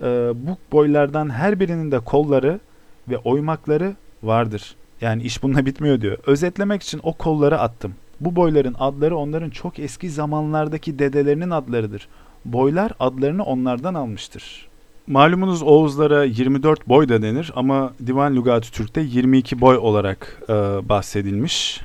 e, 0.00 0.06
bu 0.34 0.58
boylardan 0.72 1.30
her 1.30 1.60
birinin 1.60 1.92
de 1.92 1.98
kolları 1.98 2.60
ve 3.08 3.18
oymakları 3.18 3.94
vardır. 4.22 4.76
Yani 5.00 5.22
iş 5.22 5.42
bununla 5.42 5.66
bitmiyor 5.66 6.00
diyor. 6.00 6.18
Özetlemek 6.26 6.82
için 6.82 7.00
o 7.02 7.12
kolları 7.12 7.58
attım. 7.60 7.94
Bu 8.20 8.36
boyların 8.36 8.74
adları 8.78 9.16
onların 9.16 9.50
çok 9.50 9.78
eski 9.78 10.10
zamanlardaki 10.10 10.98
dedelerinin 10.98 11.50
adlarıdır. 11.50 12.08
Boylar 12.44 12.92
adlarını 13.00 13.42
onlardan 13.42 13.94
almıştır. 13.94 14.68
Malumunuz 15.06 15.62
Oğuzlara 15.62 16.24
24 16.24 16.88
boy 16.88 17.08
da 17.08 17.22
denir 17.22 17.52
ama 17.56 17.92
Divan 18.06 18.36
Lügat-ı 18.36 18.72
Türk'te 18.72 19.00
22 19.00 19.60
boy 19.60 19.76
olarak 19.76 20.42
e, 20.48 20.52
bahsedilmiş. 20.88 21.80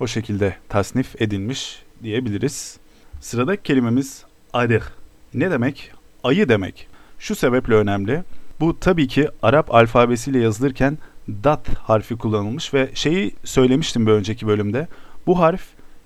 O 0.00 0.06
şekilde 0.06 0.56
tasnif 0.68 1.22
edilmiş 1.22 1.82
diyebiliriz. 2.02 2.78
Sıradaki 3.20 3.62
kelimemiz 3.62 4.24
arıh. 4.52 4.82
Ne 5.34 5.50
demek? 5.50 5.92
Ayı 6.24 6.48
demek. 6.48 6.86
Şu 7.18 7.34
sebeple 7.34 7.74
önemli. 7.74 8.22
Bu 8.60 8.80
tabii 8.80 9.08
ki 9.08 9.28
Arap 9.42 9.74
alfabesiyle 9.74 10.38
yazılırken 10.38 10.98
dat 11.28 11.68
harfi 11.68 12.16
kullanılmış 12.16 12.74
ve 12.74 12.90
şeyi 12.94 13.34
söylemiştim 13.44 14.06
bir 14.06 14.12
önceki 14.12 14.46
bölümde. 14.46 14.88
Bu 15.26 15.38
harf 15.38 15.62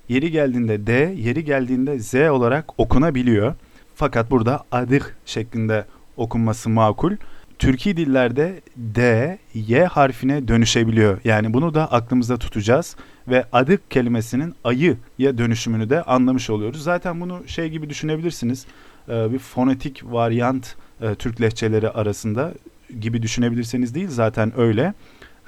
yeri 0.09 0.31
geldiğinde 0.31 0.87
D, 0.87 0.93
yeri 1.17 1.45
geldiğinde 1.45 1.99
Z 1.99 2.15
olarak 2.15 2.81
okunabiliyor. 2.81 3.55
Fakat 3.95 4.31
burada 4.31 4.65
adıh 4.73 5.05
şeklinde 5.27 5.85
okunması 6.17 6.71
makul. 6.71 7.12
Türkiye 7.59 7.97
dillerde 7.97 8.61
D, 8.77 9.39
Y 9.55 9.85
harfine 9.85 10.49
dönüşebiliyor. 10.49 11.21
Yani 11.25 11.55
bunu 11.55 11.75
da 11.75 11.93
aklımızda 11.93 12.37
tutacağız 12.37 12.97
ve 13.29 13.45
adık 13.53 13.91
kelimesinin 13.91 14.55
ayıya 14.65 15.39
dönüşümünü 15.39 15.91
de 15.91 16.03
anlamış 16.03 16.51
oluyoruz. 16.51 16.83
Zaten 16.83 17.21
bunu 17.21 17.43
şey 17.47 17.69
gibi 17.69 17.91
düşünebilirsiniz. 17.91 18.67
Bir 19.09 19.39
fonetik 19.39 20.05
varyant 20.05 20.75
e, 21.01 21.15
Türk 21.15 21.41
lehçeleri 21.41 21.91
arasında 21.91 22.53
gibi 23.01 23.23
düşünebilirseniz 23.23 23.95
değil 23.95 24.09
zaten 24.11 24.53
öyle. 24.61 24.95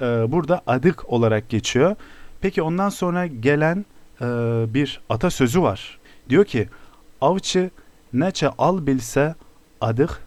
E, 0.01 0.05
burada 0.05 0.61
adık 0.67 1.09
olarak 1.09 1.49
geçiyor. 1.49 1.95
Peki 2.41 2.61
ondan 2.61 2.89
sonra 2.89 3.27
gelen 3.27 3.85
e, 4.21 4.25
bir 4.73 5.01
atasözü 5.09 5.61
var. 5.61 5.99
Diyor 6.29 6.45
ki 6.45 6.67
avcı 7.21 7.71
neçe 8.13 8.49
al 8.49 8.87
bilse 8.87 9.35
adık 9.81 10.21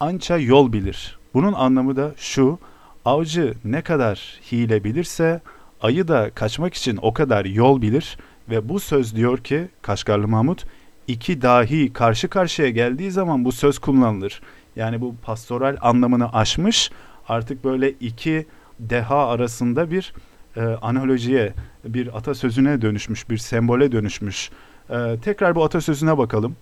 ança 0.00 0.36
yol 0.38 0.72
bilir. 0.72 1.18
Bunun 1.34 1.52
anlamı 1.52 1.96
da 1.96 2.12
şu. 2.16 2.58
Avcı 3.04 3.54
ne 3.64 3.82
kadar 3.82 4.40
hile 4.52 4.84
bilirse 4.84 5.40
ayı 5.80 6.08
da 6.08 6.30
kaçmak 6.34 6.74
için 6.74 6.98
o 7.02 7.14
kadar 7.14 7.44
yol 7.44 7.82
bilir 7.82 8.18
ve 8.50 8.68
bu 8.68 8.80
söz 8.80 9.16
diyor 9.16 9.38
ki 9.38 9.68
Kaşgarlı 9.82 10.28
Mahmut 10.28 10.64
iki 11.06 11.42
dahi 11.42 11.92
karşı 11.92 12.28
karşıya 12.28 12.70
geldiği 12.70 13.10
zaman 13.10 13.44
bu 13.44 13.52
söz 13.52 13.78
kullanılır. 13.78 14.42
Yani 14.76 15.00
bu 15.00 15.14
pastoral 15.22 15.76
anlamını 15.80 16.32
aşmış 16.32 16.90
artık 17.28 17.64
böyle 17.64 17.90
iki 17.90 18.46
deha 18.80 19.28
arasında 19.28 19.90
bir 19.90 20.14
e, 20.56 20.60
analojiye, 20.60 21.52
bir 21.84 22.16
atasözüne 22.16 22.82
dönüşmüş, 22.82 23.30
bir 23.30 23.38
sembole 23.38 23.92
dönüşmüş. 23.92 24.50
E, 24.90 25.16
tekrar 25.22 25.54
bu 25.54 25.64
atasözüne 25.64 26.18
bakalım. 26.18 26.56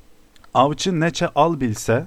Avcı 0.55 1.01
neçe 1.01 1.29
al 1.29 1.61
bilse, 1.61 2.07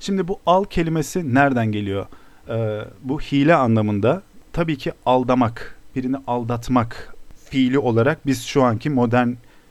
şimdi 0.00 0.28
bu 0.28 0.40
al 0.46 0.64
kelimesi 0.64 1.34
nereden 1.34 1.72
geliyor? 1.72 2.06
E, 2.48 2.84
bu 3.02 3.20
hile 3.20 3.54
anlamında 3.54 4.22
tabii 4.52 4.78
ki 4.78 4.92
aldamak, 5.06 5.78
birini 5.96 6.16
aldatmak 6.26 7.14
fiili 7.50 7.78
olarak 7.78 8.26
biz 8.26 8.42
şu 8.44 8.62
anki 8.62 8.90
modern 8.90 9.28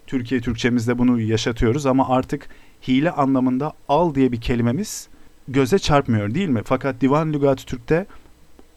Türkiye 0.07 0.41
Türkçemizde 0.41 0.97
bunu 0.97 1.21
yaşatıyoruz 1.21 1.85
ama 1.85 2.09
artık 2.09 2.49
hile 2.87 3.11
anlamında 3.11 3.73
al 3.89 4.15
diye 4.15 4.31
bir 4.31 4.41
kelimemiz 4.41 5.07
göze 5.47 5.79
çarpmıyor 5.79 6.33
değil 6.33 6.49
mi? 6.49 6.61
Fakat 6.65 7.01
Divan 7.01 7.33
Lügat 7.33 7.67
Türk'te 7.67 8.05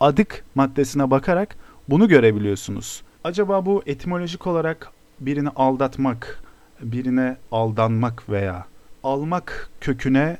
adık 0.01 0.45
maddesine 0.55 1.11
bakarak 1.11 1.57
bunu 1.89 2.09
görebiliyorsunuz. 2.09 3.03
Acaba 3.25 3.67
bu 3.67 3.83
etimolojik 3.87 4.47
olarak 4.47 4.91
birini 5.21 5.49
aldatmak, 5.49 6.43
birine 6.81 7.37
aldanmak 7.53 8.29
veya 8.31 8.67
almak 9.03 9.71
köküne 9.81 10.37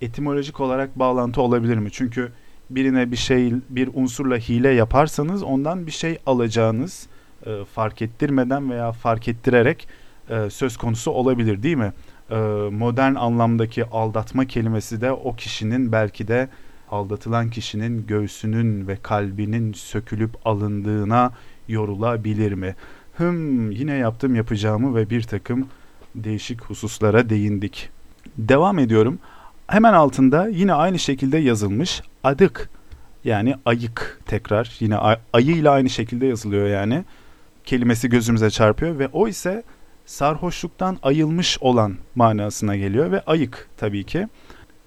etimolojik 0.00 0.60
olarak 0.60 0.98
bağlantı 0.98 1.42
olabilir 1.42 1.76
mi? 1.76 1.88
Çünkü 1.92 2.32
birine 2.70 3.10
bir 3.10 3.16
şey, 3.16 3.52
bir 3.68 3.90
unsurla 3.94 4.36
hile 4.36 4.68
yaparsanız 4.68 5.42
ondan 5.42 5.86
bir 5.86 5.92
şey 5.92 6.18
alacağınız 6.26 7.06
e, 7.46 7.64
fark 7.64 8.02
ettirmeden 8.02 8.70
veya 8.70 8.92
fark 8.92 9.28
ettirerek 9.28 9.88
e, 10.30 10.50
söz 10.50 10.76
konusu 10.76 11.10
olabilir 11.10 11.62
değil 11.62 11.76
mi? 11.76 11.92
E, 12.30 12.36
modern 12.70 13.14
anlamdaki 13.14 13.84
aldatma 13.84 14.44
kelimesi 14.44 15.00
de 15.00 15.12
o 15.12 15.36
kişinin 15.36 15.92
belki 15.92 16.28
de 16.28 16.48
aldatılan 16.90 17.50
kişinin 17.50 18.06
göğsünün 18.06 18.88
ve 18.88 18.96
kalbinin 19.02 19.72
sökülüp 19.72 20.46
alındığına 20.46 21.32
yorulabilir 21.68 22.52
mi? 22.52 22.74
Hım 23.16 23.70
yine 23.70 23.94
yaptım 23.94 24.34
yapacağımı 24.34 24.94
ve 24.94 25.10
bir 25.10 25.22
takım 25.22 25.68
değişik 26.14 26.60
hususlara 26.64 27.28
değindik. 27.30 27.90
Devam 28.38 28.78
ediyorum. 28.78 29.18
Hemen 29.66 29.92
altında 29.92 30.48
yine 30.48 30.72
aynı 30.72 30.98
şekilde 30.98 31.38
yazılmış 31.38 32.02
adık 32.24 32.70
yani 33.24 33.54
ayık 33.64 34.20
tekrar 34.26 34.76
yine 34.80 34.96
ay- 34.96 35.18
ayı 35.32 35.56
ile 35.56 35.70
aynı 35.70 35.90
şekilde 35.90 36.26
yazılıyor 36.26 36.66
yani 36.66 37.04
kelimesi 37.64 38.08
gözümüze 38.08 38.50
çarpıyor 38.50 38.98
ve 38.98 39.08
o 39.12 39.28
ise 39.28 39.62
sarhoşluktan 40.06 40.98
ayılmış 41.02 41.58
olan 41.60 41.94
manasına 42.14 42.76
geliyor 42.76 43.10
ve 43.10 43.20
ayık 43.20 43.68
tabii 43.76 44.04
ki. 44.04 44.28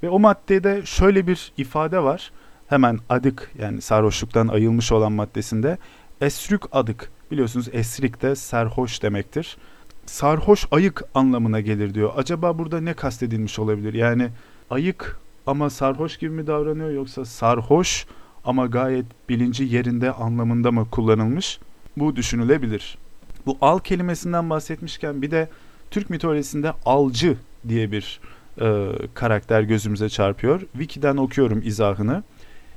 Ve 0.04 0.10
o 0.10 0.20
maddede 0.20 0.82
şöyle 0.86 1.28
bir 1.28 1.52
ifade 1.58 2.04
var. 2.04 2.32
Hemen 2.68 3.00
adık 3.10 3.52
yani 3.60 3.82
sarhoşluktan 3.82 4.48
ayılmış 4.48 4.92
olan 4.92 5.12
maddesinde 5.12 5.78
esrük 6.22 6.62
adık. 6.72 7.12
Biliyorsunuz 7.32 7.70
esrik 7.74 8.22
de 8.22 8.36
sarhoş 8.36 9.04
demektir. 9.04 9.58
Sarhoş 10.06 10.68
ayık 10.72 11.04
anlamına 11.16 11.60
gelir 11.60 11.94
diyor. 11.94 12.14
Acaba 12.18 12.60
burada 12.60 12.82
ne 12.82 12.94
kastedilmiş 12.94 13.60
olabilir? 13.60 13.94
Yani 13.94 14.30
ayık 14.70 15.20
ama 15.48 15.70
sarhoş 15.70 16.18
gibi 16.18 16.32
mi 16.32 16.48
davranıyor 16.48 16.90
yoksa 16.90 17.26
sarhoş 17.26 18.06
ama 18.46 18.66
gayet 18.66 19.06
bilinci 19.30 19.64
yerinde 19.64 20.12
anlamında 20.12 20.72
mı 20.72 20.88
kullanılmış? 20.92 21.60
Bu 21.98 22.16
düşünülebilir. 22.16 22.98
Bu 23.46 23.58
al 23.62 23.80
kelimesinden 23.80 24.50
bahsetmişken 24.50 25.22
bir 25.22 25.32
de 25.32 25.50
Türk 25.92 26.10
mitolojisinde 26.10 26.74
alcı 26.86 27.38
diye 27.68 27.92
bir 27.92 28.20
e, 28.62 28.92
karakter 29.14 29.62
gözümüze 29.62 30.10
çarpıyor. 30.10 30.60
Wiki'den 30.60 31.18
okuyorum 31.18 31.62
izahını. 31.66 32.24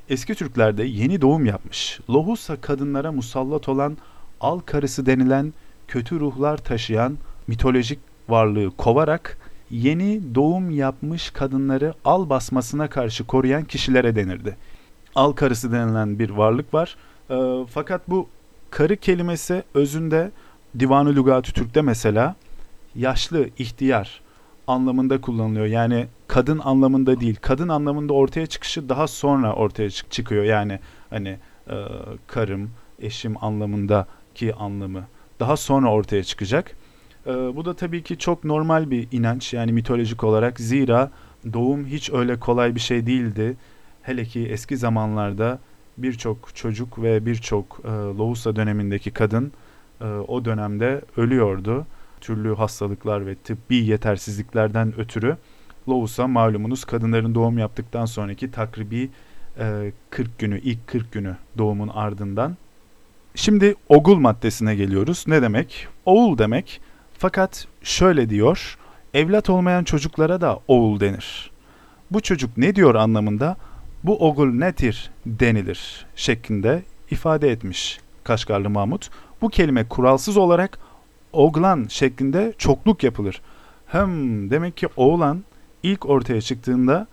Eski 0.09 0.35
Türklerde 0.35 0.83
yeni 0.83 1.21
doğum 1.21 1.45
yapmış, 1.45 1.99
lohusa 2.09 2.61
kadınlara 2.61 3.11
musallat 3.11 3.69
olan 3.69 3.97
al 4.41 4.59
karısı 4.59 5.05
denilen 5.05 5.53
kötü 5.87 6.19
ruhlar 6.19 6.57
taşıyan 6.57 7.17
mitolojik 7.47 7.99
varlığı 8.29 8.71
kovarak 8.77 9.37
yeni 9.69 10.35
doğum 10.35 10.71
yapmış 10.71 11.29
kadınları 11.29 11.93
al 12.05 12.29
basmasına 12.29 12.89
karşı 12.89 13.27
koruyan 13.27 13.63
kişilere 13.63 14.15
denirdi. 14.15 14.57
Al 15.15 15.31
karısı 15.31 15.71
denilen 15.71 16.19
bir 16.19 16.29
varlık 16.29 16.73
var. 16.73 16.95
E, 17.29 17.65
fakat 17.69 18.09
bu 18.09 18.27
karı 18.69 18.95
kelimesi 18.95 19.63
özünde 19.73 20.31
Divan-ı 20.79 21.15
Lügat-ı 21.15 21.51
Türk'te 21.53 21.81
mesela 21.81 22.35
yaşlı, 22.95 23.49
ihtiyar 23.57 24.21
anlamında 24.67 25.21
kullanılıyor. 25.21 25.65
Yani 25.65 26.07
kadın 26.27 26.59
anlamında 26.59 27.19
değil. 27.19 27.35
Kadın 27.41 27.67
anlamında 27.69 28.13
ortaya 28.13 28.45
çıkışı 28.47 28.89
daha 28.89 29.07
sonra 29.07 29.53
ortaya 29.53 29.89
çık- 29.89 30.11
çıkıyor. 30.11 30.43
Yani 30.43 30.79
hani 31.09 31.37
e, 31.69 31.75
karım, 32.27 32.69
eşim 32.99 33.43
anlamındaki 33.43 34.55
anlamı 34.55 35.03
daha 35.39 35.57
sonra 35.57 35.91
ortaya 35.91 36.23
çıkacak. 36.23 36.75
E, 37.27 37.31
bu 37.31 37.65
da 37.65 37.73
tabii 37.75 38.03
ki 38.03 38.17
çok 38.17 38.43
normal 38.43 38.91
bir 38.91 39.07
inanç 39.11 39.53
yani 39.53 39.71
mitolojik 39.73 40.23
olarak. 40.23 40.59
Zira 40.59 41.11
doğum 41.53 41.85
hiç 41.85 42.09
öyle 42.13 42.39
kolay 42.39 42.75
bir 42.75 42.79
şey 42.79 43.05
değildi. 43.05 43.57
Hele 44.01 44.25
ki 44.25 44.47
eski 44.47 44.77
zamanlarda 44.77 45.59
birçok 45.97 46.55
çocuk 46.55 47.01
ve 47.01 47.25
birçok 47.25 47.81
e, 47.85 47.87
Lohusa 47.89 48.55
dönemindeki 48.55 49.11
kadın 49.11 49.51
e, 50.01 50.05
o 50.05 50.45
dönemde 50.45 51.01
ölüyordu. 51.17 51.85
Türlü 52.21 52.55
hastalıklar 52.55 53.25
ve 53.25 53.35
tıbbi 53.35 53.75
yetersizliklerden 53.75 54.99
ötürü 54.99 55.37
Lohusa 55.89 56.27
malumunuz 56.27 56.85
kadınların 56.85 57.35
doğum 57.35 57.57
yaptıktan 57.57 58.05
sonraki 58.05 58.51
takribi 58.51 59.09
e, 59.59 59.91
40 60.09 60.39
günü, 60.39 60.59
ilk 60.59 60.87
40 60.87 61.11
günü 61.11 61.37
doğumun 61.57 61.87
ardından. 61.87 62.57
Şimdi 63.35 63.75
ogul 63.89 64.15
maddesine 64.15 64.75
geliyoruz. 64.75 65.23
Ne 65.27 65.41
demek? 65.41 65.87
Oğul 66.05 66.37
demek. 66.37 66.81
Fakat 67.17 67.67
şöyle 67.83 68.29
diyor, 68.29 68.77
evlat 69.13 69.49
olmayan 69.49 69.83
çocuklara 69.83 70.41
da 70.41 70.59
oğul 70.67 70.99
denir. 70.99 71.51
Bu 72.11 72.21
çocuk 72.21 72.57
ne 72.57 72.75
diyor 72.75 72.95
anlamında? 72.95 73.57
Bu 74.03 74.27
ogul 74.27 74.53
nedir 74.53 75.11
denilir 75.25 76.05
şeklinde 76.15 76.83
ifade 77.11 77.51
etmiş 77.51 77.99
Kaşgarlı 78.23 78.69
Mahmut. 78.69 79.09
Bu 79.41 79.49
kelime 79.49 79.87
kuralsız 79.87 80.37
olarak 80.37 80.79
oglan 81.33 81.85
şeklinde 81.89 82.53
çokluk 82.57 83.03
yapılır. 83.03 83.41
Hem 83.87 84.09
demek 84.49 84.77
ki 84.77 84.87
oğlan 84.95 85.43
ilk 85.83 86.09
ortaya 86.09 86.41
çıktığında 86.41 87.07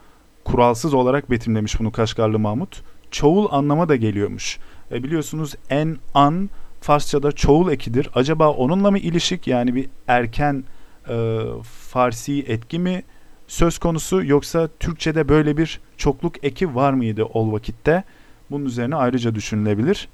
kuralsız 0.45 0.95
olarak 0.95 1.31
betimlemiş 1.31 1.81
bunu 1.81 1.93
Kaşgarlı 1.93 2.39
Mahmut. 2.39 2.83
Çoğul 3.11 3.49
anlama 3.51 3.89
da 3.89 3.97
geliyormuş. 3.97 4.59
E 4.93 5.03
biliyorsunuz 5.03 5.55
en 5.71 5.97
an 6.15 6.51
Farsçada 6.81 7.33
çoğul 7.33 7.73
ekidir. 7.73 8.11
Acaba 8.15 8.49
onunla 8.51 8.91
mı 8.91 8.99
ilişik 8.99 9.47
yani 9.47 9.75
bir 9.75 9.89
erken 10.09 10.65
e, 11.09 11.41
Farsi 11.63 12.45
etki 12.49 12.79
mi 12.79 13.03
söz 13.47 13.79
konusu 13.79 14.25
yoksa 14.25 14.69
Türkçe'de 14.81 15.29
böyle 15.29 15.57
bir 15.57 15.81
çokluk 15.97 16.45
eki 16.45 16.75
var 16.75 16.93
mıydı 16.93 17.25
ol 17.25 17.53
vakitte? 17.53 18.05
Bunun 18.51 18.65
üzerine 18.65 18.97
ayrıca 18.97 19.35
düşünülebilir. 19.35 20.09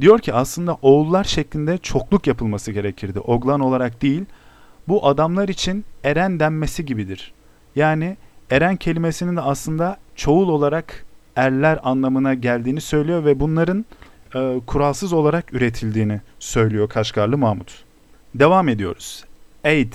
Diyor 0.00 0.18
ki 0.18 0.34
aslında 0.34 0.76
oğullar 0.82 1.24
şeklinde 1.24 1.78
çokluk 1.78 2.26
yapılması 2.26 2.72
gerekirdi. 2.72 3.20
Oglan 3.20 3.60
olarak 3.60 4.02
değil. 4.02 4.24
Bu 4.88 5.06
adamlar 5.06 5.48
için 5.48 5.84
eren 6.04 6.40
denmesi 6.40 6.84
gibidir. 6.84 7.32
Yani 7.76 8.16
eren 8.50 8.76
kelimesinin 8.76 9.36
de 9.36 9.40
aslında 9.40 9.96
çoğul 10.14 10.48
olarak 10.48 11.04
erler 11.36 11.78
anlamına 11.82 12.34
geldiğini 12.34 12.80
söylüyor 12.80 13.24
ve 13.24 13.40
bunların 13.40 13.84
e, 14.34 14.60
kuralsız 14.66 15.12
olarak 15.12 15.54
üretildiğini 15.54 16.20
söylüyor 16.38 16.88
Kaşgarlı 16.88 17.38
Mahmut. 17.38 17.84
Devam 18.34 18.68
ediyoruz. 18.68 19.24
Eid. 19.64 19.92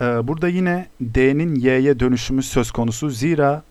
E, 0.00 0.04
burada 0.28 0.48
yine 0.48 0.86
D'nin 1.00 1.54
Y'ye 1.54 2.00
dönüşümü 2.00 2.42
söz 2.42 2.70
konusu. 2.70 3.10
Zira 3.10 3.62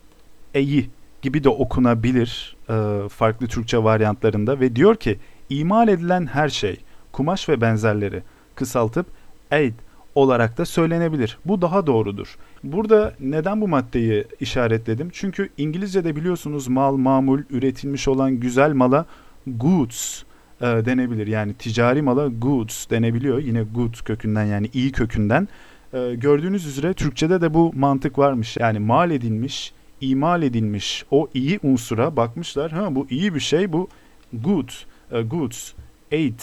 E'yi 0.54 0.90
gibi 1.22 1.44
de 1.44 1.50
okunabilir 1.50 2.56
e, 2.70 3.10
farklı 3.10 3.48
Türkçe 3.48 3.84
varyantlarında 3.84 4.60
ve 4.60 4.76
diyor 4.76 4.96
ki 4.96 5.20
imal 5.52 5.88
edilen 5.88 6.26
her 6.26 6.50
şey, 6.50 6.78
kumaş 7.12 7.50
ve 7.50 7.62
benzerleri 7.62 8.24
kısaltıp 8.56 9.06
Eid 9.52 9.74
olarak 10.16 10.58
da 10.58 10.66
söylenebilir. 10.66 11.38
Bu 11.46 11.62
daha 11.62 11.88
doğrudur. 11.88 12.36
Burada 12.64 13.14
neden 13.20 13.62
bu 13.62 13.68
maddeyi 13.68 14.26
işaretledim? 14.40 15.10
Çünkü 15.14 15.50
İngilizce'de 15.58 16.16
biliyorsunuz 16.16 16.68
mal, 16.68 16.96
mamul, 16.96 17.40
üretilmiş 17.50 18.08
olan 18.08 18.32
güzel 18.40 18.74
mala 18.74 19.06
goods 19.48 20.24
e, 20.62 20.66
denebilir. 20.66 21.28
Yani 21.28 21.54
ticari 21.54 22.02
mala 22.02 22.28
goods 22.28 22.90
denebiliyor. 22.90 23.40
Yine 23.40 23.64
good 23.64 23.94
kökünden 24.06 24.46
yani 24.46 24.70
iyi 24.74 24.92
kökünden. 24.92 25.48
E, 25.94 26.16
gördüğünüz 26.16 26.66
üzere 26.66 26.94
Türkçe'de 26.94 27.42
de 27.42 27.54
bu 27.54 27.72
mantık 27.76 28.18
varmış. 28.18 28.58
Yani 28.58 28.80
mal 28.80 29.12
edilmiş, 29.12 29.74
imal 30.02 30.44
edilmiş 30.44 31.06
o 31.12 31.30
iyi 31.34 31.60
unsura 31.64 32.16
bakmışlar. 32.16 32.72
Ha 32.72 32.96
bu 32.96 33.08
iyi 33.10 33.36
bir 33.36 33.40
şey, 33.40 33.74
bu 33.74 33.90
good, 34.34 34.70
e, 35.12 35.22
goods, 35.22 35.72
aid 36.12 36.40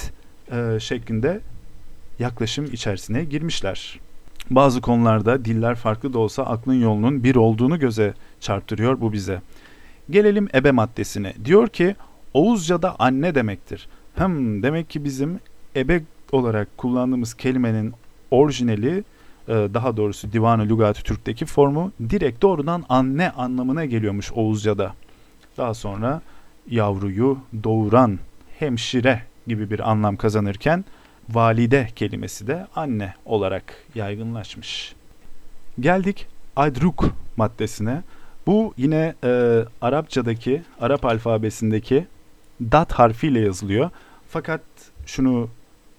e, 0.53 0.81
şeklinde 0.81 1.41
yaklaşım 2.19 2.65
içerisine 2.65 3.25
girmişler. 3.25 4.01
Bazı 4.51 4.81
konularda 4.81 5.45
diller 5.45 5.75
farklı 5.75 6.13
da 6.13 6.19
olsa 6.19 6.43
aklın 6.43 6.81
yolunun 6.81 7.25
bir 7.25 7.37
olduğunu 7.37 7.79
göze 7.79 8.15
çarptırıyor 8.41 9.01
bu 9.01 9.13
bize. 9.13 9.41
Gelelim 10.11 10.49
ebe 10.55 10.71
maddesine. 10.71 11.35
Diyor 11.45 11.69
ki 11.69 11.97
Oğuzca'da 12.35 12.97
anne 12.99 13.35
demektir. 13.35 13.89
Hem 14.15 14.63
demek 14.63 14.91
ki 14.91 15.05
bizim 15.05 15.41
ebe 15.77 16.03
olarak 16.33 16.79
kullandığımız 16.79 17.35
kelimenin 17.35 17.93
orijinali 18.31 19.05
e, 19.49 19.53
daha 19.53 19.97
doğrusu 19.97 20.33
Divan-ı 20.33 20.69
Lügat-ı 20.69 21.03
Türk'teki 21.03 21.47
formu 21.47 21.93
direkt 22.11 22.43
doğrudan 22.43 22.85
anne 22.89 23.31
anlamına 23.31 23.85
geliyormuş 23.85 24.33
Oğuzca'da. 24.33 24.95
Daha 25.57 25.75
sonra 25.75 26.23
yavruyu 26.71 27.39
doğuran 27.65 28.19
hemşire 28.59 29.23
gibi 29.47 29.71
bir 29.71 29.91
anlam 29.91 30.17
kazanırken 30.17 30.85
valide 31.29 31.89
kelimesi 31.97 32.47
de 32.47 32.67
anne 32.77 33.15
olarak 33.25 33.75
yaygınlaşmış. 33.95 34.95
Geldik 35.81 36.27
Aydruk 36.57 37.05
maddesine. 37.37 38.03
Bu 38.47 38.75
yine 38.77 39.15
e, 39.25 39.63
Arapçadaki, 39.81 40.63
Arap 40.81 41.05
alfabesindeki 41.05 42.07
dat 42.61 42.93
harfiyle 42.93 43.41
yazılıyor. 43.41 43.91
Fakat 44.29 44.61
şunu 45.07 45.49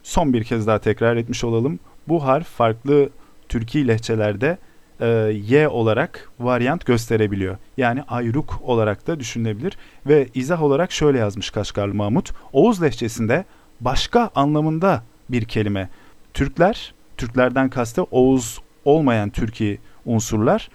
son 0.04 0.34
bir 0.34 0.44
kez 0.44 0.68
daha 0.68 0.80
tekrar 0.80 1.16
etmiş 1.16 1.44
olalım. 1.44 1.80
Bu 2.08 2.26
harf 2.26 2.48
farklı 2.48 3.10
Türkiye 3.50 3.88
lehçelerde 3.88 4.58
e, 5.00 5.08
Y 5.48 5.68
olarak 5.68 6.32
varyant 6.40 6.86
gösterebiliyor. 6.86 7.58
Yani 7.78 8.04
ayruk 8.08 8.62
olarak 8.64 9.08
da 9.08 9.20
düşünülebilir. 9.20 9.78
Ve 10.06 10.28
izah 10.34 10.64
olarak 10.64 10.92
şöyle 10.92 11.18
yazmış 11.18 11.50
Kaşgarlı 11.50 11.94
Mahmut. 11.94 12.32
Oğuz 12.54 12.82
lehçesinde 12.82 13.46
başka 13.82 14.30
anlamında 14.36 15.04
bir 15.30 15.46
kelime. 15.46 15.90
Türkler, 16.34 16.94
Türklerden 17.18 17.70
kastı 17.70 18.04
Oğuz 18.04 18.62
olmayan 18.86 19.30
Türkiye 19.30 19.78
unsurlar 20.06 20.70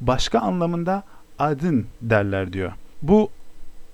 başka 0.00 0.38
anlamında 0.38 1.02
adın 1.38 1.86
derler 2.02 2.52
diyor. 2.52 2.72
Bu 3.02 3.30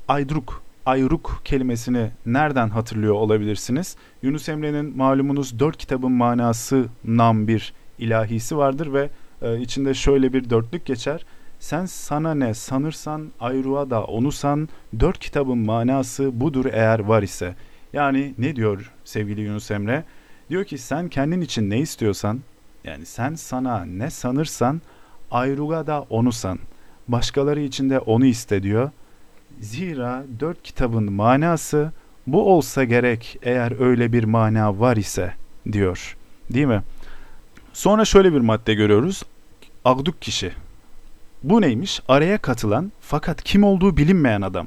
aydruk, 0.08 0.62
ayruk 0.86 1.40
kelimesini 1.44 2.10
nereden 2.26 2.68
hatırlıyor 2.68 3.14
olabilirsiniz? 3.14 3.96
Yunus 4.22 4.48
Emre'nin 4.48 4.96
malumunuz 4.96 5.58
dört 5.58 5.76
kitabın 5.76 6.12
manası 6.12 6.86
nam 7.04 7.48
bir 7.48 7.72
ilahisi 7.98 8.56
vardır 8.56 8.92
ve 8.92 9.10
e, 9.42 9.60
içinde 9.60 9.94
şöyle 9.94 10.32
bir 10.32 10.50
dörtlük 10.50 10.86
geçer. 10.86 11.24
Sen 11.60 11.86
sana 11.86 12.34
ne 12.34 12.54
sanırsan 12.54 13.32
ayruğa 13.40 13.90
da 13.90 14.04
onu 14.04 14.32
san 14.32 14.68
dört 15.00 15.18
kitabın 15.18 15.58
manası 15.58 16.40
budur 16.40 16.66
eğer 16.72 16.98
var 16.98 17.22
ise. 17.22 17.54
Yani 17.92 18.34
ne 18.38 18.56
diyor 18.56 18.92
sevgili 19.04 19.40
Yunus 19.40 19.70
Emre? 19.70 20.04
Diyor 20.50 20.64
ki 20.64 20.78
sen 20.78 21.08
kendin 21.08 21.40
için 21.40 21.70
ne 21.70 21.78
istiyorsan 21.78 22.40
yani 22.84 23.06
sen 23.06 23.34
sana 23.34 23.84
ne 23.84 24.10
sanırsan 24.10 24.80
ayruğa 25.30 25.86
da 25.86 26.06
onu 26.10 26.32
san. 26.32 26.58
Başkaları 27.08 27.60
için 27.60 27.90
de 27.90 27.98
onu 27.98 28.26
iste 28.26 28.62
diyor. 28.62 28.90
Zira 29.60 30.24
dört 30.40 30.62
kitabın 30.62 31.12
manası 31.12 31.92
bu 32.26 32.52
olsa 32.54 32.84
gerek 32.84 33.38
eğer 33.42 33.80
öyle 33.80 34.12
bir 34.12 34.24
mana 34.24 34.80
var 34.80 34.96
ise 34.96 35.34
diyor. 35.72 36.16
Değil 36.50 36.66
mi? 36.66 36.82
Sonra 37.72 38.04
şöyle 38.04 38.32
bir 38.32 38.40
madde 38.40 38.74
görüyoruz. 38.74 39.22
Agduk 39.84 40.22
kişi. 40.22 40.52
Bu 41.42 41.60
neymiş? 41.60 42.00
Araya 42.08 42.38
katılan 42.38 42.92
fakat 43.00 43.42
kim 43.42 43.64
olduğu 43.64 43.96
bilinmeyen 43.96 44.42
adam. 44.42 44.66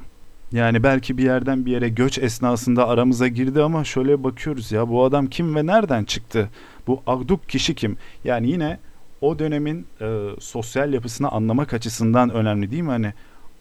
Yani 0.52 0.84
belki 0.84 1.18
bir 1.18 1.24
yerden 1.24 1.66
bir 1.66 1.72
yere 1.72 1.90
göç 1.90 2.20
esnasında 2.20 2.88
aramıza 2.88 3.28
girdi 3.28 3.64
ama 3.64 3.84
şöyle 3.84 4.24
bakıyoruz 4.24 4.72
ya 4.72 4.90
bu 4.90 5.04
adam 5.04 5.28
kim 5.28 5.56
ve 5.56 5.66
nereden 5.66 6.04
çıktı? 6.04 6.50
Bu 6.88 7.04
Agduk 7.08 7.50
kişi 7.50 7.76
kim? 7.76 7.98
Yani 8.24 8.52
yine 8.52 8.80
o 9.22 9.40
dönemin 9.40 9.88
e, 10.02 10.30
sosyal 10.40 10.94
yapısını 10.94 11.30
anlamak 11.30 11.74
açısından 11.74 12.30
önemli 12.30 12.72
değil 12.72 12.84
mi? 12.84 12.90
Hani 12.90 13.14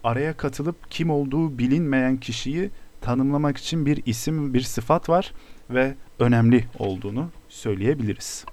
araya 0.04 0.36
katılıp 0.36 0.90
kim 0.90 1.10
olduğu 1.10 1.58
bilinmeyen 1.58 2.16
kişiyi 2.16 2.70
tanımlamak 3.00 3.56
için 3.56 3.86
bir 3.86 4.02
isim, 4.06 4.54
bir 4.54 4.62
sıfat 4.62 5.08
var 5.08 5.32
ve 5.70 5.94
önemli 6.18 6.64
olduğunu 6.78 7.28
söyleyebiliriz. 7.48 8.44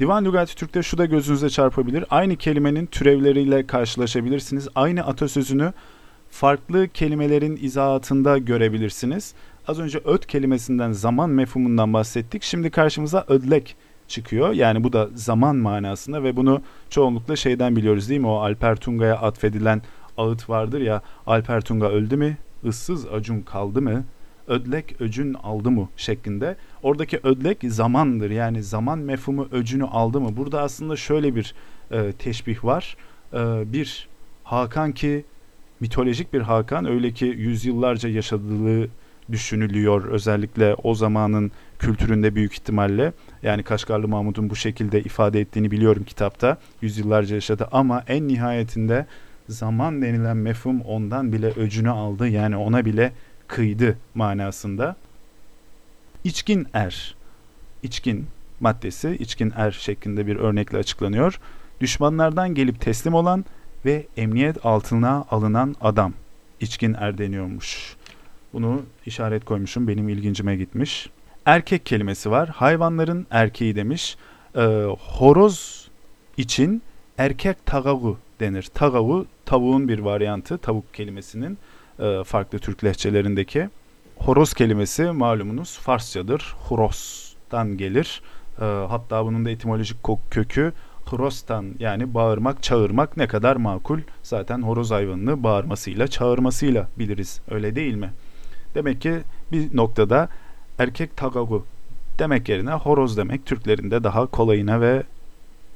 Divan 0.00 0.24
Lügati 0.24 0.56
Türk'te 0.56 0.82
şu 0.82 0.98
da 0.98 1.04
gözünüze 1.04 1.50
çarpabilir. 1.50 2.04
Aynı 2.10 2.36
kelimenin 2.36 2.86
türevleriyle 2.86 3.66
karşılaşabilirsiniz. 3.66 4.68
Aynı 4.74 5.06
atasözünü 5.06 5.72
farklı 6.30 6.88
kelimelerin 6.88 7.58
izahatında 7.62 8.38
görebilirsiniz. 8.38 9.34
Az 9.68 9.80
önce 9.80 10.00
öt 10.04 10.26
kelimesinden 10.26 10.92
zaman 10.92 11.30
mefhumundan 11.30 11.92
bahsettik. 11.92 12.42
Şimdi 12.42 12.70
karşımıza 12.70 13.24
ödlek 13.28 13.76
çıkıyor. 14.08 14.52
Yani 14.52 14.84
bu 14.84 14.92
da 14.92 15.08
zaman 15.14 15.56
manasında 15.56 16.22
ve 16.22 16.36
bunu 16.36 16.62
çoğunlukla 16.90 17.36
şeyden 17.36 17.76
biliyoruz 17.76 18.08
değil 18.08 18.20
mi? 18.20 18.26
O 18.26 18.36
Alper 18.36 18.76
Tunga'ya 18.76 19.16
atfedilen 19.16 19.82
ağıt 20.16 20.50
vardır 20.50 20.80
ya 20.80 21.02
Alper 21.26 21.60
Tunga 21.60 21.88
öldü 21.88 22.16
mü? 22.16 22.36
ıssız 22.64 23.06
acun 23.06 23.40
kaldı 23.40 23.82
mı? 23.82 24.04
Ödlek 24.48 25.00
öcün 25.00 25.34
aldı 25.34 25.70
mı 25.70 25.88
şeklinde. 25.96 26.56
Oradaki 26.82 27.20
ödlek 27.22 27.58
zamandır. 27.64 28.30
Yani 28.30 28.62
zaman 28.62 28.98
mefhumu 28.98 29.48
öcünü 29.52 29.84
aldı 29.84 30.20
mı? 30.20 30.36
Burada 30.36 30.62
aslında 30.62 30.96
şöyle 30.96 31.36
bir 31.36 31.54
e, 31.90 32.12
teşbih 32.12 32.64
var. 32.64 32.96
E, 33.32 33.72
bir 33.72 34.08
Hakan 34.44 34.92
ki 34.92 35.24
mitolojik 35.80 36.32
bir 36.32 36.40
Hakan 36.40 36.84
öyle 36.84 37.10
ki 37.10 37.24
yüzyıllarca 37.24 38.08
yaşadığı 38.08 38.88
düşünülüyor. 39.32 40.04
Özellikle 40.04 40.74
o 40.74 40.94
zamanın 40.94 41.52
kültüründe 41.78 42.34
büyük 42.34 42.52
ihtimalle. 42.52 43.12
Yani 43.42 43.62
Kaşgarlı 43.62 44.08
Mahmut'un 44.08 44.50
bu 44.50 44.56
şekilde 44.56 45.00
ifade 45.00 45.40
ettiğini 45.40 45.70
biliyorum 45.70 46.04
kitapta. 46.04 46.58
Yüzyıllarca 46.82 47.34
yaşadı 47.34 47.68
ama 47.72 48.04
en 48.08 48.28
nihayetinde 48.28 49.06
zaman 49.48 50.02
denilen 50.02 50.36
mefhum 50.36 50.80
ondan 50.80 51.32
bile 51.32 51.46
öcünü 51.46 51.90
aldı. 51.90 52.28
Yani 52.28 52.56
ona 52.56 52.84
bile 52.84 53.12
kıydı 53.48 53.98
manasında. 54.14 54.96
İçkin 56.24 56.66
er. 56.74 57.14
İçkin 57.82 58.26
maddesi 58.60 59.16
içkin 59.20 59.52
er 59.56 59.70
şeklinde 59.70 60.26
bir 60.26 60.36
örnekle 60.36 60.78
açıklanıyor. 60.78 61.40
Düşmanlardan 61.80 62.54
gelip 62.54 62.80
teslim 62.80 63.14
olan 63.14 63.44
ve 63.84 64.06
emniyet 64.16 64.66
altına 64.66 65.24
alınan 65.30 65.74
adam. 65.80 66.12
İçkin 66.60 66.94
er 66.94 67.18
deniyormuş. 67.18 67.96
Bunu 68.52 68.82
işaret 69.06 69.44
koymuşum 69.44 69.88
benim 69.88 70.08
ilgincime 70.08 70.56
gitmiş. 70.56 71.10
Erkek 71.46 71.86
kelimesi 71.86 72.30
var. 72.30 72.48
Hayvanların 72.48 73.26
erkeği 73.30 73.76
demiş. 73.76 74.16
Ee, 74.56 74.60
horoz 75.00 75.88
için 76.36 76.82
erkek 77.18 77.66
tagavu 77.66 78.18
denir. 78.40 78.70
Tagavu 78.74 79.26
tavuğun 79.44 79.88
bir 79.88 79.98
varyantı. 79.98 80.58
Tavuk 80.58 80.94
kelimesinin 80.94 81.58
farklı 82.24 82.58
Türk 82.58 82.84
lehçelerindeki. 82.84 83.68
Horoz 84.16 84.54
kelimesi 84.54 85.02
malumunuz 85.02 85.78
Farsçadır. 85.78 86.54
Horos'tan 86.68 87.76
gelir. 87.76 88.22
E, 88.60 88.64
hatta 88.64 89.24
bunun 89.24 89.44
da 89.44 89.50
etimolojik 89.50 89.96
kökü 90.30 90.72
Hrostan 91.06 91.66
yani 91.78 92.14
bağırmak, 92.14 92.62
çağırmak 92.62 93.16
ne 93.16 93.26
kadar 93.26 93.56
makul. 93.56 94.00
Zaten 94.22 94.62
horoz 94.62 94.90
hayvanını 94.90 95.42
bağırmasıyla, 95.42 96.08
çağırmasıyla 96.08 96.88
biliriz. 96.98 97.40
Öyle 97.50 97.76
değil 97.76 97.94
mi? 97.94 98.12
Demek 98.74 99.00
ki 99.00 99.20
bir 99.52 99.76
noktada 99.76 100.28
erkek 100.78 101.16
tagagu 101.16 101.66
demek 102.18 102.48
yerine 102.48 102.72
horoz 102.72 103.16
demek 103.16 103.46
Türklerin 103.46 103.90
de 103.90 104.04
daha 104.04 104.26
kolayına 104.26 104.80
ve 104.80 105.02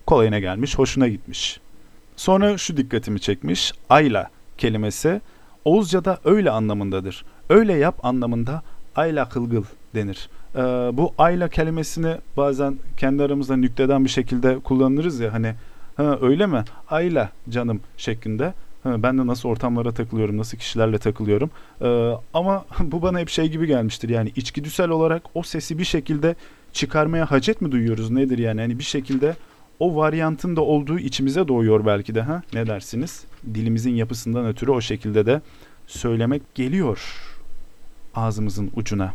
kolayına 0.07 0.39
gelmiş, 0.39 0.79
hoşuna 0.79 1.09
gitmiş. 1.09 1.61
Sonra 2.17 2.59
şu 2.59 2.77
dikkatimi 2.77 3.21
çekmiş. 3.21 3.73
Ayla 3.91 4.31
kelimesi 4.59 5.21
Oğuzca'da 5.65 6.19
öyle 6.25 6.51
anlamındadır. 6.51 7.25
Öyle 7.49 7.73
yap 7.73 8.05
anlamında 8.05 8.63
ayla 8.97 9.29
kılgıl 9.29 9.65
denir. 9.95 10.29
Ee, 10.55 10.61
bu 10.93 11.15
ayla 11.19 11.49
kelimesini 11.49 12.17
bazen 12.37 12.79
kendi 12.97 13.23
aramızda 13.23 13.57
nükteden 13.57 14.05
bir 14.05 14.11
şekilde 14.11 14.59
kullanırız 14.59 15.21
ya 15.21 15.33
hani 15.33 15.55
ha, 15.97 16.19
öyle 16.23 16.47
mi? 16.47 16.65
Ayla 16.91 17.31
canım 17.49 17.81
şeklinde. 17.97 18.55
Ha, 18.83 19.03
ben 19.03 19.19
de 19.19 19.27
nasıl 19.27 19.49
ortamlara 19.49 19.93
takılıyorum, 19.93 20.39
nasıl 20.39 20.59
kişilerle 20.59 20.99
takılıyorum. 20.99 21.51
Ee, 21.83 22.13
ama 22.35 22.65
bu 22.81 23.03
bana 23.03 23.19
hep 23.19 23.29
şey 23.29 23.49
gibi 23.49 23.67
gelmiştir. 23.67 24.09
Yani 24.09 24.33
içgüdüsel 24.37 24.89
olarak 24.89 25.23
o 25.35 25.43
sesi 25.43 25.79
bir 25.79 25.85
şekilde 25.85 26.35
çıkarmaya 26.73 27.31
hacet 27.31 27.61
mi 27.61 27.73
duyuyoruz? 27.73 28.11
Nedir 28.11 28.39
yani? 28.39 28.61
Hani 28.61 28.79
bir 28.79 28.85
şekilde 28.85 29.37
o 29.81 29.97
varyantın 29.97 30.57
da 30.57 30.61
olduğu 30.61 30.99
içimize 30.99 31.49
doğuyor 31.49 31.87
belki 31.87 32.15
de 32.15 32.23
ha 32.23 32.43
ne 32.53 32.67
dersiniz? 32.67 33.25
Dilimizin 33.55 33.95
yapısından 33.95 34.47
ötürü 34.47 34.71
o 34.71 34.81
şekilde 34.81 35.27
de 35.27 35.41
söylemek 35.87 36.55
geliyor 36.55 37.29
ağzımızın 38.15 38.71
ucuna. 38.77 39.15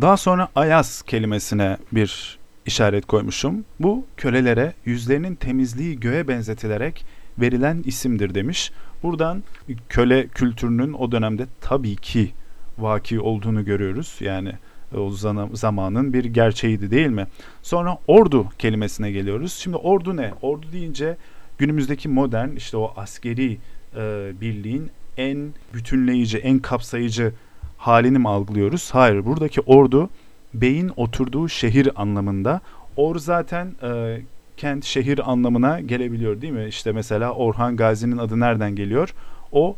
Daha 0.00 0.16
sonra 0.16 0.48
ayaz 0.54 1.02
kelimesine 1.02 1.76
bir 1.92 2.38
işaret 2.66 3.06
koymuşum. 3.06 3.64
Bu 3.80 4.04
kölelere 4.16 4.72
yüzlerinin 4.84 5.34
temizliği 5.34 6.00
göğe 6.00 6.28
benzetilerek 6.28 7.04
verilen 7.38 7.82
isimdir 7.86 8.34
demiş. 8.34 8.72
Buradan 9.02 9.42
köle 9.88 10.28
kültürünün 10.28 10.92
o 10.92 11.12
dönemde 11.12 11.46
tabii 11.60 11.96
ki 11.96 12.32
vaki 12.78 13.20
olduğunu 13.20 13.64
görüyoruz. 13.64 14.16
Yani 14.20 14.52
o 14.96 15.10
zamanın 15.52 16.12
bir 16.12 16.24
gerçeğiydi 16.24 16.90
değil 16.90 17.08
mi? 17.08 17.26
Sonra 17.62 17.98
ordu 18.06 18.46
kelimesine 18.58 19.10
geliyoruz. 19.10 19.52
Şimdi 19.52 19.76
ordu 19.76 20.16
ne? 20.16 20.32
Ordu 20.42 20.66
deyince 20.72 21.16
günümüzdeki 21.58 22.08
modern 22.08 22.56
işte 22.56 22.76
o 22.76 22.92
askeri 22.96 23.58
e, 23.96 24.32
birliğin 24.40 24.90
en 25.16 25.48
bütünleyici, 25.74 26.38
en 26.38 26.58
kapsayıcı 26.58 27.32
halini 27.76 28.18
mi 28.18 28.28
algılıyoruz? 28.28 28.90
Hayır. 28.90 29.26
Buradaki 29.26 29.60
ordu 29.60 30.10
beyin 30.54 30.92
oturduğu 30.96 31.48
şehir 31.48 32.02
anlamında. 32.02 32.60
Or 32.96 33.16
zaten 33.16 33.74
e, 33.82 34.20
kent, 34.56 34.84
şehir 34.84 35.30
anlamına 35.30 35.80
gelebiliyor 35.80 36.40
değil 36.40 36.52
mi? 36.52 36.66
İşte 36.68 36.92
mesela 36.92 37.32
Orhan 37.32 37.76
Gazi'nin 37.76 38.18
adı 38.18 38.40
nereden 38.40 38.76
geliyor? 38.76 39.14
O 39.52 39.76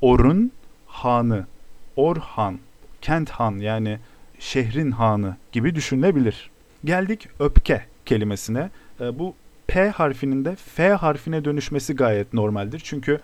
Or'un 0.00 0.52
hanı. 0.86 1.46
Orhan. 1.96 2.58
Kent 3.02 3.30
han 3.30 3.58
yani 3.58 3.98
şehrin 4.40 4.90
hanı 4.90 5.36
gibi 5.52 5.74
düşünülebilir. 5.74 6.50
Geldik 6.84 7.28
öpke 7.38 7.84
kelimesine. 8.06 8.70
E, 9.00 9.18
bu 9.18 9.34
P 9.66 9.88
harfinin 9.88 10.44
de 10.44 10.56
F 10.56 10.88
harfine 10.92 11.44
dönüşmesi 11.44 11.96
gayet 11.96 12.34
normaldir. 12.34 12.80
Çünkü 12.84 13.20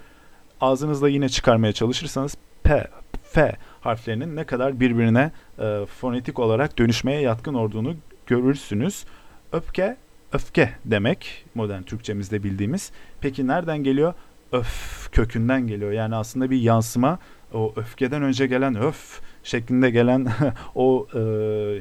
ağzınızda 0.60 1.08
yine 1.08 1.28
çıkarmaya 1.28 1.72
çalışırsanız 1.72 2.36
P, 2.62 2.86
F 3.22 3.56
harflerinin 3.80 4.36
ne 4.36 4.44
kadar 4.44 4.80
birbirine 4.80 5.30
e, 5.58 5.86
fonetik 5.86 6.38
olarak 6.38 6.78
dönüşmeye 6.78 7.20
yatkın 7.20 7.54
olduğunu 7.54 7.96
görürsünüz. 8.26 9.04
Öfke, 9.52 9.96
öfke 10.32 10.72
demek 10.84 11.44
modern 11.54 11.82
Türkçemizde 11.82 12.42
bildiğimiz. 12.42 12.92
Peki 13.20 13.46
nereden 13.46 13.78
geliyor? 13.84 14.14
Öf 14.52 15.08
kökünden 15.12 15.66
geliyor. 15.66 15.92
Yani 15.92 16.14
aslında 16.14 16.50
bir 16.50 16.60
yansıma 16.60 17.18
o 17.52 17.72
öfkeden 17.76 18.22
önce 18.22 18.46
gelen 18.46 18.76
öf 18.76 19.20
şeklinde 19.46 19.90
gelen 19.90 20.26
o 20.74 21.06
e, 21.14 21.20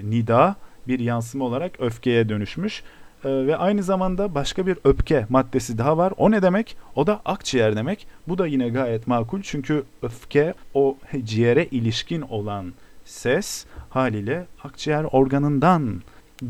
nida 0.03 0.55
bir 0.87 0.99
yansıma 0.99 1.45
olarak 1.45 1.71
öfkeye 1.79 2.29
dönüşmüş. 2.29 2.83
E, 3.23 3.29
ve 3.29 3.57
aynı 3.57 3.83
zamanda 3.83 4.35
başka 4.35 4.67
bir 4.67 4.77
öfke 4.83 5.25
maddesi 5.29 5.77
daha 5.77 5.97
var. 5.97 6.13
O 6.17 6.31
ne 6.31 6.41
demek? 6.41 6.77
O 6.95 7.07
da 7.07 7.21
akciğer 7.25 7.75
demek. 7.75 8.07
Bu 8.27 8.37
da 8.37 8.47
yine 8.47 8.69
gayet 8.69 9.07
makul 9.07 9.41
çünkü 9.41 9.83
öfke 10.01 10.53
o 10.73 10.97
ciğere 11.23 11.65
ilişkin 11.65 12.21
olan 12.21 12.73
ses 13.05 13.65
haliyle 13.89 14.45
akciğer 14.63 15.03
organından 15.03 16.01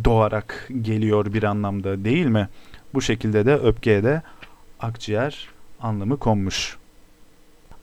doğarak 0.06 0.70
geliyor 0.82 1.34
bir 1.34 1.44
anlamda 1.44 2.06
değil 2.06 2.26
mi? 2.26 2.50
Bu 2.94 3.02
şekilde 3.02 3.46
de 3.46 3.56
öpkeye 3.56 4.04
de 4.04 4.22
akciğer 4.80 5.50
anlamı 5.82 6.18
konmuş. 6.18 6.78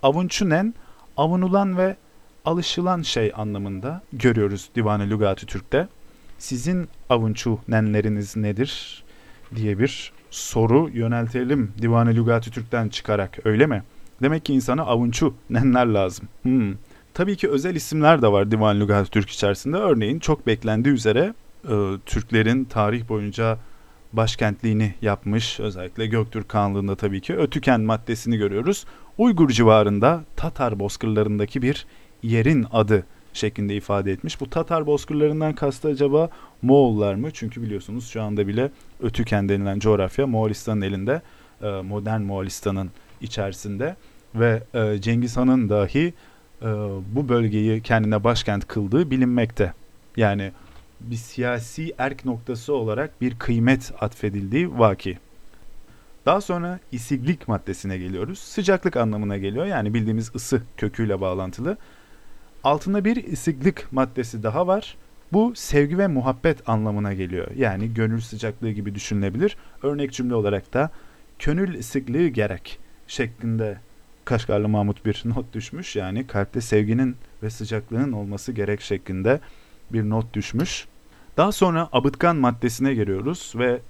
Avunçunen, 0.03 0.75
avunulan 1.17 1.79
ve 1.79 1.97
alışılan 2.45 3.03
şey 3.03 3.33
anlamında 3.37 4.03
görüyoruz 4.13 4.69
Divan-ı 4.75 5.35
Türk'te. 5.35 5.89
Sizin 6.39 6.89
avunçu 7.11 7.59
nenleriniz 7.69 8.37
nedir 8.37 9.05
diye 9.55 9.79
bir 9.79 10.13
soru 10.31 10.91
yöneltelim 10.93 11.73
Divan-ı 11.83 12.41
Türk'ten 12.41 12.89
çıkarak 12.89 13.39
öyle 13.47 13.67
mi? 13.67 13.83
Demek 14.23 14.45
ki 14.45 14.55
insana 14.55 14.83
avunçu 14.83 15.35
nenler 15.51 15.87
lazım. 15.87 16.29
Hmm. 16.43 16.75
Tabii 17.15 17.37
ki 17.37 17.49
özel 17.49 17.75
isimler 17.75 18.23
de 18.23 18.33
var 18.33 18.51
Divan-ı 18.51 19.07
Türk 19.07 19.31
içerisinde. 19.31 19.77
Örneğin 19.77 20.19
çok 20.19 20.47
beklendiği 20.47 20.95
üzere 20.95 21.35
e, 21.65 21.75
Türklerin 22.07 22.65
tarih 22.65 23.09
boyunca 23.09 23.59
başkentliğini 24.13 24.95
yapmış. 25.03 25.61
Özellikle 25.61 26.07
Göktürk 26.07 26.49
Kanlığı'nda 26.49 26.97
tabii 26.97 27.21
ki 27.21 27.37
Ötüken 27.37 27.81
maddesini 27.81 28.37
görüyoruz. 28.37 28.85
Uygur 29.19 29.51
civarında 29.51 30.25
Tatar 30.37 30.79
bozkırlarındaki 30.79 31.63
bir 31.63 31.87
yerin 32.23 32.67
adı 32.73 33.07
şeklinde 33.33 33.77
ifade 33.77 34.13
etmiş. 34.13 34.41
Bu 34.41 34.51
Tatar 34.51 34.87
bozkırlarından 34.87 35.55
kastı 35.55 35.89
acaba 35.89 36.31
Moğollar 36.63 37.15
mı? 37.15 37.31
Çünkü 37.31 37.63
biliyorsunuz 37.63 38.09
şu 38.09 38.23
anda 38.23 38.49
bile 38.49 38.71
Ötüken 39.01 39.49
denilen 39.49 39.79
coğrafya 39.79 40.27
Moğolistan'ın 40.27 40.81
elinde, 40.81 41.23
e, 41.63 41.67
modern 41.67 42.21
Moğolistan'ın 42.21 42.91
içerisinde 43.21 43.97
ve 44.35 44.63
e, 44.75 45.01
Cengiz 45.01 45.37
Han'ın 45.37 45.69
dahi 45.69 46.15
e, 46.63 46.67
bu 47.15 47.29
bölgeyi 47.29 47.83
kendine 47.83 48.25
başkent 48.25 48.69
kıldığı 48.69 49.11
bilinmekte. 49.11 49.73
Yani 50.17 50.53
bir 51.01 51.17
siyasi 51.17 51.95
erk 51.99 52.25
noktası 52.25 52.75
olarak 52.75 53.21
bir 53.21 53.39
kıymet 53.39 53.93
atfedildiği 54.01 54.79
vaki. 54.79 55.19
Daha 56.27 56.41
sonra 56.41 56.79
isiglik 56.93 57.49
maddesine 57.49 57.99
geliyoruz. 57.99 58.39
Sıcaklık 58.39 58.97
anlamına 58.97 59.39
geliyor. 59.39 59.67
Yani 59.67 59.95
bildiğimiz 59.95 60.35
ısı 60.35 60.63
köküyle 60.77 61.21
bağlantılı. 61.21 61.77
Altında 62.65 63.05
bir 63.05 63.17
isiglik 63.17 63.93
maddesi 63.93 64.43
daha 64.43 64.67
var. 64.67 64.97
Bu 65.33 65.53
sevgi 65.55 65.99
ve 65.99 66.07
muhabbet 66.07 66.69
anlamına 66.69 67.15
geliyor. 67.15 67.49
Yani 67.57 67.95
gönül 67.95 68.21
sıcaklığı 68.21 68.71
gibi 68.71 68.95
düşünülebilir. 68.95 69.57
Örnek 69.83 70.13
cümle 70.13 70.35
olarak 70.35 70.75
da 70.75 70.91
gönül 71.39 71.79
ısıklığı 71.79 72.29
gerek 72.29 72.79
şeklinde 73.07 73.79
Kaşgarlı 74.25 74.69
Mahmut 74.69 75.07
bir 75.07 75.23
not 75.25 75.55
düşmüş. 75.55 75.97
Yani 75.97 76.27
kalpte 76.27 76.61
sevginin 76.61 77.17
ve 77.43 77.51
sıcaklığın 77.51 78.13
olması 78.13 78.53
gerek 78.53 78.81
şeklinde 78.81 79.41
bir 79.93 80.03
not 80.03 80.35
düşmüş. 80.35 80.87
Daha 81.37 81.53
sonra 81.53 81.89
abıtkan 81.93 82.37
maddesine 82.37 82.95
geliyoruz 82.95 83.53
ve 83.57 83.81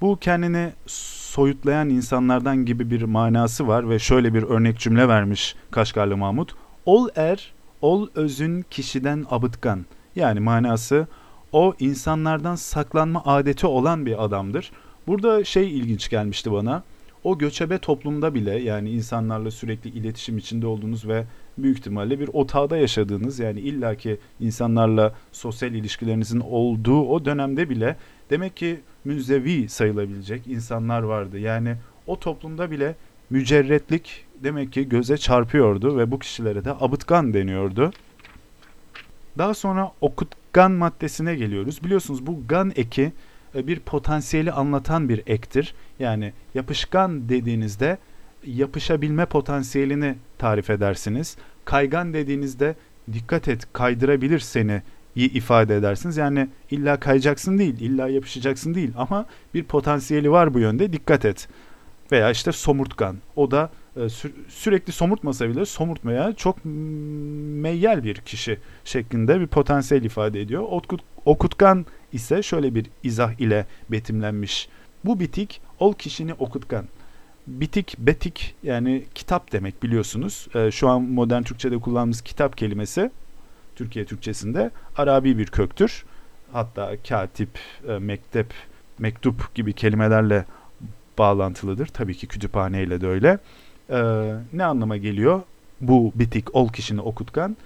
bu 0.00 0.18
kendini 0.20 0.72
soyutlayan 0.86 1.88
insanlardan 1.88 2.64
gibi 2.64 2.90
bir 2.90 3.02
manası 3.02 3.68
var 3.68 3.90
ve 3.90 3.98
şöyle 3.98 4.34
bir 4.34 4.42
örnek 4.42 4.78
cümle 4.78 5.08
vermiş 5.08 5.56
Kaşgarlı 5.70 6.16
Mahmut. 6.16 6.54
Ol 6.86 7.08
er, 7.16 7.52
ol 7.82 8.08
özün 8.14 8.64
kişiden 8.70 9.26
abıtkan. 9.30 9.86
Yani 10.16 10.40
manası 10.40 11.06
o 11.52 11.74
insanlardan 11.78 12.54
saklanma 12.54 13.22
adeti 13.24 13.66
olan 13.66 14.06
bir 14.06 14.24
adamdır. 14.24 14.72
Burada 15.06 15.44
şey 15.44 15.78
ilginç 15.78 16.08
gelmişti 16.08 16.52
bana. 16.52 16.82
O 17.24 17.38
göçebe 17.38 17.78
toplumda 17.78 18.34
bile 18.34 18.58
yani 18.58 18.90
insanlarla 18.90 19.50
sürekli 19.50 19.90
iletişim 19.90 20.38
içinde 20.38 20.66
olduğunuz 20.66 21.08
ve 21.08 21.24
büyük 21.58 21.78
ihtimalle 21.78 22.20
bir 22.20 22.28
otağda 22.32 22.76
yaşadığınız 22.76 23.38
yani 23.38 23.60
illaki 23.60 24.18
insanlarla 24.40 25.14
sosyal 25.32 25.74
ilişkilerinizin 25.74 26.40
olduğu 26.40 27.00
o 27.00 27.24
dönemde 27.24 27.70
bile 27.70 27.96
demek 28.30 28.56
ki 28.56 28.80
müzevi 29.04 29.68
sayılabilecek 29.68 30.46
insanlar 30.46 31.02
vardı. 31.02 31.38
Yani 31.38 31.76
o 32.06 32.20
toplumda 32.20 32.70
bile 32.70 32.94
mücerretlik 33.30 34.24
demek 34.44 34.72
ki 34.72 34.88
göze 34.88 35.16
çarpıyordu 35.16 35.98
ve 35.98 36.10
bu 36.10 36.18
kişilere 36.18 36.64
de 36.64 36.72
abıtgan 36.80 37.34
deniyordu. 37.34 37.90
Daha 39.38 39.54
sonra 39.54 39.92
okutgan 40.00 40.72
maddesine 40.72 41.34
geliyoruz. 41.34 41.84
Biliyorsunuz 41.84 42.26
bu 42.26 42.46
gan 42.48 42.72
eki 42.76 43.12
e, 43.54 43.66
bir 43.66 43.80
potansiyeli 43.80 44.52
anlatan 44.52 45.08
bir 45.08 45.22
ektir. 45.26 45.74
Yani 45.98 46.32
yapışkan 46.54 47.28
dediğinizde 47.28 47.98
yapışabilme 48.46 49.26
potansiyelini 49.26 50.14
tarif 50.38 50.70
edersiniz. 50.70 51.36
Kaygan 51.64 52.14
dediğinizde 52.14 52.74
dikkat 53.12 53.48
et 53.48 53.68
kaydırabilir 53.72 54.38
seni 54.38 54.82
ifade 55.16 55.76
edersiniz. 55.76 56.16
Yani 56.16 56.48
illa 56.70 57.00
kayacaksın 57.00 57.58
değil, 57.58 57.80
illa 57.80 58.08
yapışacaksın 58.08 58.74
değil 58.74 58.92
ama 58.96 59.26
bir 59.54 59.64
potansiyeli 59.64 60.30
var 60.30 60.54
bu 60.54 60.58
yönde 60.58 60.92
dikkat 60.92 61.24
et. 61.24 61.48
Veya 62.12 62.30
işte 62.30 62.52
somurtkan. 62.52 63.16
O 63.36 63.50
da 63.50 63.70
sürekli 64.48 64.92
somurtmasa 64.92 65.48
bile 65.48 65.64
somurtmaya 65.64 66.32
çok 66.32 66.64
meyyal 66.64 68.04
bir 68.04 68.14
kişi 68.14 68.58
şeklinde 68.84 69.40
bir 69.40 69.46
potansiyel 69.46 70.04
ifade 70.04 70.40
ediyor. 70.40 70.62
Okut, 70.70 71.00
okutkan 71.24 71.86
ise 72.12 72.42
şöyle 72.42 72.74
bir 72.74 72.86
izah 73.02 73.40
ile 73.40 73.66
betimlenmiş. 73.90 74.68
Bu 75.04 75.20
bitik 75.20 75.60
ol 75.80 75.94
kişini 75.94 76.34
okutkan. 76.34 76.84
Bitik, 77.46 77.98
betik 77.98 78.54
yani 78.62 79.04
kitap 79.14 79.52
demek 79.52 79.82
biliyorsunuz. 79.82 80.48
E, 80.54 80.70
şu 80.70 80.88
an 80.88 81.02
modern 81.02 81.42
Türkçe'de 81.42 81.78
kullandığımız 81.78 82.20
kitap 82.20 82.56
kelimesi 82.56 83.10
Türkiye 83.76 84.04
Türkçesinde 84.04 84.70
Arabi 84.96 85.38
bir 85.38 85.46
köktür. 85.46 86.04
Hatta 86.52 86.96
katip, 87.08 87.58
e, 87.88 87.98
mektep, 87.98 88.46
mektup 88.98 89.54
gibi 89.54 89.72
kelimelerle 89.72 90.44
bağlantılıdır. 91.18 91.86
Tabii 91.86 92.14
ki 92.14 92.26
kütüphaneyle 92.26 93.00
de 93.00 93.06
öyle. 93.06 93.38
Ee, 93.92 94.34
ne 94.52 94.64
anlama 94.64 94.96
geliyor? 94.96 95.42
Bu 95.80 96.12
bitik 96.14 96.54
ol 96.54 96.68
kişini 96.68 97.00
okutkan. 97.00 97.56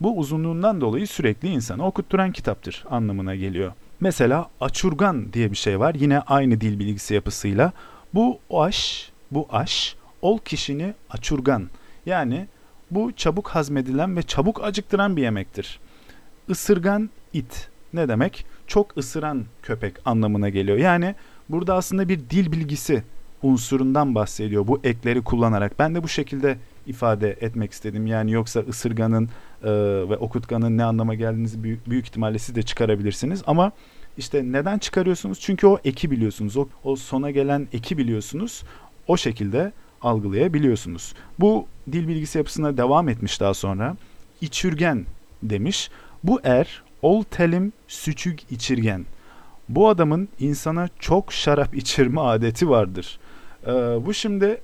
Bu 0.00 0.18
uzunluğundan 0.18 0.80
dolayı 0.80 1.06
sürekli 1.06 1.48
insanı 1.48 1.86
okutturan 1.86 2.32
kitaptır 2.32 2.84
anlamına 2.90 3.34
geliyor. 3.34 3.72
Mesela 4.00 4.48
açurgan 4.60 5.32
diye 5.32 5.50
bir 5.50 5.56
şey 5.56 5.80
var. 5.80 5.94
Yine 5.94 6.20
aynı 6.20 6.60
dil 6.60 6.78
bilgisi 6.78 7.14
yapısıyla. 7.14 7.72
Bu 8.14 8.38
aş, 8.50 9.10
bu 9.30 9.48
aş 9.52 9.96
ol 10.22 10.38
kişini 10.38 10.94
açurgan. 11.10 11.68
Yani 12.06 12.46
bu 12.90 13.12
çabuk 13.12 13.48
hazmedilen 13.48 14.16
ve 14.16 14.22
çabuk 14.22 14.64
acıktıran 14.64 15.16
bir 15.16 15.22
yemektir. 15.22 15.80
Isırgan 16.48 17.10
it 17.32 17.68
ne 17.92 18.08
demek? 18.08 18.46
Çok 18.66 18.98
ısıran 18.98 19.44
köpek 19.62 19.94
anlamına 20.04 20.48
geliyor. 20.48 20.78
Yani 20.78 21.14
burada 21.48 21.74
aslında 21.74 22.08
bir 22.08 22.20
dil 22.30 22.52
bilgisi 22.52 23.02
unsurundan 23.44 24.14
bahsediyor 24.14 24.66
bu 24.66 24.80
ekleri 24.84 25.22
kullanarak. 25.22 25.78
Ben 25.78 25.94
de 25.94 26.02
bu 26.02 26.08
şekilde 26.08 26.58
ifade 26.86 27.30
etmek 27.30 27.72
istedim. 27.72 28.06
Yani 28.06 28.32
yoksa 28.32 28.60
ısırganın 28.60 29.24
e, 29.64 29.70
ve 30.10 30.16
okutganın 30.16 30.78
ne 30.78 30.84
anlama 30.84 31.14
geldiğinizi 31.14 31.62
büyük, 31.62 31.90
büyük 31.90 32.06
ihtimalle 32.06 32.38
siz 32.38 32.54
de 32.54 32.62
çıkarabilirsiniz. 32.62 33.42
Ama 33.46 33.72
işte 34.18 34.42
neden 34.44 34.78
çıkarıyorsunuz? 34.78 35.40
Çünkü 35.40 35.66
o 35.66 35.78
eki 35.84 36.10
biliyorsunuz. 36.10 36.56
O, 36.56 36.68
o 36.84 36.96
sona 36.96 37.30
gelen 37.30 37.68
eki 37.72 37.98
biliyorsunuz. 37.98 38.62
O 39.08 39.16
şekilde 39.16 39.72
algılayabiliyorsunuz. 40.02 41.14
Bu 41.40 41.66
dil 41.92 42.08
bilgisi 42.08 42.38
yapısına 42.38 42.76
devam 42.76 43.08
etmiş 43.08 43.40
daha 43.40 43.54
sonra. 43.54 43.96
İçürgen 44.40 45.04
demiş. 45.42 45.90
Bu 46.24 46.40
er 46.44 46.82
ol 47.02 47.22
telim 47.22 47.72
süçük 47.88 48.52
içirgen. 48.52 49.06
Bu 49.68 49.88
adamın 49.88 50.28
insana 50.40 50.88
çok 50.98 51.32
şarap 51.32 51.74
içirme 51.74 52.20
adeti 52.20 52.68
vardır. 52.68 53.18
Ee, 53.66 53.70
bu 54.06 54.14
şimdi 54.14 54.60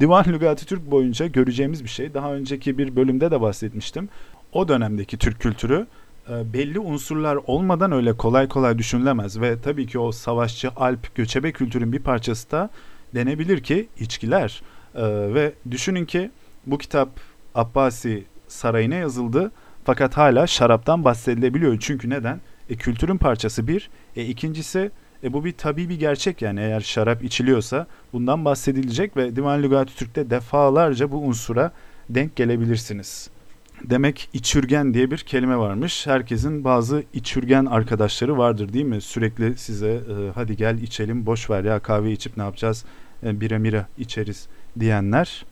Divan 0.00 0.24
Lügati 0.28 0.66
Türk 0.66 0.90
boyunca 0.90 1.26
göreceğimiz 1.26 1.84
bir 1.84 1.88
şey. 1.88 2.14
Daha 2.14 2.34
önceki 2.34 2.78
bir 2.78 2.96
bölümde 2.96 3.30
de 3.30 3.40
bahsetmiştim. 3.40 4.08
O 4.52 4.68
dönemdeki 4.68 5.18
Türk 5.18 5.40
kültürü 5.40 5.86
e, 6.30 6.52
belli 6.52 6.78
unsurlar 6.78 7.38
olmadan 7.46 7.92
öyle 7.92 8.12
kolay 8.12 8.48
kolay 8.48 8.78
düşünülemez 8.78 9.40
ve 9.40 9.60
tabii 9.60 9.86
ki 9.86 9.98
o 9.98 10.12
savaşçı 10.12 10.70
Alp 10.76 11.14
göçebe 11.14 11.52
kültürün 11.52 11.92
bir 11.92 11.98
parçası 11.98 12.50
da 12.50 12.70
denebilir 13.14 13.62
ki 13.62 13.88
içkiler. 14.00 14.62
Ee, 14.94 15.02
ve 15.34 15.52
düşünün 15.70 16.04
ki 16.04 16.30
bu 16.66 16.78
kitap 16.78 17.08
Abbasi 17.54 18.24
sarayına 18.48 18.94
yazıldı 18.94 19.52
Fakat 19.84 20.16
hala 20.16 20.46
şaraptan 20.46 21.04
bahsedilebiliyor. 21.04 21.78
Çünkü 21.80 22.10
neden? 22.10 22.40
E, 22.70 22.76
kültürün 22.76 23.16
parçası 23.16 23.68
bir. 23.68 23.90
E, 24.16 24.24
ikincisi 24.24 24.90
e, 25.24 25.32
bu 25.32 25.44
bir 25.44 25.52
tabii 25.52 25.88
bir 25.88 25.98
gerçek 25.98 26.42
yani 26.42 26.60
eğer 26.60 26.80
şarap 26.80 27.24
içiliyorsa 27.24 27.86
bundan 28.12 28.44
bahsedilecek 28.44 29.16
ve 29.16 29.36
Divan 29.36 29.62
Lügat-ı 29.62 29.94
Türk'te 29.94 30.30
defalarca 30.30 31.12
bu 31.12 31.18
unsura 31.18 31.72
denk 32.08 32.36
gelebilirsiniz. 32.36 33.30
Demek 33.84 34.28
içürgen 34.32 34.94
diye 34.94 35.10
bir 35.10 35.18
kelime 35.18 35.56
varmış. 35.56 36.06
Herkesin 36.06 36.64
bazı 36.64 37.04
içürgen 37.12 37.64
arkadaşları 37.64 38.38
vardır 38.38 38.72
değil 38.72 38.84
mi? 38.84 39.00
Sürekli 39.00 39.58
size 39.58 39.88
e, 39.88 40.30
hadi 40.34 40.56
gel 40.56 40.78
içelim 40.78 41.26
boş 41.26 41.50
ver 41.50 41.64
ya 41.64 41.78
kahve 41.78 42.12
içip 42.12 42.36
ne 42.36 42.42
yapacağız 42.42 42.84
e, 43.22 43.40
bira 43.40 43.58
mira 43.58 43.88
içeriz 43.98 44.48
diyenler. 44.80 45.44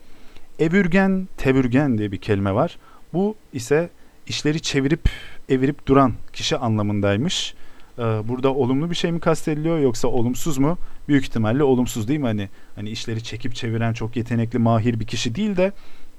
Evürgen, 0.59 1.29
tebürgen 1.37 1.99
diye 1.99 2.13
bir 2.13 2.17
kelime 2.17 2.55
var. 2.55 2.79
Bu 3.13 3.35
ise 3.53 3.91
işleri 4.27 4.61
çevirip 4.61 5.09
evirip 5.49 5.87
duran 5.87 6.13
kişi 6.33 6.57
anlamındaymış. 6.57 7.55
Ee, 7.99 8.03
burada 8.03 8.55
olumlu 8.55 8.91
bir 8.91 8.95
şey 8.95 9.13
mi 9.13 9.21
kastediliyor 9.21 9.79
yoksa 9.79 10.09
olumsuz 10.09 10.59
mu? 10.59 10.79
Büyük 11.09 11.25
ihtimalle 11.25 11.63
olumsuz 11.63 12.09
değil 12.09 12.21
mi? 12.21 12.27
Hani 12.27 12.49
hani 12.77 12.91
işleri 12.91 13.23
çekip 13.23 13.55
çeviren 13.55 13.93
çok 13.93 14.17
yetenekli, 14.17 14.59
mahir 14.59 15.01
bir 15.01 15.07
kişi 15.07 15.35
değil 15.35 15.57
de 15.57 15.73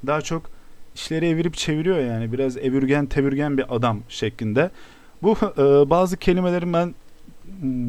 daha 0.07 0.21
çok 0.21 0.49
işleri 0.95 1.27
evirip 1.27 1.53
çeviriyor 1.53 1.99
yani 1.99 2.31
biraz 2.31 2.57
evirgen, 2.57 3.05
tebürgen 3.05 3.57
bir 3.57 3.75
adam 3.75 3.99
şeklinde. 4.09 4.71
Bu 5.21 5.31
e, 5.57 5.89
bazı 5.89 6.17
kelimelerin 6.17 6.73
ben 6.73 6.93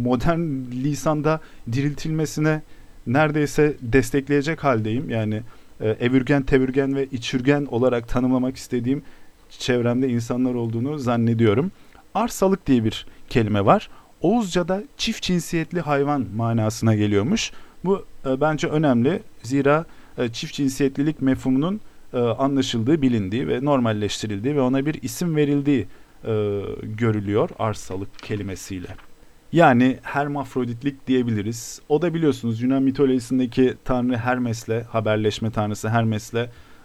modern 0.02 0.40
lisanda 0.70 1.40
diriltilmesine 1.72 2.62
neredeyse 3.06 3.76
destekleyecek 3.82 4.64
haldeyim. 4.64 5.10
Yani 5.10 5.42
e, 5.80 5.88
evirgen, 5.88 6.42
tebürgen 6.42 6.96
ve 6.96 7.06
içürgen 7.06 7.66
olarak 7.70 8.08
tanımlamak 8.08 8.56
istediğim 8.56 9.02
çevremde 9.50 10.08
insanlar 10.08 10.54
olduğunu 10.54 10.98
zannediyorum. 10.98 11.72
Arsalık 12.14 12.66
diye 12.66 12.84
bir 12.84 13.06
kelime 13.28 13.64
var. 13.64 13.88
Oğuzca'da 14.20 14.82
çift 14.96 15.22
cinsiyetli 15.22 15.80
hayvan 15.80 16.26
manasına 16.36 16.94
geliyormuş. 16.94 17.52
Bu 17.84 18.04
e, 18.26 18.40
bence 18.40 18.68
önemli. 18.68 19.22
Zira 19.42 19.84
e, 20.18 20.28
çift 20.28 20.54
cinsiyetlilik 20.54 21.22
mefhumunun 21.22 21.80
e, 22.12 22.18
anlaşıldığı, 22.18 23.02
bilindiği 23.02 23.48
ve 23.48 23.64
normalleştirildiği 23.64 24.56
ve 24.56 24.60
ona 24.60 24.86
bir 24.86 25.02
isim 25.02 25.36
verildiği 25.36 25.86
e, 26.24 26.60
görülüyor 26.82 27.50
arsalık 27.58 28.18
kelimesiyle. 28.18 28.88
Yani 29.52 29.98
hermafroditlik 30.02 31.06
diyebiliriz. 31.06 31.80
O 31.88 32.02
da 32.02 32.14
biliyorsunuz 32.14 32.62
Yunan 32.62 32.82
mitolojisindeki 32.82 33.74
tanrı 33.84 34.16
Hermes'le, 34.16 34.84
haberleşme 34.88 35.50
tanrısı 35.50 35.88
Hermes'le 35.88 36.34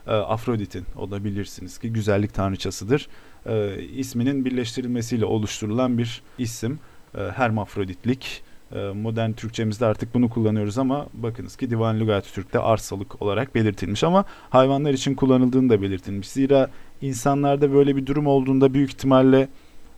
e, 0.08 0.12
Afrodit'in 0.12 0.86
o 0.98 1.12
da 1.12 1.24
bilirsiniz 1.24 1.78
ki 1.78 1.94
güzellik 1.94 2.34
tanrıçasıdır. 2.34 3.08
E, 3.46 3.84
isminin 3.84 4.46
birleştirilmesiyle 4.46 5.26
oluşturulan 5.26 5.98
bir 5.98 6.22
isim. 6.38 6.80
E, 7.18 7.20
hermafroditlik. 7.20 8.42
E, 8.76 8.80
modern 8.80 9.32
Türkçemizde 9.32 9.86
artık 9.86 10.14
bunu 10.14 10.30
kullanıyoruz 10.30 10.78
ama 10.78 11.08
bakınız 11.14 11.56
ki 11.56 11.70
Divan 11.70 12.00
Lügat-ı 12.00 12.34
Türk'te 12.34 12.60
arsalık 12.60 13.22
olarak 13.22 13.56
belirtilmiş 13.56 14.04
ama 14.04 14.26
hayvanlar 14.50 14.94
için 14.94 15.16
kullanıldığını 15.16 15.70
da 15.70 15.82
belirtilmiş. 15.82 16.30
Zira 16.30 16.70
insanlarda 17.02 17.74
böyle 17.74 17.96
bir 17.96 18.06
durum 18.06 18.28
olduğunda 18.28 18.74
büyük 18.74 18.90
ihtimalle 18.90 19.48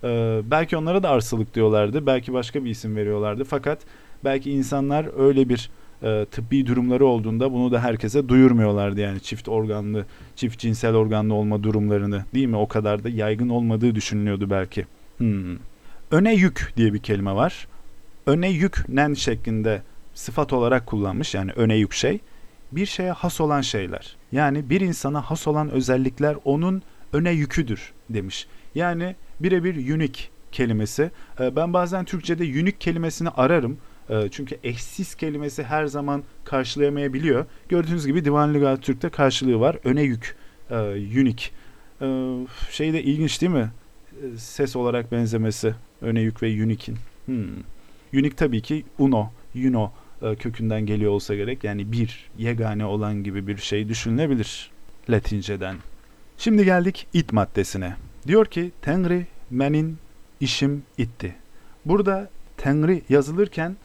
e, 0.03 0.41
belki 0.51 0.77
onlara 0.77 1.03
da 1.03 1.09
arsalık 1.09 1.55
diyorlardı. 1.55 2.05
Belki 2.05 2.33
başka 2.33 2.65
bir 2.65 2.69
isim 2.69 2.95
veriyorlardı. 2.95 3.43
Fakat 3.43 3.79
belki 4.23 4.51
insanlar 4.51 5.19
öyle 5.19 5.49
bir 5.49 5.69
e, 6.03 6.25
tıbbi 6.31 6.65
durumları 6.65 7.05
olduğunda 7.05 7.53
bunu 7.53 7.71
da 7.71 7.79
herkese 7.79 8.29
duyurmuyorlardı 8.29 9.01
yani 9.01 9.19
çift 9.19 9.49
organlı, 9.49 10.05
çift 10.41 10.59
cinsel 10.59 10.95
organlı 10.95 11.33
olma 11.33 11.63
durumlarını 11.63 12.25
değil 12.33 12.47
mi? 12.47 12.57
O 12.57 12.67
kadar 12.67 13.03
da 13.03 13.09
yaygın 13.09 13.49
olmadığı 13.49 13.95
düşünülüyordu 13.95 14.49
belki. 14.49 14.85
Hmm. 15.17 15.57
Öne 16.11 16.33
yük 16.35 16.73
diye 16.77 16.93
bir 16.93 16.99
kelime 16.99 17.35
var. 17.35 17.67
Öne 18.25 18.49
yük 18.49 18.89
nen 18.89 19.13
şeklinde 19.13 19.81
sıfat 20.13 20.53
olarak 20.53 20.85
kullanmış 20.85 21.33
yani 21.33 21.51
öne 21.51 21.75
yük 21.75 21.93
şey. 21.93 22.19
Bir 22.71 22.85
şeye 22.85 23.11
has 23.11 23.41
olan 23.41 23.61
şeyler. 23.61 24.15
Yani 24.31 24.69
bir 24.69 24.81
insana 24.81 25.21
has 25.21 25.47
olan 25.47 25.69
özellikler 25.69 26.35
onun 26.45 26.81
öne 27.13 27.31
yüküdür 27.31 27.93
demiş. 28.09 28.47
Yani 28.75 29.15
birebir 29.39 29.75
unique 29.75 30.21
kelimesi. 30.51 31.11
E, 31.39 31.55
ben 31.55 31.73
bazen 31.73 32.05
Türkçe'de 32.05 32.43
unique 32.43 32.77
kelimesini 32.79 33.29
ararım. 33.29 33.77
Ee, 34.09 34.27
çünkü 34.31 34.57
eşsiz 34.63 35.15
kelimesi 35.15 35.63
her 35.63 35.85
zaman 35.85 36.23
karşılayamayabiliyor. 36.45 37.45
Gördüğünüz 37.69 38.05
gibi 38.05 38.25
Divan 38.25 38.53
Lügat 38.53 38.81
Türk'te 38.81 39.09
karşılığı 39.09 39.59
var. 39.59 39.77
Öne 39.83 40.01
yük, 40.01 40.35
e, 40.69 40.75
unique. 41.21 41.49
E, 42.01 42.07
şey 42.71 42.93
de 42.93 43.03
ilginç 43.03 43.41
değil 43.41 43.51
mi? 43.51 43.71
E, 44.23 44.37
ses 44.37 44.75
olarak 44.75 45.11
benzemesi. 45.11 45.75
Öne 46.01 46.21
yük 46.21 46.43
ve 46.43 46.63
unique'in. 46.63 46.97
Hmm. 47.25 47.63
Unique 48.13 48.35
tabii 48.35 48.61
ki 48.61 48.85
uno, 48.99 49.29
uno 49.55 49.91
e, 50.21 50.35
kökünden 50.35 50.85
geliyor 50.85 51.11
olsa 51.11 51.35
gerek. 51.35 51.63
Yani 51.63 51.91
bir, 51.91 52.29
yegane 52.37 52.85
olan 52.85 53.23
gibi 53.23 53.47
bir 53.47 53.57
şey 53.57 53.89
düşünülebilir 53.89 54.71
Latinceden. 55.09 55.75
Şimdi 56.37 56.65
geldik 56.65 57.07
it 57.13 57.33
maddesine. 57.33 57.95
Diyor 58.27 58.45
ki 58.45 58.71
Tenri 58.81 59.25
menin 59.49 59.97
işim 60.39 60.83
itti. 60.97 61.35
Burada 61.85 62.29
Tenri 62.57 63.01
yazılırken 63.09 63.75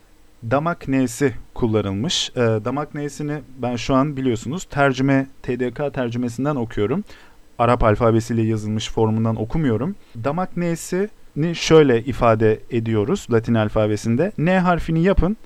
damak 0.51 0.89
n'si 0.89 1.35
kullanılmış. 1.55 2.31
E, 2.31 2.41
damak 2.41 2.95
n'sini 2.95 3.41
ben 3.59 3.77
şu 3.77 3.95
an 3.95 4.17
biliyorsunuz 4.17 4.65
tercüme 4.65 5.27
TDK 5.43 5.95
tercümesinden 5.95 6.57
okuyorum. 6.57 7.05
Arap 7.59 7.85
alfabesiyle 7.85 8.43
yazılmış 8.43 8.91
formundan 8.91 9.37
okumuyorum. 9.37 9.97
Damak 10.25 10.57
n'sini 10.57 11.55
şöyle 11.55 12.05
ifade 12.05 12.61
ediyoruz 12.71 13.27
Latin 13.33 13.55
alfabesinde. 13.55 14.33
N 14.39 14.59
harfini 14.59 15.03
yapın. 15.03 15.37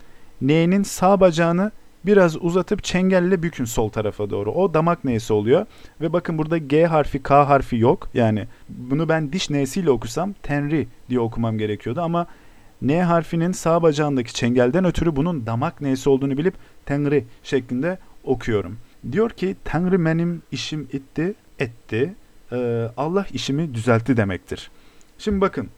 N'nin 0.43 0.83
sağ 0.83 1.21
bacağını 1.21 1.71
biraz 2.07 2.45
uzatıp 2.45 2.85
çengelle 2.85 3.43
bükün 3.43 3.65
sol 3.65 3.89
tarafa 3.89 4.31
doğru. 4.31 4.53
O 4.53 4.75
damak 4.75 5.05
n'si 5.05 5.33
oluyor. 5.33 5.67
Ve 6.01 6.13
bakın 6.13 6.39
burada 6.39 6.59
G 6.59 6.87
harfi, 6.87 7.23
K 7.23 7.49
harfi 7.49 7.77
yok. 7.77 8.09
Yani 8.15 8.47
bunu 8.69 9.09
ben 9.09 9.33
diş 9.33 9.51
n'siyle 9.51 9.91
okusam 9.91 10.33
Tenri 10.33 10.89
diye 11.09 11.21
okumam 11.21 11.59
gerekiyordu 11.59 12.01
ama 12.01 12.27
N 12.83 13.03
harfinin 13.03 13.53
sağ 13.53 13.83
bacağındaki 13.83 14.35
çengelden 14.35 14.85
ötürü 14.85 15.17
bunun 15.17 15.47
damak 15.47 15.81
N'si 15.81 16.09
olduğunu 16.09 16.39
bilip 16.39 16.55
Tengri 16.87 17.25
şeklinde 17.43 17.99
okuyorum. 18.25 18.77
Diyor 19.13 19.31
ki 19.31 19.57
Tanrı 19.65 20.05
benim 20.05 20.43
işim 20.53 20.89
itti, 20.93 21.35
etti. 21.59 22.15
Ee, 22.53 22.89
Allah 22.97 23.27
işimi 23.33 23.75
düzeltti 23.75 24.17
demektir. 24.17 24.71
Şimdi 25.19 25.41
bakın. 25.41 25.69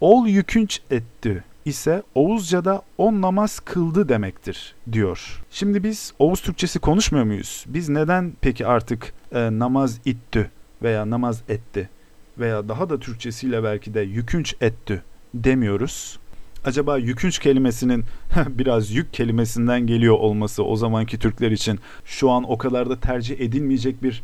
Ol 0.00 0.26
yükünç 0.26 0.80
etti 0.90 1.44
ise 1.64 2.02
Oğuzca'da 2.14 2.82
on 2.98 3.22
namaz 3.22 3.60
kıldı 3.60 4.08
demektir 4.08 4.74
diyor. 4.92 5.42
Şimdi 5.50 5.84
biz 5.84 6.12
Oğuz 6.18 6.40
Türkçesi 6.40 6.78
konuşmuyor 6.78 7.24
muyuz? 7.24 7.64
Biz 7.68 7.88
neden 7.88 8.32
peki 8.40 8.66
artık 8.66 9.12
e, 9.32 9.58
namaz 9.58 10.00
itti 10.04 10.50
veya 10.82 11.10
namaz 11.10 11.42
etti 11.48 11.88
veya 12.38 12.68
daha 12.68 12.90
da 12.90 13.00
Türkçesiyle 13.00 13.62
belki 13.62 13.94
de 13.94 14.00
yükünç 14.00 14.54
etti 14.60 15.02
demiyoruz? 15.34 16.18
Acaba 16.64 16.98
yükünç 16.98 17.38
kelimesinin 17.38 18.04
biraz 18.48 18.90
yük 18.90 19.12
kelimesinden 19.12 19.86
geliyor 19.86 20.14
olması 20.14 20.64
o 20.64 20.76
zamanki 20.76 21.18
Türkler 21.18 21.50
için 21.50 21.78
şu 22.04 22.30
an 22.30 22.50
o 22.50 22.58
kadar 22.58 22.90
da 22.90 23.00
tercih 23.00 23.40
edilmeyecek 23.40 24.02
bir 24.02 24.22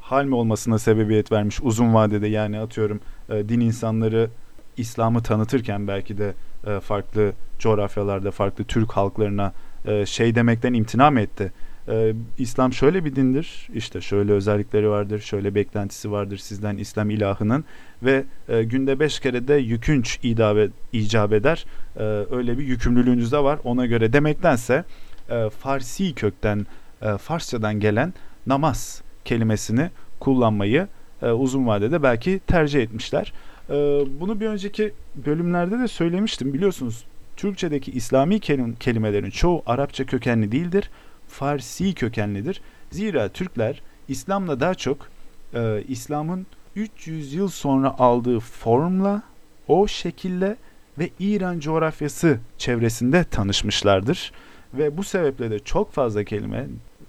hal 0.00 0.24
mi 0.24 0.34
olmasına 0.34 0.78
sebebiyet 0.78 1.32
vermiş 1.32 1.60
uzun 1.62 1.94
vadede 1.94 2.26
yani 2.26 2.60
atıyorum 2.60 3.00
e, 3.28 3.48
din 3.48 3.60
insanları 3.60 4.30
İslam'ı 4.76 5.22
tanıtırken 5.22 5.88
belki 5.88 6.18
de 6.18 6.34
e, 6.66 6.80
farklı 6.80 7.32
coğrafyalarda 7.58 8.30
farklı 8.30 8.64
Türk 8.64 8.92
halklarına 8.92 9.52
e, 9.84 10.06
şey 10.06 10.34
demekten 10.34 10.72
imtina 10.72 11.10
mı 11.10 11.20
etti? 11.20 11.52
E, 11.88 12.14
İslam 12.38 12.72
şöyle 12.72 13.04
bir 13.04 13.16
dindir. 13.16 13.68
İşte 13.74 14.00
şöyle 14.00 14.32
özellikleri 14.32 14.88
vardır, 14.88 15.20
şöyle 15.20 15.54
beklentisi 15.54 16.10
vardır 16.10 16.36
sizden 16.36 16.76
İslam 16.76 17.10
ilahının 17.10 17.64
ve 18.02 18.24
e, 18.48 18.62
günde 18.62 19.00
beş 19.00 19.20
kere 19.20 19.48
de 19.48 19.54
yükünç 19.54 20.18
idabe, 20.22 20.68
icap 20.92 21.32
eder. 21.32 21.66
E, 21.96 22.02
öyle 22.30 22.58
bir 22.58 22.64
yükümlülüğünüz 22.64 23.32
de 23.32 23.38
var. 23.38 23.58
Ona 23.64 23.86
göre 23.86 24.12
demektense 24.12 24.84
e, 25.30 25.50
Farsi 25.50 26.14
kökten, 26.14 26.66
e, 27.02 27.18
Farsçadan 27.18 27.80
gelen 27.80 28.14
namaz 28.46 29.02
kelimesini 29.24 29.90
kullanmayı 30.20 30.88
e, 31.22 31.30
uzun 31.30 31.66
vadede 31.66 32.02
belki 32.02 32.40
tercih 32.46 32.82
etmişler. 32.82 33.32
E, 33.70 33.74
bunu 34.20 34.40
bir 34.40 34.46
önceki 34.46 34.92
bölümlerde 35.26 35.78
de 35.78 35.88
söylemiştim. 35.88 36.54
Biliyorsunuz 36.54 37.04
Türkçedeki 37.36 37.90
İslami 37.90 38.40
kelimelerin 38.80 39.30
çoğu 39.30 39.62
Arapça 39.66 40.06
kökenli 40.06 40.52
değildir. 40.52 40.90
Farsi 41.32 41.94
kökenlidir. 41.94 42.60
Zira 42.90 43.28
Türkler 43.28 43.82
İslam'la 44.08 44.60
daha 44.60 44.74
çok 44.74 45.08
e, 45.54 45.84
İslam'ın 45.88 46.46
300 46.76 47.34
yıl 47.34 47.48
sonra 47.48 47.98
aldığı 47.98 48.40
formla, 48.40 49.22
o 49.68 49.88
şekille 49.88 50.56
ve 50.98 51.10
İran 51.20 51.60
coğrafyası 51.60 52.38
çevresinde 52.58 53.24
tanışmışlardır. 53.24 54.32
Ve 54.74 54.96
bu 54.96 55.04
sebeple 55.04 55.50
de 55.50 55.58
çok 55.58 55.92
fazla 55.92 56.24
kelime, 56.24 56.66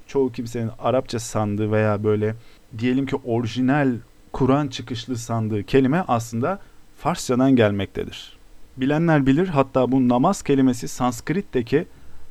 çoğu 0.07 0.32
kimsenin 0.32 0.71
Arapça 0.80 1.19
sandığı 1.19 1.71
veya 1.71 2.03
böyle 2.03 2.36
diyelim 2.78 3.05
ki 3.05 3.15
orijinal 3.15 3.95
Kur'an 4.34 4.67
çıkışlı 4.67 5.17
sandığı 5.17 5.63
kelime 5.63 6.03
aslında 6.07 6.59
Farsçadan 6.97 7.55
gelmektedir. 7.55 8.38
Bilenler 8.78 9.26
bilir 9.26 9.47
hatta 9.47 9.91
bu 9.91 10.09
namaz 10.09 10.41
kelimesi 10.41 10.88
Sanskrit'teki 10.88 11.86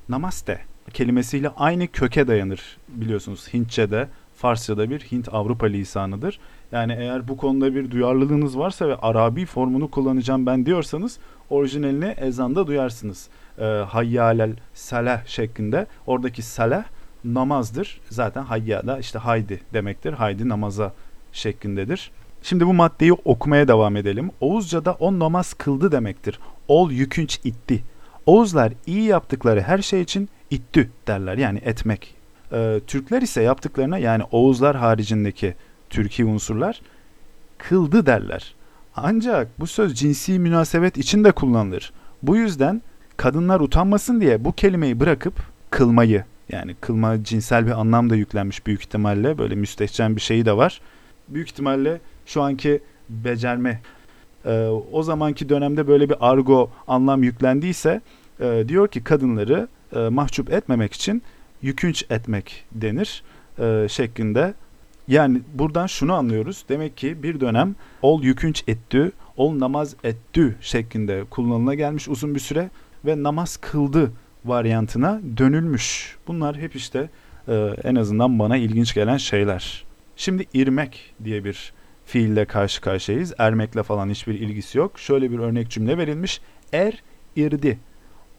namaste 0.09 0.72
kelimesiyle 0.95 1.49
aynı 1.49 1.89
köke 1.89 2.29
dayanır 2.29 2.79
biliyorsunuz. 2.89 3.49
Hintçe'de, 3.55 4.09
Farsça'da 4.37 4.91
bir 4.91 5.01
Hint-Avrupa 5.01 5.67
lisanıdır. 5.67 6.39
Yani 6.73 6.97
eğer 6.99 7.29
bu 7.29 7.37
konuda 7.37 7.75
bir 7.75 7.91
duyarlılığınız 7.91 8.59
varsa 8.59 8.89
ve 8.89 8.97
Arabi 8.97 9.47
formunu 9.47 9.91
kullanacağım 9.91 10.47
ben 10.47 10.67
diyorsanız 10.67 11.19
orijinalini 11.51 12.05
ezanda 12.05 12.67
duyarsınız. 12.67 13.29
E, 13.59 13.65
hayyalel 13.65 14.57
salah 14.75 15.27
şeklinde. 15.27 15.87
Oradaki 16.07 16.43
salah 16.43 16.85
namazdır. 17.25 18.01
Zaten 18.11 18.43
hayya 18.43 18.87
da 18.87 18.99
işte 18.99 19.19
haydi 19.19 19.61
demektir. 19.73 20.13
Haydi 20.13 20.49
namaza 20.49 20.93
şeklindedir. 21.33 22.11
Şimdi 22.43 22.67
bu 22.67 22.75
maddeyi 22.75 23.13
okumaya 23.13 23.69
devam 23.69 23.97
edelim. 23.97 24.31
Oğuzca'da 24.41 24.93
on 24.93 25.21
namaz 25.21 25.55
kıldı 25.55 25.93
demektir. 25.93 26.39
Ol 26.69 26.91
yükünç 26.91 27.41
itti. 27.45 27.83
Oğuzlar 28.27 28.73
iyi 28.87 29.03
yaptıkları 29.03 29.61
her 29.61 29.79
şey 29.79 30.01
için 30.01 30.29
ittü 30.53 30.91
derler 31.07 31.39
yani 31.39 31.61
etmek. 31.65 32.15
Ee, 32.53 32.81
Türkler 32.87 33.23
ise 33.23 33.43
yaptıklarına 33.43 33.99
yani 33.99 34.23
Oğuzlar 34.31 34.77
haricindeki 34.77 35.55
Türkiye 35.91 36.29
unsurlar 36.29 36.81
kıldı 37.59 38.07
derler. 38.07 38.55
Ancak 38.97 39.61
bu 39.61 39.67
söz 39.67 39.95
cinsi 39.95 40.39
münasebet 40.39 40.99
için 40.99 41.25
de 41.25 41.33
kullanılır. 41.33 41.93
Bu 42.23 42.37
yüzden 42.37 42.83
kadınlar 43.17 43.61
utanmasın 43.61 44.21
diye 44.21 44.45
bu 44.45 44.53
kelimeyi 44.53 45.01
bırakıp 45.01 45.35
kılmayı 45.71 46.25
yani 46.49 46.75
kılma 46.81 47.25
cinsel 47.25 47.67
bir 47.67 47.81
anlam 47.81 48.11
da 48.11 48.17
yüklenmiş 48.17 48.67
büyük 48.67 48.81
ihtimalle 48.81 49.39
böyle 49.39 49.55
müstehcen 49.55 50.17
bir 50.17 50.21
şeyi 50.21 50.45
de 50.45 50.57
var. 50.57 50.81
Büyük 51.29 51.49
ihtimalle 51.49 52.01
şu 52.27 52.43
anki 52.43 52.81
becerme 53.09 53.81
e, 54.45 54.67
o 54.93 55.03
zamanki 55.03 55.49
dönemde 55.49 55.89
böyle 55.89 56.09
bir 56.09 56.17
argo 56.21 56.71
anlam 56.89 57.23
yüklendiyse 57.23 58.01
e, 58.41 58.65
diyor 58.69 58.89
ki 58.89 59.05
kadınları 59.05 59.69
e, 59.97 59.99
mahcup 59.99 60.53
etmemek 60.53 60.93
için 60.93 61.23
yükünç 61.63 62.05
etmek 62.11 62.65
denir 62.73 63.23
e, 63.59 63.87
şeklinde. 63.89 64.55
Yani 65.09 65.41
buradan 65.55 65.87
şunu 65.87 66.13
anlıyoruz. 66.13 66.65
Demek 66.69 66.97
ki 66.97 67.23
bir 67.23 67.41
dönem 67.41 67.75
ol 68.03 68.23
yükünç 68.23 68.65
ettü, 68.67 69.13
ol 69.37 69.59
namaz 69.59 69.97
ettü 70.05 70.57
şeklinde 70.61 71.25
kullanıla 71.31 71.75
gelmiş 71.75 72.09
uzun 72.09 72.35
bir 72.35 72.41
süre 72.41 72.71
ve 73.05 73.23
namaz 73.23 73.57
kıldı 73.57 74.13
varyantına 74.45 75.21
dönülmüş. 75.37 76.17
Bunlar 76.27 76.57
hep 76.57 76.77
işte 76.77 77.11
e, 77.49 77.55
en 77.85 77.95
azından 77.95 78.39
bana 78.39 78.57
ilginç 78.57 78.95
gelen 78.95 79.17
şeyler. 79.17 79.85
Şimdi 80.17 80.47
irmek 80.55 81.15
diye 81.25 81.45
bir 81.45 81.73
fiille 82.07 82.45
karşı 82.45 82.81
karşıyayız. 82.81 83.35
Ermekle 83.39 83.83
falan 83.83 84.11
hiçbir 84.11 84.35
ilgisi 84.35 84.79
yok. 84.79 84.99
Şöyle 84.99 85.31
bir 85.31 85.39
örnek 85.39 85.71
cümle 85.71 85.99
verilmiş. 85.99 86.41
Er 86.73 87.03
irdi. 87.37 87.79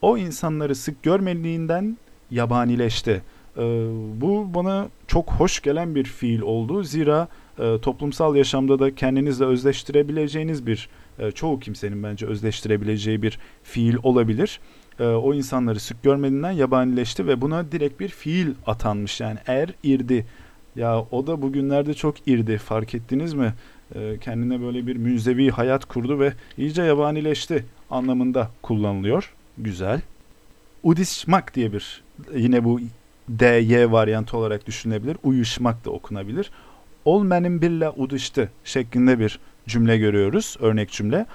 O 0.04 0.18
insanları 0.18 0.74
sık 0.74 1.02
görmediğinden 1.02 1.96
yabanileşti. 2.30 3.22
Ee, 3.56 3.62
bu 4.20 4.54
bana 4.54 4.88
çok 5.06 5.30
hoş 5.32 5.62
gelen 5.62 5.94
bir 5.94 6.04
fiil 6.04 6.40
oldu. 6.40 6.82
Zira 6.82 7.28
e, 7.58 7.78
toplumsal 7.78 8.36
yaşamda 8.36 8.78
da 8.78 8.94
kendinizle 8.94 9.44
özleştirebileceğiniz 9.44 10.66
bir, 10.66 10.88
e, 11.18 11.30
çoğu 11.30 11.60
kimsenin 11.60 12.02
bence 12.02 12.26
özleştirebileceği 12.26 13.22
bir 13.22 13.38
fiil 13.62 13.96
olabilir. 14.02 14.60
E, 15.00 15.04
o 15.04 15.34
insanları 15.34 15.80
sık 15.80 16.02
görmediğinden 16.02 16.52
yabanileşti 16.52 17.26
ve 17.26 17.40
buna 17.40 17.72
direkt 17.72 18.00
bir 18.00 18.08
fiil 18.08 18.48
atanmış. 18.66 19.20
Yani 19.20 19.38
er 19.46 19.68
irdi. 19.82 20.26
Ya 20.76 21.04
o 21.10 21.26
da 21.26 21.42
bugünlerde 21.42 21.94
çok 21.94 22.28
irdi 22.28 22.58
fark 22.58 22.94
ettiniz 22.94 23.34
mi? 23.34 23.54
E, 23.94 24.18
kendine 24.20 24.60
böyle 24.60 24.86
bir 24.86 24.96
münzevi 24.96 25.50
hayat 25.50 25.84
kurdu 25.84 26.20
ve 26.20 26.32
iyice 26.58 26.82
yabanileşti 26.82 27.64
anlamında 27.90 28.50
kullanılıyor. 28.62 29.34
Güzel. 29.58 30.00
Udişmak 30.82 31.54
diye 31.54 31.72
bir 31.72 32.02
yine 32.34 32.64
bu 32.64 32.80
DY 33.38 33.84
varyantı 33.90 34.36
olarak 34.36 34.66
düşünülebilir. 34.66 35.16
Uyuşmak 35.22 35.84
da 35.84 35.90
okunabilir. 35.90 36.50
Ol 37.04 37.30
benim 37.30 37.62
birle 37.62 37.90
udıştı 37.90 38.50
şeklinde 38.64 39.18
bir 39.18 39.38
cümle 39.66 39.98
görüyoruz. 39.98 40.56
Örnek 40.60 40.90
cümle. 40.90 41.26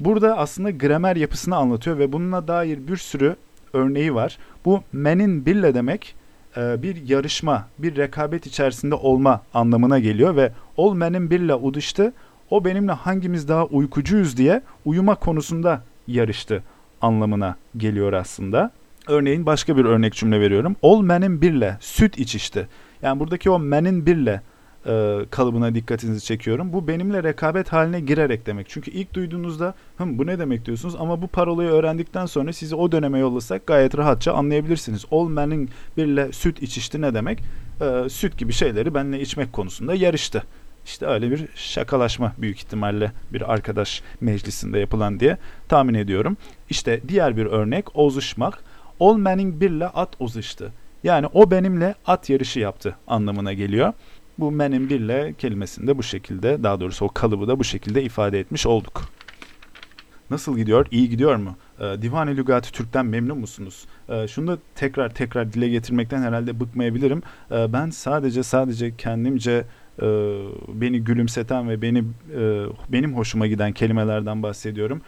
Burada 0.00 0.38
aslında 0.38 0.70
gramer 0.70 1.16
yapısını 1.16 1.56
anlatıyor 1.56 1.98
ve 1.98 2.12
bununla 2.12 2.48
dair 2.48 2.88
bir 2.88 2.96
sürü 2.96 3.36
örneği 3.72 4.14
var. 4.14 4.38
Bu 4.64 4.82
menin 4.92 5.46
birle 5.46 5.74
demek 5.74 6.14
e, 6.56 6.82
bir 6.82 7.08
yarışma, 7.08 7.68
bir 7.78 7.96
rekabet 7.96 8.46
içerisinde 8.46 8.94
olma 8.94 9.42
anlamına 9.54 9.98
geliyor 9.98 10.36
ve 10.36 10.52
ol 10.76 10.94
menin 10.94 11.30
birle 11.30 11.54
udıştı. 11.54 12.12
O 12.50 12.64
benimle 12.64 12.92
hangimiz 12.92 13.48
daha 13.48 13.66
uykucuyuz 13.66 14.36
diye 14.36 14.62
uyuma 14.84 15.14
konusunda 15.14 15.82
yarıştı 16.06 16.62
anlamına 17.00 17.56
geliyor 17.76 18.12
aslında. 18.12 18.70
Örneğin 19.08 19.46
başka 19.46 19.76
bir 19.76 19.84
örnek 19.84 20.14
cümle 20.14 20.40
veriyorum. 20.40 20.76
Ol 20.82 21.08
benim 21.08 21.40
birle 21.40 21.76
süt 21.80 22.18
içişti. 22.18 22.68
Yani 23.02 23.20
buradaki 23.20 23.50
o 23.50 23.58
menin 23.58 24.06
birle 24.06 24.42
e, 24.86 25.18
kalıbına 25.30 25.74
dikkatinizi 25.74 26.24
çekiyorum. 26.24 26.72
Bu 26.72 26.88
benimle 26.88 27.22
rekabet 27.22 27.72
haline 27.72 28.00
girerek 28.00 28.46
demek. 28.46 28.68
Çünkü 28.68 28.90
ilk 28.90 29.14
duyduğunuzda 29.14 29.74
Hım, 29.96 30.18
bu 30.18 30.26
ne 30.26 30.38
demek 30.38 30.66
diyorsunuz 30.66 30.96
ama 30.98 31.22
bu 31.22 31.26
parolayı 31.26 31.70
öğrendikten 31.70 32.26
sonra 32.26 32.52
sizi 32.52 32.74
o 32.74 32.92
döneme 32.92 33.18
yollasak 33.18 33.66
gayet 33.66 33.98
rahatça 33.98 34.32
anlayabilirsiniz. 34.32 35.04
Ol 35.10 35.28
menin 35.28 35.70
birle 35.96 36.32
süt 36.32 36.62
içişti 36.62 37.00
ne 37.00 37.14
demek? 37.14 37.42
E, 37.80 38.08
süt 38.08 38.38
gibi 38.38 38.52
şeyleri 38.52 38.94
benimle 38.94 39.20
içmek 39.20 39.52
konusunda 39.52 39.94
yarıştı. 39.94 40.42
İşte 40.86 41.06
öyle 41.06 41.30
bir 41.30 41.48
şakalaşma 41.54 42.32
büyük 42.38 42.58
ihtimalle 42.58 43.12
bir 43.32 43.52
arkadaş 43.52 44.02
meclisinde 44.20 44.78
yapılan 44.78 45.20
diye 45.20 45.38
tahmin 45.68 45.94
ediyorum. 45.94 46.36
İşte 46.70 47.00
diğer 47.08 47.36
bir 47.36 47.46
örnek 47.46 47.96
ozuşmak. 47.96 48.64
Ol 48.98 49.16
menin 49.16 49.60
birle 49.60 49.86
at 49.86 50.20
ozuştu. 50.20 50.72
Yani 51.04 51.26
o 51.26 51.50
benimle 51.50 51.94
at 52.06 52.30
yarışı 52.30 52.60
yaptı 52.60 52.96
anlamına 53.06 53.52
geliyor. 53.52 53.92
Bu 54.38 54.50
menin 54.50 54.90
birle 54.90 55.34
kelimesinde 55.38 55.98
bu 55.98 56.02
şekilde 56.02 56.62
daha 56.62 56.80
doğrusu 56.80 57.04
o 57.04 57.08
kalıbı 57.08 57.48
da 57.48 57.58
bu 57.58 57.64
şekilde 57.64 58.02
ifade 58.02 58.40
etmiş 58.40 58.66
olduk. 58.66 59.02
Nasıl 60.30 60.56
gidiyor? 60.56 60.86
İyi 60.90 61.08
gidiyor 61.10 61.36
mu? 61.36 61.56
Ee, 61.80 62.02
Divan-ı 62.02 62.30
Lügati 62.30 62.72
Türk'ten 62.72 63.06
memnun 63.06 63.38
musunuz? 63.38 63.86
Ee, 64.08 64.28
şunu 64.28 64.46
da 64.46 64.58
tekrar 64.74 65.14
tekrar 65.14 65.52
dile 65.52 65.68
getirmekten 65.68 66.22
herhalde 66.22 66.60
bıkmayabilirim. 66.60 67.22
Ee, 67.50 67.72
ben 67.72 67.90
sadece 67.90 68.42
sadece 68.42 68.96
kendimce 68.96 69.64
beni 70.68 71.00
gülümseten 71.00 71.68
ve 71.68 71.82
beni 71.82 71.98
e, 71.98 72.64
benim 72.88 73.16
hoşuma 73.16 73.46
giden 73.46 73.72
kelimelerden 73.72 74.42
bahsediyorum. 74.42 75.00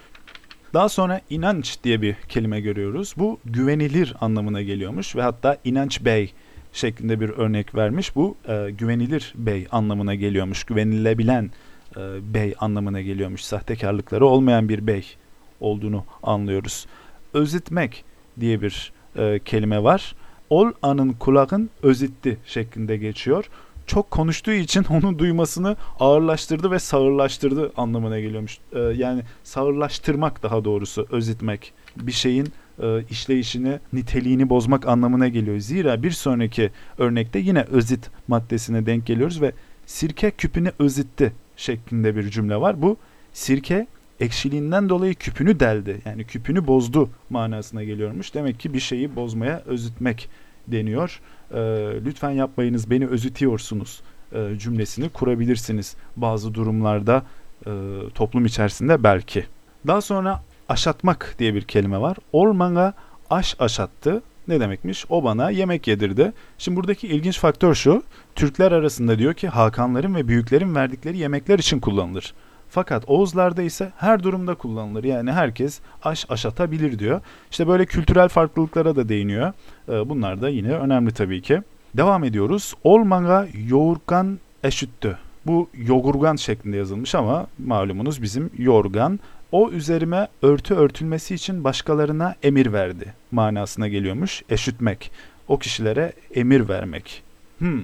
Daha 0.74 0.89
sonra 0.89 1.20
inanç 1.30 1.84
diye 1.84 2.03
bir 2.03 2.14
kelime 2.28 2.61
görüyoruz. 2.61 3.14
Bu 3.16 3.39
güvenilir 3.45 4.14
anlamına 4.20 4.62
geliyormuş 4.62 5.16
ve 5.16 5.22
hatta 5.22 5.57
inanç 5.64 6.05
bey 6.05 6.32
şeklinde 6.73 7.20
bir 7.20 7.28
örnek 7.28 7.74
vermiş. 7.74 8.16
Bu 8.16 8.36
e, 8.48 8.70
güvenilir 8.70 9.32
bey 9.36 9.66
anlamına 9.70 10.15
geliyormuş. 10.15 10.65
Güvenilebilen 10.65 11.51
e, 11.97 12.01
bey 12.35 12.55
anlamına 12.59 13.01
geliyormuş. 13.01 13.44
Sahtekarlıkları 13.44 14.27
olmayan 14.27 14.69
bir 14.69 14.86
bey 14.86 15.16
olduğunu 15.60 16.05
anlıyoruz. 16.23 16.86
Özitmek 17.35 18.05
diye 18.40 18.62
bir 18.62 18.93
e, 19.16 19.40
kelime 19.44 19.82
var. 19.82 20.15
Ol 20.51 20.73
anın 20.82 21.12
kulağın 21.12 21.70
özitti 21.82 22.39
şeklinde 22.44 22.97
geçiyor. 22.97 23.51
Çok 23.89 24.10
konuştuğu 24.10 24.52
için 24.52 24.85
onu 24.90 25.19
duymasını 25.19 25.77
ağırlaştırdı 26.01 26.70
ve 26.70 26.78
sağırlaştırdı 26.78 27.73
anlamına 27.77 28.20
geliyormuş. 28.20 28.59
E, 28.73 28.78
yani 28.78 29.23
sağırlaştırmak 29.44 30.43
daha 30.43 30.65
doğrusu 30.65 31.06
özitmek. 31.10 31.73
Bir 31.97 32.12
şeyin 32.12 32.48
e, 32.82 33.05
işleyişini, 33.10 33.78
niteliğini 33.93 34.51
bozmak 34.51 34.89
anlamına 34.89 35.28
geliyor. 35.28 35.59
Zira 35.59 36.02
bir 36.02 36.10
sonraki 36.10 36.70
örnekte 36.98 37.39
yine 37.39 37.62
özit 37.62 38.10
maddesine 38.28 38.86
denk 38.86 39.06
geliyoruz 39.06 39.40
ve 39.40 39.52
sirke 39.86 40.31
küpünü 40.31 40.73
özitti 40.78 41.32
şeklinde 41.56 42.16
bir 42.16 42.31
cümle 42.31 42.60
var. 42.60 42.82
Bu 42.82 42.97
sirke 43.32 43.86
ekşiliğinden 44.20 44.89
dolayı 44.89 45.15
küpünü 45.15 45.60
deldi. 45.60 46.01
Yani 46.05 46.24
küpünü 46.24 46.66
bozdu 46.66 47.10
manasına 47.31 47.85
geliyormuş. 47.85 48.35
Demek 48.35 48.60
ki 48.60 48.74
bir 48.74 48.81
şeyi 48.81 49.16
bozmaya 49.16 49.62
özütmek 49.66 50.28
deniyor. 50.66 51.20
E, 51.53 51.59
lütfen 52.05 52.31
yapmayınız 52.31 52.91
beni 52.91 53.07
özütüyorsunuz 53.07 54.01
e, 54.33 54.59
cümlesini 54.59 55.09
kurabilirsiniz 55.09 55.97
bazı 56.16 56.55
durumlarda 56.55 57.23
e, 57.66 57.70
toplum 58.15 58.47
içerisinde 58.47 59.03
belki. 59.03 59.47
Daha 59.87 60.01
sonra 60.01 60.43
aşatmak 60.69 61.35
diye 61.39 61.55
bir 61.55 61.62
kelime 61.62 62.01
var. 62.01 62.16
Ormana 62.33 62.95
aş 63.31 63.57
aşattı. 63.59 64.23
Ne 64.49 64.61
demekmiş? 64.61 65.07
O 65.09 65.25
bana 65.25 65.51
yemek 65.51 65.89
yedirdi. 65.89 66.33
Şimdi 66.59 66.77
buradaki 66.77 67.09
ilginç 67.09 67.39
faktör 67.39 67.75
şu. 67.75 68.03
Türkler 68.35 68.73
arasında 68.73 69.19
diyor 69.19 69.35
ki 69.35 69.49
Hakanların 69.49 70.15
ve 70.15 70.29
büyüklerin 70.29 70.75
verdikleri 70.75 71.19
yemekler 71.19 71.59
için 71.59 71.81
kullanılır. 71.81 72.35
Fakat 72.70 73.05
Oğuzlarda 73.07 73.62
ise 73.62 73.93
her 73.97 74.23
durumda 74.23 74.55
kullanılır. 74.55 75.05
Yani 75.05 75.32
herkes 75.32 75.81
aş 76.03 76.27
aşatabilir 76.28 76.99
diyor. 76.99 77.20
İşte 77.51 77.69
böyle 77.69 77.86
kültürel 77.86 78.28
farklılıklara 78.28 78.97
da 78.97 79.09
değiniyor. 79.09 79.53
Ee, 79.89 80.09
bunlar 80.09 80.43
da 80.43 80.49
yine 80.49 80.73
önemli 80.73 81.12
tabii 81.12 81.43
ki. 81.43 81.62
Devam 81.97 82.24
ediyoruz. 82.24 82.74
Olmanga 82.85 83.49
yoğurkan 83.69 84.39
eşüttü. 84.65 85.19
Bu 85.47 85.69
yogurgan 85.74 86.36
şeklinde 86.36 86.77
yazılmış 86.77 87.15
ama 87.15 87.47
malumunuz 87.59 88.23
bizim 88.23 88.51
yorgan. 88.59 89.20
O 89.53 89.70
üzerime 89.70 90.28
örtü 90.43 90.74
örtülmesi 90.74 91.35
için 91.35 91.65
başkalarına 91.65 92.35
emir 92.43 92.73
verdi 92.73 93.15
manasına 93.31 93.89
geliyormuş. 93.89 94.43
Eşitmek. 94.51 95.11
O 95.49 95.59
kişilere 95.59 96.12
emir 96.35 96.69
vermek. 96.69 97.23
Hmm, 97.59 97.82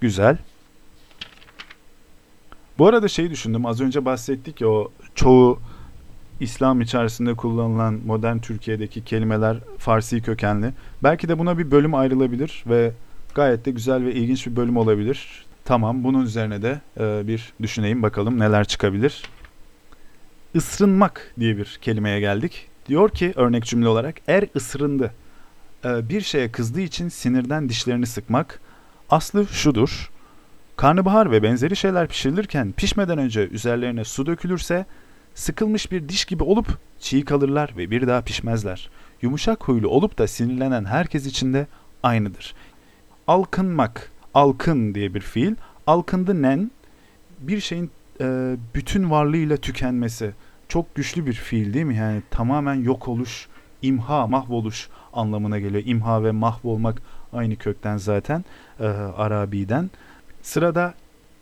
güzel. 0.00 0.36
Bu 2.78 2.86
arada 2.86 3.08
şeyi 3.08 3.30
düşündüm. 3.30 3.66
Az 3.66 3.80
önce 3.80 4.04
bahsettik 4.04 4.60
ya 4.60 4.68
o 4.68 4.92
çoğu 5.14 5.58
İslam 6.40 6.80
içerisinde 6.80 7.34
kullanılan 7.34 8.00
modern 8.06 8.38
Türkiye'deki 8.38 9.04
kelimeler 9.04 9.56
Farsi 9.78 10.22
kökenli. 10.22 10.72
Belki 11.02 11.28
de 11.28 11.38
buna 11.38 11.58
bir 11.58 11.70
bölüm 11.70 11.94
ayrılabilir 11.94 12.64
ve 12.66 12.92
gayet 13.34 13.64
de 13.64 13.70
güzel 13.70 14.04
ve 14.04 14.14
ilginç 14.14 14.46
bir 14.46 14.56
bölüm 14.56 14.76
olabilir. 14.76 15.44
Tamam 15.64 16.04
bunun 16.04 16.24
üzerine 16.24 16.62
de 16.62 16.80
e, 17.00 17.26
bir 17.26 17.52
düşüneyim 17.62 18.02
bakalım 18.02 18.40
neler 18.40 18.64
çıkabilir. 18.64 19.22
Isırınmak 20.54 21.34
diye 21.40 21.56
bir 21.56 21.78
kelimeye 21.82 22.20
geldik. 22.20 22.68
Diyor 22.88 23.10
ki 23.10 23.32
örnek 23.36 23.64
cümle 23.64 23.88
olarak 23.88 24.14
er 24.28 24.44
ısırındı. 24.56 25.12
E, 25.84 26.08
bir 26.08 26.20
şeye 26.20 26.52
kızdığı 26.52 26.80
için 26.80 27.08
sinirden 27.08 27.68
dişlerini 27.68 28.06
sıkmak. 28.06 28.60
Aslı 29.10 29.46
şudur. 29.46 30.10
Karnabahar 30.76 31.30
ve 31.30 31.42
benzeri 31.42 31.76
şeyler 31.76 32.08
pişirilirken 32.08 32.72
pişmeden 32.72 33.18
önce 33.18 33.48
üzerlerine 33.48 34.04
su 34.04 34.26
dökülürse 34.26 34.86
sıkılmış 35.34 35.92
bir 35.92 36.08
diş 36.08 36.24
gibi 36.24 36.42
olup 36.42 36.78
çiğ 37.00 37.24
kalırlar 37.24 37.74
ve 37.76 37.90
bir 37.90 38.06
daha 38.06 38.22
pişmezler. 38.22 38.90
Yumuşak 39.22 39.68
huylu 39.68 39.88
olup 39.88 40.18
da 40.18 40.26
sinirlenen 40.26 40.84
herkes 40.84 41.26
için 41.26 41.54
de 41.54 41.66
aynıdır. 42.02 42.54
Alkınmak, 43.26 44.10
alkın 44.34 44.94
diye 44.94 45.14
bir 45.14 45.20
fiil. 45.20 45.54
Alkındı 45.86 46.42
nen, 46.42 46.70
bir 47.40 47.60
şeyin 47.60 47.90
e, 48.20 48.56
bütün 48.74 49.10
varlığıyla 49.10 49.56
tükenmesi. 49.56 50.32
Çok 50.68 50.94
güçlü 50.94 51.26
bir 51.26 51.32
fiil 51.32 51.74
değil 51.74 51.86
mi? 51.86 51.96
Yani 51.96 52.22
tamamen 52.30 52.74
yok 52.74 53.08
oluş, 53.08 53.48
imha, 53.82 54.26
mahvoluş 54.26 54.88
anlamına 55.12 55.58
geliyor. 55.58 55.82
İmha 55.86 56.24
ve 56.24 56.30
mahvolmak 56.30 57.02
aynı 57.32 57.56
kökten 57.56 57.96
zaten 57.96 58.44
e, 58.80 58.86
Arabi'den. 59.16 59.90
Sırada 60.42 60.94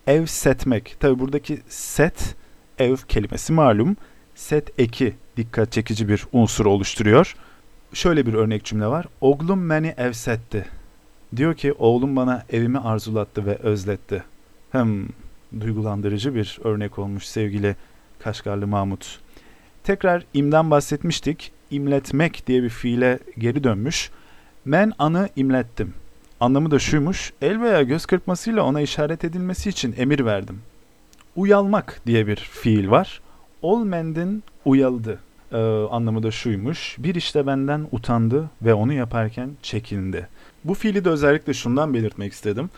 ev 0.06 0.26
setmek. 0.26 0.96
Tabi 1.00 1.18
buradaki 1.18 1.60
set 1.68 2.34
ev 2.78 2.96
kelimesi 2.96 3.52
malum. 3.52 3.96
Set 4.34 4.80
eki 4.80 5.14
dikkat 5.36 5.72
çekici 5.72 6.08
bir 6.08 6.26
unsur 6.32 6.66
oluşturuyor. 6.66 7.34
Şöyle 7.92 8.26
bir 8.26 8.34
örnek 8.34 8.64
cümle 8.64 8.86
var. 8.86 9.06
Oğlum 9.20 9.70
beni 9.70 9.94
ev 9.96 10.12
setti. 10.12 10.66
Diyor 11.36 11.54
ki 11.54 11.72
oğlum 11.72 12.16
bana 12.16 12.44
evimi 12.50 12.78
arzulattı 12.78 13.46
ve 13.46 13.56
özletti. 13.56 14.24
Hem 14.72 15.08
duygulandırıcı 15.60 16.34
bir 16.34 16.58
örnek 16.64 16.98
olmuş 16.98 17.24
sevgili 17.24 17.76
Kaşgarlı 18.18 18.66
Mahmut. 18.66 19.20
Tekrar 19.84 20.24
imden 20.34 20.70
bahsetmiştik. 20.70 21.52
İmletmek 21.70 22.46
diye 22.46 22.62
bir 22.62 22.68
fiile 22.68 23.18
geri 23.38 23.64
dönmüş. 23.64 24.10
Men 24.64 24.92
anı 24.98 25.28
imlettim. 25.36 25.94
Anlamı 26.40 26.70
da 26.70 26.78
şuymuş. 26.78 27.32
El 27.42 27.60
veya 27.60 27.82
göz 27.82 28.06
kırpmasıyla 28.06 28.62
ona 28.62 28.80
işaret 28.80 29.24
edilmesi 29.24 29.68
için 29.68 29.94
emir 29.98 30.24
verdim. 30.24 30.62
Uyalmak 31.36 32.00
diye 32.06 32.26
bir 32.26 32.36
fiil 32.36 32.90
var. 32.90 33.20
Ol 33.62 33.84
mendin 33.84 34.42
uyaldı. 34.64 35.18
Ee, 35.52 35.56
anlamı 35.90 36.22
da 36.22 36.30
şuymuş. 36.30 36.96
Bir 36.98 37.14
işte 37.14 37.46
benden 37.46 37.86
utandı 37.92 38.50
ve 38.62 38.74
onu 38.74 38.92
yaparken 38.92 39.50
çekindi. 39.62 40.28
Bu 40.64 40.74
fiili 40.74 41.04
de 41.04 41.10
özellikle 41.10 41.54
şundan 41.54 41.94
belirtmek 41.94 42.32
istedim. 42.32 42.70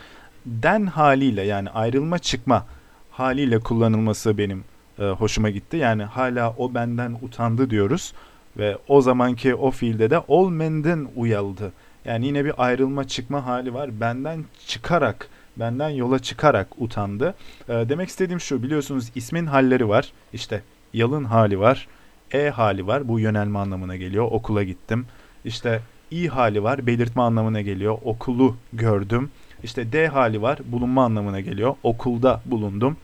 Den 0.45 0.85
haliyle 0.85 1.41
yani 1.41 1.69
ayrılma 1.69 2.19
çıkma 2.19 2.65
haliyle 3.11 3.59
kullanılması 3.59 4.37
benim 4.37 4.63
e, 4.99 5.03
hoşuma 5.03 5.49
gitti. 5.49 5.77
Yani 5.77 6.03
hala 6.03 6.55
o 6.57 6.73
benden 6.73 7.17
utandı 7.21 7.69
diyoruz 7.69 8.13
ve 8.57 8.77
o 8.87 9.01
zamanki 9.01 9.55
o 9.55 9.71
fiilde 9.71 10.09
de 10.09 10.19
ol 10.27 10.49
menden 10.49 11.07
uyaldı. 11.15 11.71
Yani 12.05 12.25
yine 12.25 12.45
bir 12.45 12.53
ayrılma 12.57 13.07
çıkma 13.07 13.45
hali 13.45 13.73
var. 13.73 13.99
Benden 13.99 14.45
çıkarak, 14.67 15.27
benden 15.57 15.89
yola 15.89 16.19
çıkarak 16.19 16.67
utandı. 16.77 17.35
E, 17.69 17.73
demek 17.73 18.09
istediğim 18.09 18.39
şu 18.39 18.63
biliyorsunuz 18.63 19.11
ismin 19.15 19.45
halleri 19.45 19.89
var. 19.89 20.13
İşte 20.33 20.61
yalın 20.93 21.23
hali 21.23 21.59
var. 21.59 21.87
E 22.31 22.49
hali 22.49 22.87
var. 22.87 23.07
Bu 23.07 23.19
yönelme 23.19 23.59
anlamına 23.59 23.95
geliyor. 23.95 24.27
Okula 24.31 24.63
gittim. 24.63 25.05
İşte 25.45 25.81
i 26.11 26.27
hali 26.27 26.63
var. 26.63 26.87
Belirtme 26.87 27.21
anlamına 27.21 27.61
geliyor. 27.61 27.97
Okulu 28.03 28.55
gördüm. 28.73 29.31
İşte 29.63 29.91
d 29.91 30.07
hali 30.07 30.41
var. 30.41 30.59
Bulunma 30.65 31.03
anlamına 31.03 31.39
geliyor. 31.39 31.75
Okulda 31.83 32.41
bulundum. 32.45 32.97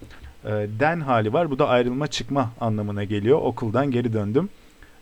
E, 0.45 0.49
den 0.80 0.99
hali 0.99 1.34
var. 1.34 1.51
Bu 1.51 1.59
da 1.59 1.67
ayrılma 1.67 2.07
çıkma 2.07 2.51
anlamına 2.61 3.03
geliyor. 3.03 3.39
Okuldan 3.41 3.91
geri 3.91 4.13
döndüm. 4.13 4.49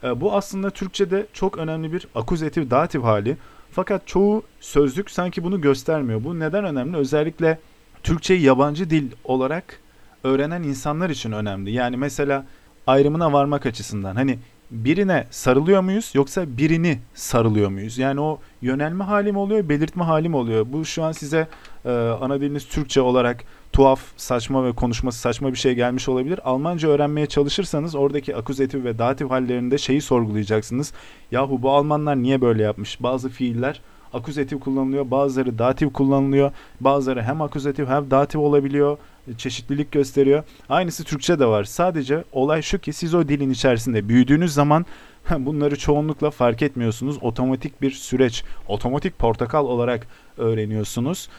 E, 0.03 0.22
bu 0.22 0.36
aslında 0.36 0.69
Türkçe'de 0.69 1.26
çok 1.34 1.57
önemli 1.57 1.94
bir 1.94 2.07
akuzatif 2.15 2.72
datif 2.72 3.03
hali. 3.03 3.38
Fakat 3.78 4.08
çoğu 4.08 4.44
sözlük 4.60 5.12
sanki 5.12 5.44
bunu 5.44 5.62
göstermiyor. 5.62 6.24
Bu 6.24 6.40
neden 6.40 6.66
önemli? 6.66 6.98
Özellikle 6.98 7.60
Türkçeyi 8.04 8.41
yabancı 8.41 8.90
dil 8.90 9.12
olarak 9.24 9.80
öğrenen 10.24 10.64
insanlar 10.64 11.10
için 11.10 11.32
önemli. 11.32 11.72
Yani 11.72 11.98
mesela 11.98 12.45
ayrımına 12.88 13.34
varmak 13.34 13.66
açısından 13.66 14.16
hani 14.16 14.40
birine 14.72 15.28
sarılıyor 15.30 15.82
muyuz 15.82 16.12
yoksa 16.14 16.58
birini 16.58 16.99
sarılıyor 17.14 17.70
muyuz? 17.70 17.98
Yani 17.98 18.22
o 18.22 18.40
yönelme 18.62 19.04
halim 19.04 19.38
oluyor, 19.38 19.70
belirtme 19.70 20.04
halim 20.04 20.34
oluyor. 20.34 20.66
Bu 20.70 20.86
şu 20.86 21.04
an 21.04 21.12
size 21.12 21.48
e, 21.86 21.91
ana 22.22 22.41
diliniz 22.41 22.68
Türkçe 22.68 23.02
olarak 23.02 23.44
tuhaf, 23.73 24.02
saçma 24.18 24.65
ve 24.65 24.72
konuşması 24.72 25.19
saçma 25.19 25.52
bir 25.52 25.57
şey 25.57 25.76
gelmiş 25.76 26.10
olabilir. 26.10 26.39
Almanca 26.44 26.89
öğrenmeye 26.89 27.26
çalışırsanız 27.26 27.95
oradaki 27.95 28.35
akuzatif 28.35 28.84
ve 28.84 28.98
datif 28.98 29.30
hallerinde 29.30 29.77
şeyi 29.77 30.02
sorgulayacaksınız. 30.02 30.94
Yahu 31.31 31.61
bu 31.61 31.72
Almanlar 31.72 32.15
niye 32.15 32.41
böyle 32.41 32.64
yapmış? 32.64 33.03
Bazı 33.03 33.30
fiiller 33.30 33.81
akuzatif 34.14 34.60
kullanılıyor, 34.60 35.11
bazıları 35.11 35.60
datif 35.60 35.94
kullanılıyor. 35.94 36.52
Bazıları 36.81 37.23
hem 37.23 37.41
akuzatif 37.41 37.88
hem 37.88 38.11
datif 38.11 38.41
olabiliyor. 38.41 38.98
Çeşitlilik 39.38 39.91
gösteriyor. 39.91 40.44
Aynısı 40.69 41.03
Türkçe 41.03 41.39
de 41.39 41.45
var. 41.45 41.64
Sadece 41.64 42.23
olay 42.31 42.61
şu 42.61 42.80
ki 42.80 42.94
siz 42.94 43.14
o 43.15 43.27
dilin 43.27 43.49
içerisinde 43.49 44.10
büyüdüğünüz 44.10 44.53
zaman 44.53 44.85
bunları 45.39 45.77
çoğunlukla 45.77 46.31
fark 46.31 46.61
etmiyorsunuz. 46.61 47.18
Otomatik 47.22 47.81
bir 47.81 47.91
süreç, 47.91 48.44
otomatik 48.68 49.19
portakal 49.19 49.65
olarak 49.65 50.07
öğreniyorsunuz. 50.38 51.30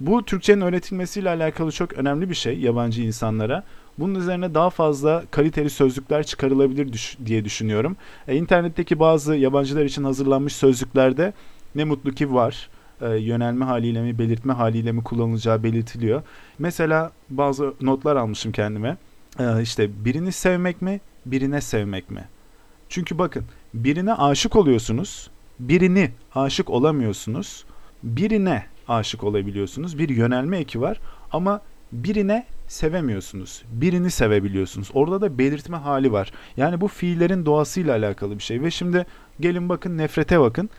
Bu 0.00 0.24
Türkçenin 0.24 0.60
öğretilmesiyle 0.60 1.30
alakalı 1.30 1.72
çok 1.72 1.92
önemli 1.92 2.30
bir 2.30 2.34
şey 2.34 2.58
yabancı 2.58 3.02
insanlara. 3.02 3.64
Bunun 3.98 4.14
üzerine 4.14 4.54
daha 4.54 4.70
fazla 4.70 5.24
kaliteli 5.30 5.70
sözlükler 5.70 6.22
çıkarılabilir 6.26 6.92
düş 6.92 7.16
diye 7.26 7.44
düşünüyorum. 7.44 7.96
E, 8.28 8.36
internetteki 8.36 8.98
bazı 8.98 9.36
yabancılar 9.36 9.84
için 9.84 10.04
hazırlanmış 10.04 10.56
sözlüklerde 10.56 11.32
ne 11.74 11.84
mutlu 11.84 12.12
ki 12.12 12.34
var. 12.34 12.68
E, 13.00 13.08
yönelme 13.08 13.64
haliyle 13.64 14.02
mi, 14.02 14.18
belirtme 14.18 14.52
haliyle 14.52 14.92
mi 14.92 15.04
kullanılacağı 15.04 15.62
belirtiliyor. 15.62 16.22
Mesela 16.58 17.12
bazı 17.30 17.74
notlar 17.80 18.16
almışım 18.16 18.52
kendime. 18.52 18.96
E, 19.38 19.62
işte 19.62 20.04
birini 20.04 20.32
sevmek 20.32 20.82
mi, 20.82 21.00
birine 21.26 21.60
sevmek 21.60 22.10
mi? 22.10 22.24
Çünkü 22.88 23.18
bakın 23.18 23.44
birine 23.74 24.14
aşık 24.14 24.56
oluyorsunuz, 24.56 25.30
birini 25.60 26.10
aşık 26.34 26.70
olamıyorsunuz. 26.70 27.64
Birine 28.02 28.66
aşık 28.88 29.24
olabiliyorsunuz. 29.24 29.98
Bir 29.98 30.08
yönelme 30.08 30.58
eki 30.58 30.80
var 30.80 31.00
ama 31.32 31.60
birine 31.92 32.46
sevemiyorsunuz. 32.68 33.62
Birini 33.72 34.10
sevebiliyorsunuz. 34.10 34.90
Orada 34.94 35.20
da 35.20 35.38
belirtme 35.38 35.76
hali 35.76 36.12
var. 36.12 36.32
Yani 36.56 36.80
bu 36.80 36.88
fiillerin 36.88 37.46
doğasıyla 37.46 37.96
alakalı 37.96 38.38
bir 38.38 38.42
şey. 38.42 38.62
Ve 38.62 38.70
şimdi 38.70 39.06
gelin 39.40 39.68
bakın 39.68 39.98
nefrete 39.98 40.40
bakın. 40.40 40.70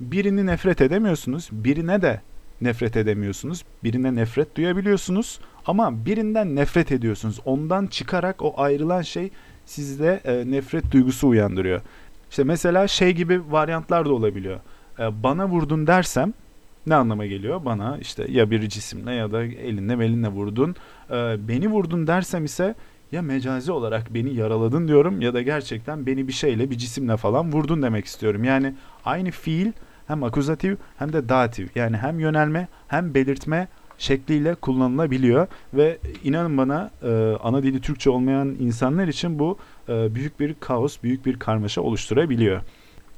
Birini 0.00 0.46
nefret 0.46 0.80
edemiyorsunuz. 0.80 1.48
Birine 1.52 2.02
de 2.02 2.20
nefret 2.60 2.96
edemiyorsunuz. 2.96 3.64
Birine 3.84 4.14
nefret 4.14 4.56
duyabiliyorsunuz. 4.56 5.40
Ama 5.66 6.06
birinden 6.06 6.56
nefret 6.56 6.92
ediyorsunuz. 6.92 7.40
Ondan 7.44 7.86
çıkarak 7.86 8.42
o 8.42 8.54
ayrılan 8.56 9.02
şey 9.02 9.30
sizde 9.66 10.20
e, 10.24 10.50
nefret 10.50 10.92
duygusu 10.92 11.28
uyandırıyor. 11.28 11.80
İşte 12.30 12.44
mesela 12.44 12.88
şey 12.88 13.12
gibi 13.12 13.52
varyantlar 13.52 14.04
da 14.04 14.12
olabiliyor. 14.12 14.60
E, 14.98 15.22
bana 15.22 15.48
vurdun 15.48 15.86
dersem 15.86 16.32
ne 16.86 16.94
anlama 16.94 17.26
geliyor? 17.26 17.64
Bana 17.64 17.98
işte 17.98 18.26
ya 18.30 18.50
bir 18.50 18.68
cisimle 18.68 19.12
ya 19.12 19.32
da 19.32 19.44
elinle 19.44 19.96
melinle 19.96 20.28
vurdun. 20.28 20.76
Ee, 21.10 21.36
beni 21.48 21.68
vurdun 21.68 22.06
dersem 22.06 22.44
ise 22.44 22.74
ya 23.12 23.22
mecazi 23.22 23.72
olarak 23.72 24.14
beni 24.14 24.34
yaraladın 24.34 24.88
diyorum 24.88 25.20
ya 25.20 25.34
da 25.34 25.42
gerçekten 25.42 26.06
beni 26.06 26.28
bir 26.28 26.32
şeyle 26.32 26.70
bir 26.70 26.78
cisimle 26.78 27.16
falan 27.16 27.52
vurdun 27.52 27.82
demek 27.82 28.04
istiyorum. 28.04 28.44
Yani 28.44 28.74
aynı 29.04 29.30
fiil 29.30 29.72
hem 30.06 30.22
akuzatif 30.22 30.78
hem 30.98 31.12
de 31.12 31.28
datif 31.28 31.76
yani 31.76 31.96
hem 31.96 32.20
yönelme 32.20 32.68
hem 32.88 33.14
belirtme 33.14 33.68
şekliyle 33.98 34.54
kullanılabiliyor 34.54 35.46
ve 35.74 35.98
inanın 36.24 36.58
bana 36.58 36.90
e, 37.02 37.36
ana 37.42 37.62
dili 37.62 37.80
Türkçe 37.80 38.10
olmayan 38.10 38.56
insanlar 38.60 39.08
için 39.08 39.38
bu 39.38 39.58
e, 39.88 40.14
büyük 40.14 40.40
bir 40.40 40.54
kaos, 40.54 41.02
büyük 41.02 41.26
bir 41.26 41.38
karmaşa 41.38 41.80
oluşturabiliyor. 41.80 42.60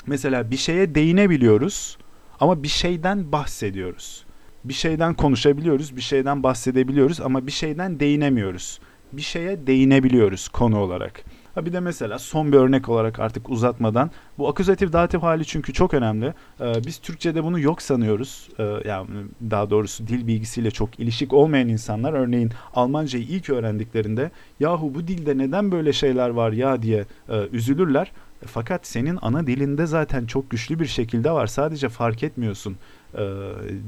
Mesela 0.06 0.51
bir 0.51 0.56
şeye 0.56 0.94
değinebiliyoruz 0.94 1.98
ama 2.40 2.62
bir 2.62 2.68
şeyden 2.68 3.32
bahsediyoruz. 3.32 4.26
bir 4.64 4.74
şeyden 4.74 5.14
konuşabiliyoruz, 5.14 5.96
bir 5.96 6.00
şeyden 6.00 6.42
bahsedebiliyoruz 6.42 7.20
ama 7.20 7.46
bir 7.46 7.52
şeyden 7.52 8.00
değinemiyoruz. 8.00 8.80
Bir 9.12 9.22
şeye 9.22 9.66
değinebiliyoruz 9.66 10.48
konu 10.48 10.78
olarak. 10.78 11.24
Ha 11.54 11.66
bir 11.66 11.72
de 11.72 11.80
mesela 11.80 12.18
son 12.18 12.52
bir 12.52 12.56
örnek 12.56 12.88
olarak 12.88 13.20
artık 13.20 13.50
uzatmadan 13.50 14.10
bu 14.38 14.48
akuzatif 14.48 14.92
datif 14.92 15.22
hali 15.22 15.44
çünkü 15.44 15.72
çok 15.72 15.94
önemli. 15.94 16.34
Ee, 16.60 16.72
biz 16.86 16.98
Türkçe'de 16.98 17.44
bunu 17.44 17.60
yok 17.60 17.82
sanıyoruz. 17.82 18.48
Ee, 18.58 18.64
yani 18.84 19.08
daha 19.50 19.70
doğrusu 19.70 20.06
dil 20.06 20.26
bilgisiyle 20.26 20.70
çok 20.70 21.00
ilişik 21.00 21.32
olmayan 21.32 21.68
insanlar 21.68 22.12
örneğin 22.12 22.50
Almancayı 22.74 23.24
ilk 23.24 23.50
öğrendiklerinde 23.50 24.30
yahu 24.60 24.94
bu 24.94 25.08
dilde 25.08 25.38
neden 25.38 25.72
böyle 25.72 25.92
şeyler 25.92 26.28
var 26.28 26.52
ya 26.52 26.82
diye 26.82 27.04
e, 27.28 27.48
üzülürler. 27.52 28.12
Fakat 28.47 28.86
senin 28.86 29.18
ana 29.23 29.47
dilinde 29.47 29.86
zaten 29.86 30.27
çok 30.27 30.51
güçlü 30.51 30.81
bir 30.81 30.86
şekilde 30.86 31.31
var. 31.31 31.47
Sadece 31.47 31.89
fark 31.89 32.23
etmiyorsun 32.23 32.77
e, 33.14 33.20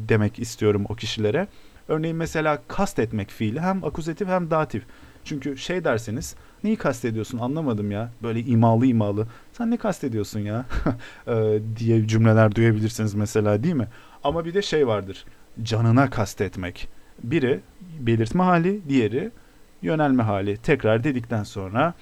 demek 0.09 0.39
istiyorum 0.39 0.85
o 0.89 0.94
kişilere. 0.94 1.48
Örneğin 1.89 2.16
mesela 2.16 2.62
kast 2.68 2.98
etmek 2.98 3.30
fiili 3.30 3.60
hem 3.60 3.85
akuzatif 3.85 4.28
hem 4.28 4.51
datif. 4.51 4.82
Çünkü 5.24 5.56
şey 5.56 5.85
derseniz 5.85 6.35
neyi 6.64 6.76
kastediyorsun 6.76 7.39
anlamadım 7.39 7.90
ya. 7.90 8.10
Böyle 8.22 8.40
imalı 8.40 8.86
imalı. 8.86 9.26
Sen 9.52 9.70
ne 9.70 9.76
kastediyorsun 9.76 10.40
ya 10.40 10.64
e, 11.26 11.59
diye 11.76 12.09
cümleler 12.09 12.55
duyabilirsiniz 12.55 13.14
mesela 13.14 13.62
değil 13.62 13.74
mi? 13.74 13.89
Ama 14.24 14.44
bir 14.44 14.55
de 14.55 14.62
şey 14.62 14.86
vardır. 14.86 15.24
Canına 15.62 16.10
kastetmek. 16.10 16.89
Biri 17.22 17.60
belirtme 18.01 18.43
hali, 18.43 18.80
diğeri 18.89 19.30
yönelme 19.82 20.22
hali. 20.22 20.56
Tekrar 20.56 21.05
dedikten 21.05 21.43
sonra 21.43 21.94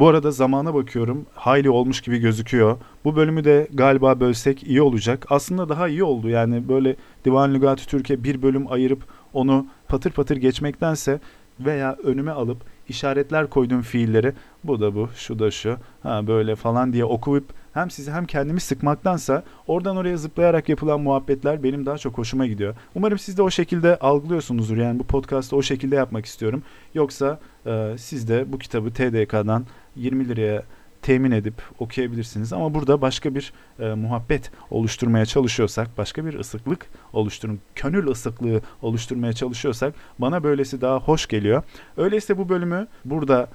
bu 0.00 0.08
arada 0.08 0.30
zamana 0.30 0.74
bakıyorum. 0.74 1.26
Hayli 1.34 1.70
olmuş 1.70 2.00
gibi 2.00 2.18
gözüküyor. 2.18 2.76
Bu 3.04 3.16
bölümü 3.16 3.44
de 3.44 3.68
galiba 3.74 4.20
bölsek 4.20 4.62
iyi 4.62 4.82
olacak. 4.82 5.26
Aslında 5.30 5.68
daha 5.68 5.88
iyi 5.88 6.04
oldu. 6.04 6.28
Yani 6.28 6.68
böyle 6.68 6.96
Divan 7.24 7.54
Lügatü 7.54 7.86
Türkiye 7.86 8.24
bir 8.24 8.42
bölüm 8.42 8.72
ayırıp 8.72 9.04
onu 9.32 9.66
patır 9.88 10.10
patır 10.10 10.36
geçmektense 10.36 11.20
veya 11.60 11.96
önüme 12.04 12.30
alıp 12.30 12.58
işaretler 12.88 13.50
koyduğum 13.50 13.82
fiilleri 13.82 14.32
bu 14.64 14.80
da 14.80 14.94
bu, 14.94 15.08
şu 15.16 15.38
da 15.38 15.50
şu, 15.50 15.76
ha 16.02 16.26
böyle 16.26 16.56
falan 16.56 16.92
diye 16.92 17.04
okuyup 17.04 17.44
hem 17.74 17.90
sizi 17.90 18.12
hem 18.12 18.26
kendimi 18.26 18.60
sıkmaktansa 18.60 19.42
oradan 19.66 19.96
oraya 19.96 20.16
zıplayarak 20.16 20.68
yapılan 20.68 21.00
muhabbetler 21.00 21.62
benim 21.62 21.86
daha 21.86 21.98
çok 21.98 22.18
hoşuma 22.18 22.46
gidiyor. 22.46 22.74
Umarım 22.94 23.18
siz 23.18 23.38
de 23.38 23.42
o 23.42 23.50
şekilde 23.50 23.96
algılıyorsunuzdur. 23.96 24.76
Yani 24.76 24.98
bu 24.98 25.04
podcast'ı 25.04 25.56
o 25.56 25.62
şekilde 25.62 25.96
yapmak 25.96 26.26
istiyorum. 26.26 26.62
Yoksa 26.94 27.40
e, 27.66 27.94
siz 27.98 28.28
de 28.28 28.52
bu 28.52 28.58
kitabı 28.58 28.90
TDK'dan 28.90 29.66
20 29.98 30.28
liraya 30.28 30.62
temin 31.02 31.30
edip 31.30 31.54
okuyabilirsiniz. 31.78 32.52
Ama 32.52 32.74
burada 32.74 33.00
başka 33.00 33.34
bir 33.34 33.52
e, 33.78 33.94
muhabbet 33.94 34.50
oluşturmaya 34.70 35.26
çalışıyorsak, 35.26 35.98
başka 35.98 36.26
bir 36.26 36.38
ısıklık 36.38 36.86
oluşturun, 37.12 37.60
könül 37.74 38.06
ısıklığı 38.06 38.60
oluşturmaya 38.82 39.32
çalışıyorsak 39.32 39.94
bana 40.18 40.42
böylesi 40.44 40.80
daha 40.80 40.98
hoş 40.98 41.26
geliyor. 41.26 41.62
Öyleyse 41.96 42.38
bu 42.38 42.48
bölümü 42.48 42.86
burada 43.04 43.48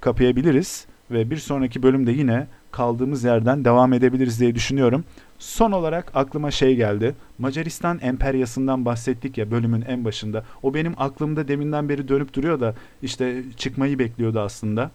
kapayabiliriz 0.00 0.86
ve 1.10 1.30
bir 1.30 1.36
sonraki 1.36 1.82
bölümde 1.82 2.12
yine 2.12 2.46
kaldığımız 2.70 3.24
yerden 3.24 3.64
devam 3.64 3.92
edebiliriz 3.92 4.40
diye 4.40 4.54
düşünüyorum. 4.54 5.04
Son 5.38 5.72
olarak 5.72 6.10
aklıma 6.14 6.50
şey 6.50 6.76
geldi. 6.76 7.14
Macaristan 7.38 7.98
emperyasından 8.02 8.84
bahsettik 8.84 9.38
ya 9.38 9.50
bölümün 9.50 9.82
en 9.82 10.04
başında. 10.04 10.44
O 10.62 10.74
benim 10.74 10.94
aklımda 10.98 11.48
deminden 11.48 11.88
beri 11.88 12.08
dönüp 12.08 12.34
duruyor 12.34 12.60
da 12.60 12.74
işte 13.02 13.42
çıkmayı 13.56 13.98
bekliyordu 13.98 14.40
aslında. 14.40 14.90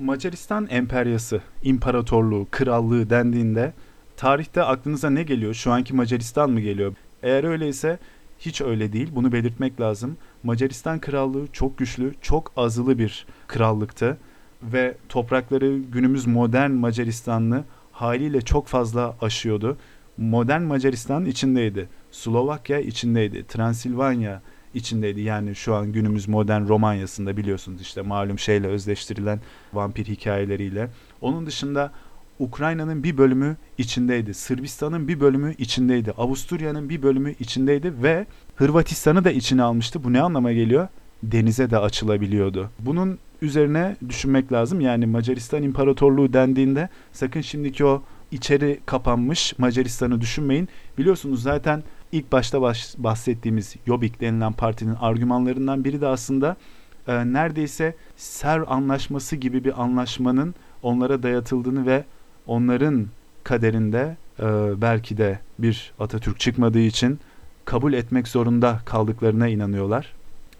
Macaristan 0.00 0.66
emperyası, 0.70 1.40
imparatorluğu, 1.62 2.46
krallığı 2.50 3.10
dendiğinde 3.10 3.72
tarihte 4.16 4.62
aklınıza 4.62 5.10
ne 5.10 5.22
geliyor? 5.22 5.54
Şu 5.54 5.72
anki 5.72 5.94
Macaristan 5.94 6.50
mı 6.50 6.60
geliyor? 6.60 6.94
Eğer 7.22 7.44
öyleyse 7.44 7.98
hiç 8.38 8.60
öyle 8.60 8.92
değil. 8.92 9.08
Bunu 9.14 9.32
belirtmek 9.32 9.80
lazım. 9.80 10.16
Macaristan 10.42 11.00
krallığı 11.00 11.46
çok 11.52 11.78
güçlü, 11.78 12.14
çok 12.20 12.52
azılı 12.56 12.98
bir 12.98 13.26
krallıktı 13.46 14.18
ve 14.62 14.96
toprakları 15.08 15.78
günümüz 15.78 16.26
modern 16.26 16.70
Macaristanlı 16.70 17.64
haliyle 17.92 18.40
çok 18.40 18.66
fazla 18.66 19.16
aşıyordu. 19.20 19.76
Modern 20.16 20.62
Macaristan 20.62 21.24
içindeydi. 21.24 21.88
Slovakya 22.10 22.80
içindeydi. 22.80 23.46
Transilvanya 23.46 24.42
içindeydi. 24.74 25.20
Yani 25.20 25.54
şu 25.54 25.74
an 25.74 25.92
günümüz 25.92 26.28
modern 26.28 26.68
Romanya'sında 26.68 27.36
biliyorsunuz 27.36 27.80
işte 27.80 28.02
malum 28.02 28.38
şeyle 28.38 28.66
özleştirilen 28.66 29.40
vampir 29.72 30.06
hikayeleriyle. 30.06 30.88
Onun 31.20 31.46
dışında 31.46 31.92
Ukrayna'nın 32.38 33.02
bir 33.02 33.18
bölümü 33.18 33.56
içindeydi. 33.78 34.34
Sırbistan'ın 34.34 35.08
bir 35.08 35.20
bölümü 35.20 35.54
içindeydi. 35.58 36.12
Avusturya'nın 36.12 36.88
bir 36.88 37.02
bölümü 37.02 37.34
içindeydi 37.40 37.92
ve 38.02 38.26
Hırvatistan'ı 38.56 39.24
da 39.24 39.30
içine 39.30 39.62
almıştı. 39.62 40.04
Bu 40.04 40.12
ne 40.12 40.20
anlama 40.20 40.52
geliyor? 40.52 40.88
Denize 41.22 41.70
de 41.70 41.78
açılabiliyordu. 41.78 42.70
Bunun 42.78 43.18
üzerine 43.42 43.96
düşünmek 44.08 44.52
lazım. 44.52 44.80
Yani 44.80 45.06
Macaristan 45.06 45.62
İmparatorluğu 45.62 46.32
dendiğinde 46.32 46.88
sakın 47.12 47.40
şimdiki 47.40 47.84
o 47.84 48.02
içeri 48.30 48.80
kapanmış 48.86 49.58
Macaristan'ı 49.58 50.20
düşünmeyin. 50.20 50.68
Biliyorsunuz 50.98 51.42
zaten 51.42 51.82
ilk 52.12 52.32
başta 52.32 52.62
baş, 52.62 52.94
bahsettiğimiz 52.98 53.76
Jobbik 53.86 54.20
denilen 54.20 54.52
partinin 54.52 54.94
argümanlarından 55.00 55.84
biri 55.84 56.00
de 56.00 56.06
aslında 56.06 56.56
e, 57.08 57.32
neredeyse 57.32 57.96
Ser 58.16 58.60
anlaşması 58.66 59.36
gibi 59.36 59.64
bir 59.64 59.82
anlaşmanın 59.82 60.54
onlara 60.82 61.22
dayatıldığını 61.22 61.86
ve 61.86 62.04
onların 62.46 63.06
kaderinde 63.44 64.16
e, 64.40 64.44
belki 64.80 65.16
de 65.16 65.38
bir 65.58 65.92
Atatürk 66.00 66.40
çıkmadığı 66.40 66.80
için 66.80 67.20
kabul 67.64 67.92
etmek 67.92 68.28
zorunda 68.28 68.80
kaldıklarına 68.84 69.48
inanıyorlar. 69.48 70.12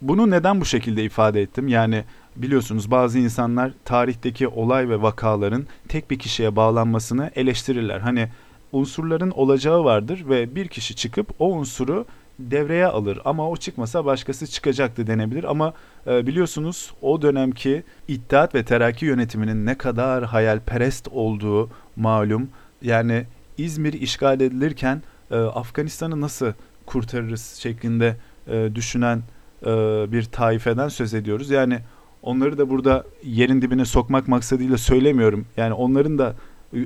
Bunu 0.02 0.30
neden 0.30 0.60
bu 0.60 0.64
şekilde 0.64 1.04
ifade 1.04 1.42
ettim? 1.42 1.68
Yani 1.68 2.04
biliyorsunuz 2.36 2.90
bazı 2.90 3.18
insanlar 3.18 3.72
tarihteki 3.84 4.48
olay 4.48 4.88
ve 4.88 5.02
vakaların 5.02 5.66
tek 5.88 6.10
bir 6.10 6.18
kişiye 6.18 6.56
bağlanmasını 6.56 7.30
eleştirirler. 7.34 8.00
Hani 8.00 8.28
unsurların 8.72 9.30
olacağı 9.30 9.84
vardır 9.84 10.24
ve 10.28 10.54
bir 10.54 10.68
kişi 10.68 10.96
çıkıp 10.96 11.34
o 11.38 11.52
unsuru 11.52 12.06
devreye 12.38 12.86
alır 12.86 13.18
ama 13.24 13.50
o 13.50 13.56
çıkmasa 13.56 14.04
başkası 14.04 14.46
çıkacaktı 14.46 15.06
denebilir 15.06 15.44
ama 15.44 15.74
e, 16.06 16.26
biliyorsunuz 16.26 16.92
o 17.02 17.22
dönemki 17.22 17.82
İttihat 18.08 18.54
ve 18.54 18.64
Terakki 18.64 19.06
yönetiminin 19.06 19.66
ne 19.66 19.78
kadar 19.78 20.24
hayalperest 20.24 21.08
olduğu 21.08 21.70
malum. 21.96 22.48
Yani 22.82 23.26
İzmir 23.58 23.92
işgal 23.92 24.40
edilirken 24.40 25.02
e, 25.30 25.36
Afganistan'ı 25.36 26.20
nasıl 26.20 26.52
kurtarırız 26.86 27.54
şeklinde 27.54 28.16
e, 28.48 28.70
düşünen 28.74 29.22
e, 29.62 29.66
bir 30.12 30.24
taifeden 30.24 30.88
söz 30.88 31.14
ediyoruz. 31.14 31.50
Yani 31.50 31.78
onları 32.22 32.58
da 32.58 32.70
burada 32.70 33.04
yerin 33.24 33.62
dibine 33.62 33.84
sokmak 33.84 34.28
maksadıyla 34.28 34.78
söylemiyorum. 34.78 35.46
Yani 35.56 35.74
onların 35.74 36.18
da 36.18 36.34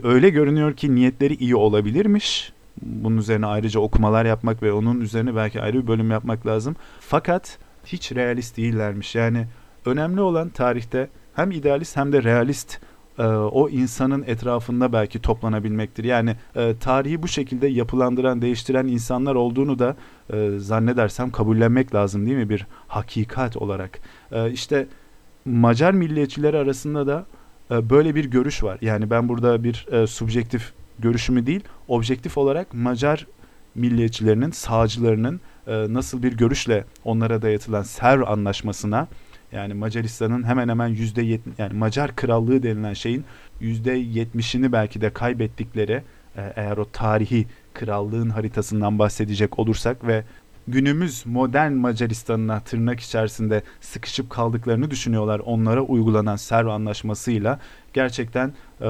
öyle 0.02 0.30
görünüyor 0.30 0.76
ki 0.76 0.94
niyetleri 0.94 1.34
iyi 1.34 1.56
olabilirmiş. 1.56 2.52
Bunun 2.82 3.16
üzerine 3.16 3.46
ayrıca 3.46 3.80
okumalar 3.80 4.24
yapmak 4.24 4.62
ve 4.62 4.72
onun 4.72 5.00
üzerine 5.00 5.36
belki 5.36 5.62
ayrı 5.62 5.82
bir 5.82 5.86
bölüm 5.86 6.10
yapmak 6.10 6.46
lazım. 6.46 6.76
Fakat 7.00 7.58
hiç 7.84 8.12
realist 8.12 8.56
değillermiş. 8.56 9.14
Yani 9.14 9.46
önemli 9.86 10.20
olan 10.20 10.48
tarihte 10.48 11.08
hem 11.34 11.50
idealist 11.50 11.96
hem 11.96 12.12
de 12.12 12.22
realist 12.22 12.80
e, 13.18 13.26
o 13.26 13.68
insanın 13.68 14.24
etrafında 14.26 14.92
belki 14.92 15.22
toplanabilmektir. 15.22 16.04
Yani 16.04 16.36
e, 16.56 16.76
tarihi 16.80 17.22
bu 17.22 17.28
şekilde 17.28 17.66
yapılandıran, 17.66 18.42
değiştiren 18.42 18.86
insanlar 18.86 19.34
olduğunu 19.34 19.78
da 19.78 19.96
e, 20.32 20.58
zannedersem 20.58 21.30
kabullenmek 21.30 21.94
lazım 21.94 22.26
değil 22.26 22.36
mi 22.36 22.48
bir 22.48 22.66
hakikat 22.88 23.56
olarak. 23.56 24.00
E, 24.32 24.50
işte 24.50 24.86
Macar 25.44 25.92
milliyetçileri 25.92 26.58
arasında 26.58 27.06
da 27.06 27.26
böyle 27.70 28.14
bir 28.14 28.24
görüş 28.24 28.62
var. 28.62 28.78
Yani 28.80 29.10
ben 29.10 29.28
burada 29.28 29.64
bir 29.64 29.86
e, 29.92 30.06
subjektif 30.06 30.72
görüşümü 30.98 31.46
değil, 31.46 31.64
objektif 31.88 32.38
olarak 32.38 32.74
Macar 32.74 33.26
milliyetçilerinin, 33.74 34.50
sağcılarının 34.50 35.40
e, 35.66 35.72
nasıl 35.94 36.22
bir 36.22 36.32
görüşle 36.32 36.84
onlara 37.04 37.42
dayatılan 37.42 37.82
Ser 37.82 38.18
anlaşmasına 38.18 39.08
yani 39.52 39.74
Macaristan'ın 39.74 40.44
hemen 40.44 40.68
hemen 40.68 40.88
yüzde 40.88 41.22
yetmiş 41.22 41.58
yani 41.58 41.72
Macar 41.78 42.16
krallığı 42.16 42.62
denilen 42.62 42.92
şeyin 42.92 43.24
yüzde 43.60 43.92
yetmişini 43.92 44.72
belki 44.72 45.00
de 45.00 45.12
kaybettikleri 45.12 46.02
e, 46.36 46.52
eğer 46.56 46.76
o 46.76 46.90
tarihi 46.92 47.46
krallığın 47.74 48.30
haritasından 48.30 48.98
bahsedecek 48.98 49.58
olursak 49.58 50.06
ve 50.06 50.24
günümüz 50.68 51.26
modern 51.26 51.72
Macaristan'ına 51.72 52.60
tırnak 52.60 53.00
içerisinde 53.00 53.62
sıkışıp 53.80 54.30
kaldıklarını 54.30 54.90
düşünüyorlar. 54.90 55.38
Onlara 55.38 55.80
uygulanan 55.80 56.36
Serv 56.36 56.66
Anlaşması'yla 56.66 57.60
gerçekten 57.92 58.52
e, 58.80 58.88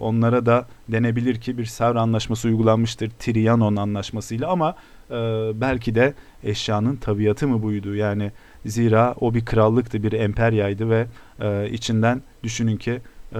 onlara 0.00 0.46
da 0.46 0.66
denebilir 0.88 1.40
ki 1.40 1.58
bir 1.58 1.64
Serv 1.64 1.96
Anlaşması 1.96 2.48
uygulanmıştır 2.48 3.10
Trianon 3.10 3.76
Anlaşması'yla 3.76 4.48
ama 4.48 4.76
e, 5.10 5.14
belki 5.54 5.94
de 5.94 6.14
eşyanın 6.44 6.96
tabiatı 6.96 7.48
mı 7.48 7.62
buydu? 7.62 7.94
Yani 7.94 8.32
zira 8.66 9.14
o 9.20 9.34
bir 9.34 9.44
krallıktı, 9.44 10.02
bir 10.02 10.12
emperyaydı 10.12 10.90
ve 10.90 11.06
e, 11.40 11.70
içinden 11.70 12.22
düşünün 12.42 12.76
ki 12.76 13.00
e, 13.34 13.38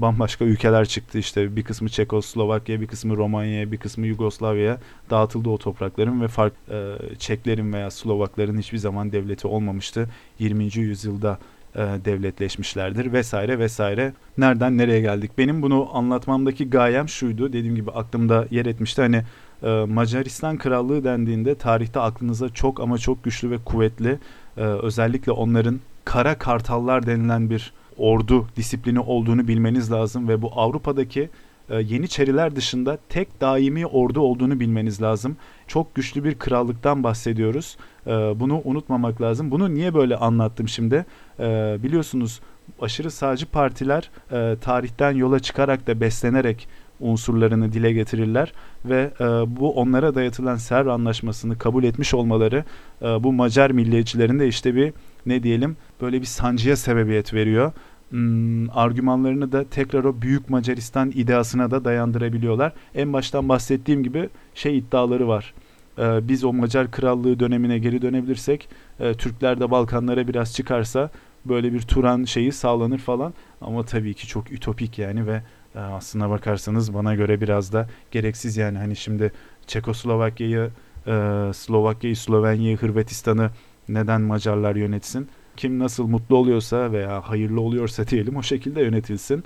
bambaşka 0.00 0.44
ülkeler 0.44 0.86
çıktı. 0.86 1.18
İşte 1.18 1.56
bir 1.56 1.64
kısmı 1.64 1.88
Çekoslovakya, 1.88 2.80
bir 2.80 2.86
kısmı 2.86 3.16
Romanya, 3.16 3.72
bir 3.72 3.76
kısmı 3.76 4.06
Yugoslavya'ya 4.06 4.78
dağıtıldı 5.10 5.48
o 5.48 5.58
toprakların 5.58 6.20
ve 6.20 6.28
fark 6.28 6.52
e, 6.70 6.94
Çeklerin 7.18 7.72
veya 7.72 7.90
Slovakların 7.90 8.58
hiçbir 8.58 8.78
zaman 8.78 9.12
devleti 9.12 9.46
olmamıştı. 9.46 10.08
20. 10.38 10.64
yüzyılda 10.64 11.38
e, 11.74 11.78
devletleşmişlerdir 11.78 13.12
vesaire 13.12 13.58
vesaire. 13.58 14.12
Nereden 14.38 14.78
nereye 14.78 15.00
geldik? 15.00 15.30
Benim 15.38 15.62
bunu 15.62 15.88
anlatmamdaki 15.92 16.70
gayem 16.70 17.08
şuydu. 17.08 17.52
Dediğim 17.52 17.76
gibi 17.76 17.90
aklımda 17.90 18.46
yer 18.50 18.66
etmişti. 18.66 19.02
Hani 19.02 19.22
e, 19.62 19.84
Macaristan 19.84 20.58
Krallığı 20.58 21.04
dendiğinde 21.04 21.54
tarihte 21.54 22.00
aklınıza 22.00 22.48
çok 22.48 22.80
ama 22.80 22.98
çok 22.98 23.24
güçlü 23.24 23.50
ve 23.50 23.58
kuvvetli 23.58 24.18
özellikle 24.56 25.32
onların 25.32 25.80
kara 26.04 26.38
kartallar 26.38 27.06
denilen 27.06 27.50
bir 27.50 27.72
ordu 27.98 28.46
disiplini 28.56 29.00
olduğunu 29.00 29.48
bilmeniz 29.48 29.92
lazım 29.92 30.28
ve 30.28 30.42
bu 30.42 30.50
Avrupa'daki 30.54 31.30
e, 31.70 31.76
Yeniçeriler 31.80 32.56
dışında 32.56 32.98
tek 33.08 33.40
daimi 33.40 33.86
ordu 33.86 34.20
olduğunu 34.20 34.60
bilmeniz 34.60 35.02
lazım. 35.02 35.36
Çok 35.66 35.94
güçlü 35.94 36.24
bir 36.24 36.34
krallıktan 36.34 37.04
bahsediyoruz. 37.04 37.76
E, 38.06 38.10
bunu 38.10 38.60
unutmamak 38.64 39.20
lazım. 39.20 39.50
Bunu 39.50 39.74
niye 39.74 39.94
böyle 39.94 40.16
anlattım 40.16 40.68
şimdi? 40.68 41.06
E, 41.40 41.76
biliyorsunuz 41.82 42.40
aşırı 42.80 43.10
sağcı 43.10 43.46
partiler 43.46 44.10
e, 44.32 44.56
tarihten 44.60 45.12
yola 45.12 45.38
çıkarak 45.38 45.86
da 45.86 46.00
beslenerek 46.00 46.68
unsurlarını 47.00 47.72
dile 47.72 47.92
getirirler 47.92 48.52
ve 48.84 49.10
e, 49.20 49.24
bu 49.56 49.72
onlara 49.72 50.14
dayatılan 50.14 50.56
Serv 50.56 50.86
Anlaşması'nı 50.86 51.58
kabul 51.58 51.84
etmiş 51.84 52.14
olmaları 52.14 52.64
e, 53.02 53.04
bu 53.04 53.32
Macar 53.32 53.70
milliyetçilerin 53.70 54.38
de 54.38 54.48
işte 54.48 54.74
bir 54.74 54.92
ne 55.26 55.42
diyelim 55.42 55.76
böyle 56.00 56.20
bir 56.20 56.26
sancıya 56.26 56.76
sebebiyet 56.76 57.34
veriyor. 57.34 57.72
Hmm, 58.10 58.70
argümanlarını 58.70 59.52
da 59.52 59.64
tekrar 59.64 60.04
o 60.04 60.22
büyük 60.22 60.50
Macaristan 60.50 61.10
ideasına 61.14 61.70
da 61.70 61.84
dayandırabiliyorlar. 61.84 62.72
En 62.94 63.12
baştan 63.12 63.48
bahsettiğim 63.48 64.02
gibi 64.02 64.28
şey 64.54 64.78
iddiaları 64.78 65.28
var. 65.28 65.54
Ee, 65.98 66.28
biz 66.28 66.44
o 66.44 66.52
Macar 66.52 66.90
Krallığı 66.90 67.40
dönemine 67.40 67.78
geri 67.78 68.02
dönebilirsek 68.02 68.68
e, 69.00 69.14
Türkler 69.14 69.60
de 69.60 69.70
Balkanlara 69.70 70.28
biraz 70.28 70.54
çıkarsa 70.54 71.10
böyle 71.44 71.72
bir 71.72 71.82
Turan 71.82 72.24
şeyi 72.24 72.52
sağlanır 72.52 72.98
falan. 72.98 73.34
Ama 73.60 73.84
tabii 73.84 74.14
ki 74.14 74.26
çok 74.26 74.52
ütopik 74.52 74.98
yani 74.98 75.26
ve 75.26 75.42
e, 75.74 75.78
aslına 75.78 76.30
bakarsanız 76.30 76.94
bana 76.94 77.14
göre 77.14 77.40
biraz 77.40 77.72
da 77.72 77.88
gereksiz 78.10 78.56
yani 78.56 78.78
hani 78.78 78.96
şimdi 78.96 79.32
Çekoslovakya'yı, 79.66 80.70
e, 81.06 81.12
Slovakya'yı, 81.54 82.16
Slovenya'yı, 82.16 82.76
Hırvatistan'ı 82.76 83.50
neden 83.88 84.20
Macarlar 84.20 84.76
yönetsin? 84.76 85.28
Kim 85.56 85.78
nasıl 85.78 86.06
mutlu 86.06 86.36
oluyorsa 86.36 86.92
veya 86.92 87.20
hayırlı 87.20 87.60
oluyorsa 87.60 88.06
diyelim 88.06 88.36
o 88.36 88.42
şekilde 88.42 88.80
yönetilsin. 88.82 89.44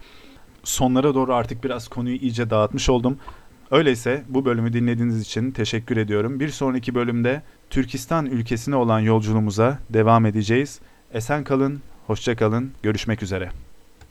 Sonlara 0.65 1.15
doğru 1.15 1.35
artık 1.35 1.65
biraz 1.65 1.89
konuyu 1.89 2.17
iyice 2.17 2.51
dağıtmış 2.51 2.91
oldum. 2.91 3.19
Öyleyse 3.71 4.25
bu 4.29 4.45
bölümü 4.45 4.73
dinlediğiniz 4.73 5.21
için 5.21 5.51
teşekkür 5.51 5.97
ediyorum. 5.97 6.41
Bir 6.41 6.49
sonraki 6.49 6.95
bölümde 6.95 7.43
Türkistan 7.71 8.27
ülkesine 8.27 8.77
olan 8.77 9.01
yolculuğumuza 9.01 9.79
devam 9.91 10.27
edeceğiz. 10.27 10.81
Esen 11.13 11.45
kalın, 11.45 11.81
hoşça 12.07 12.37
kalın, 12.37 12.71
görüşmek 12.83 13.23
üzere. 13.23 13.51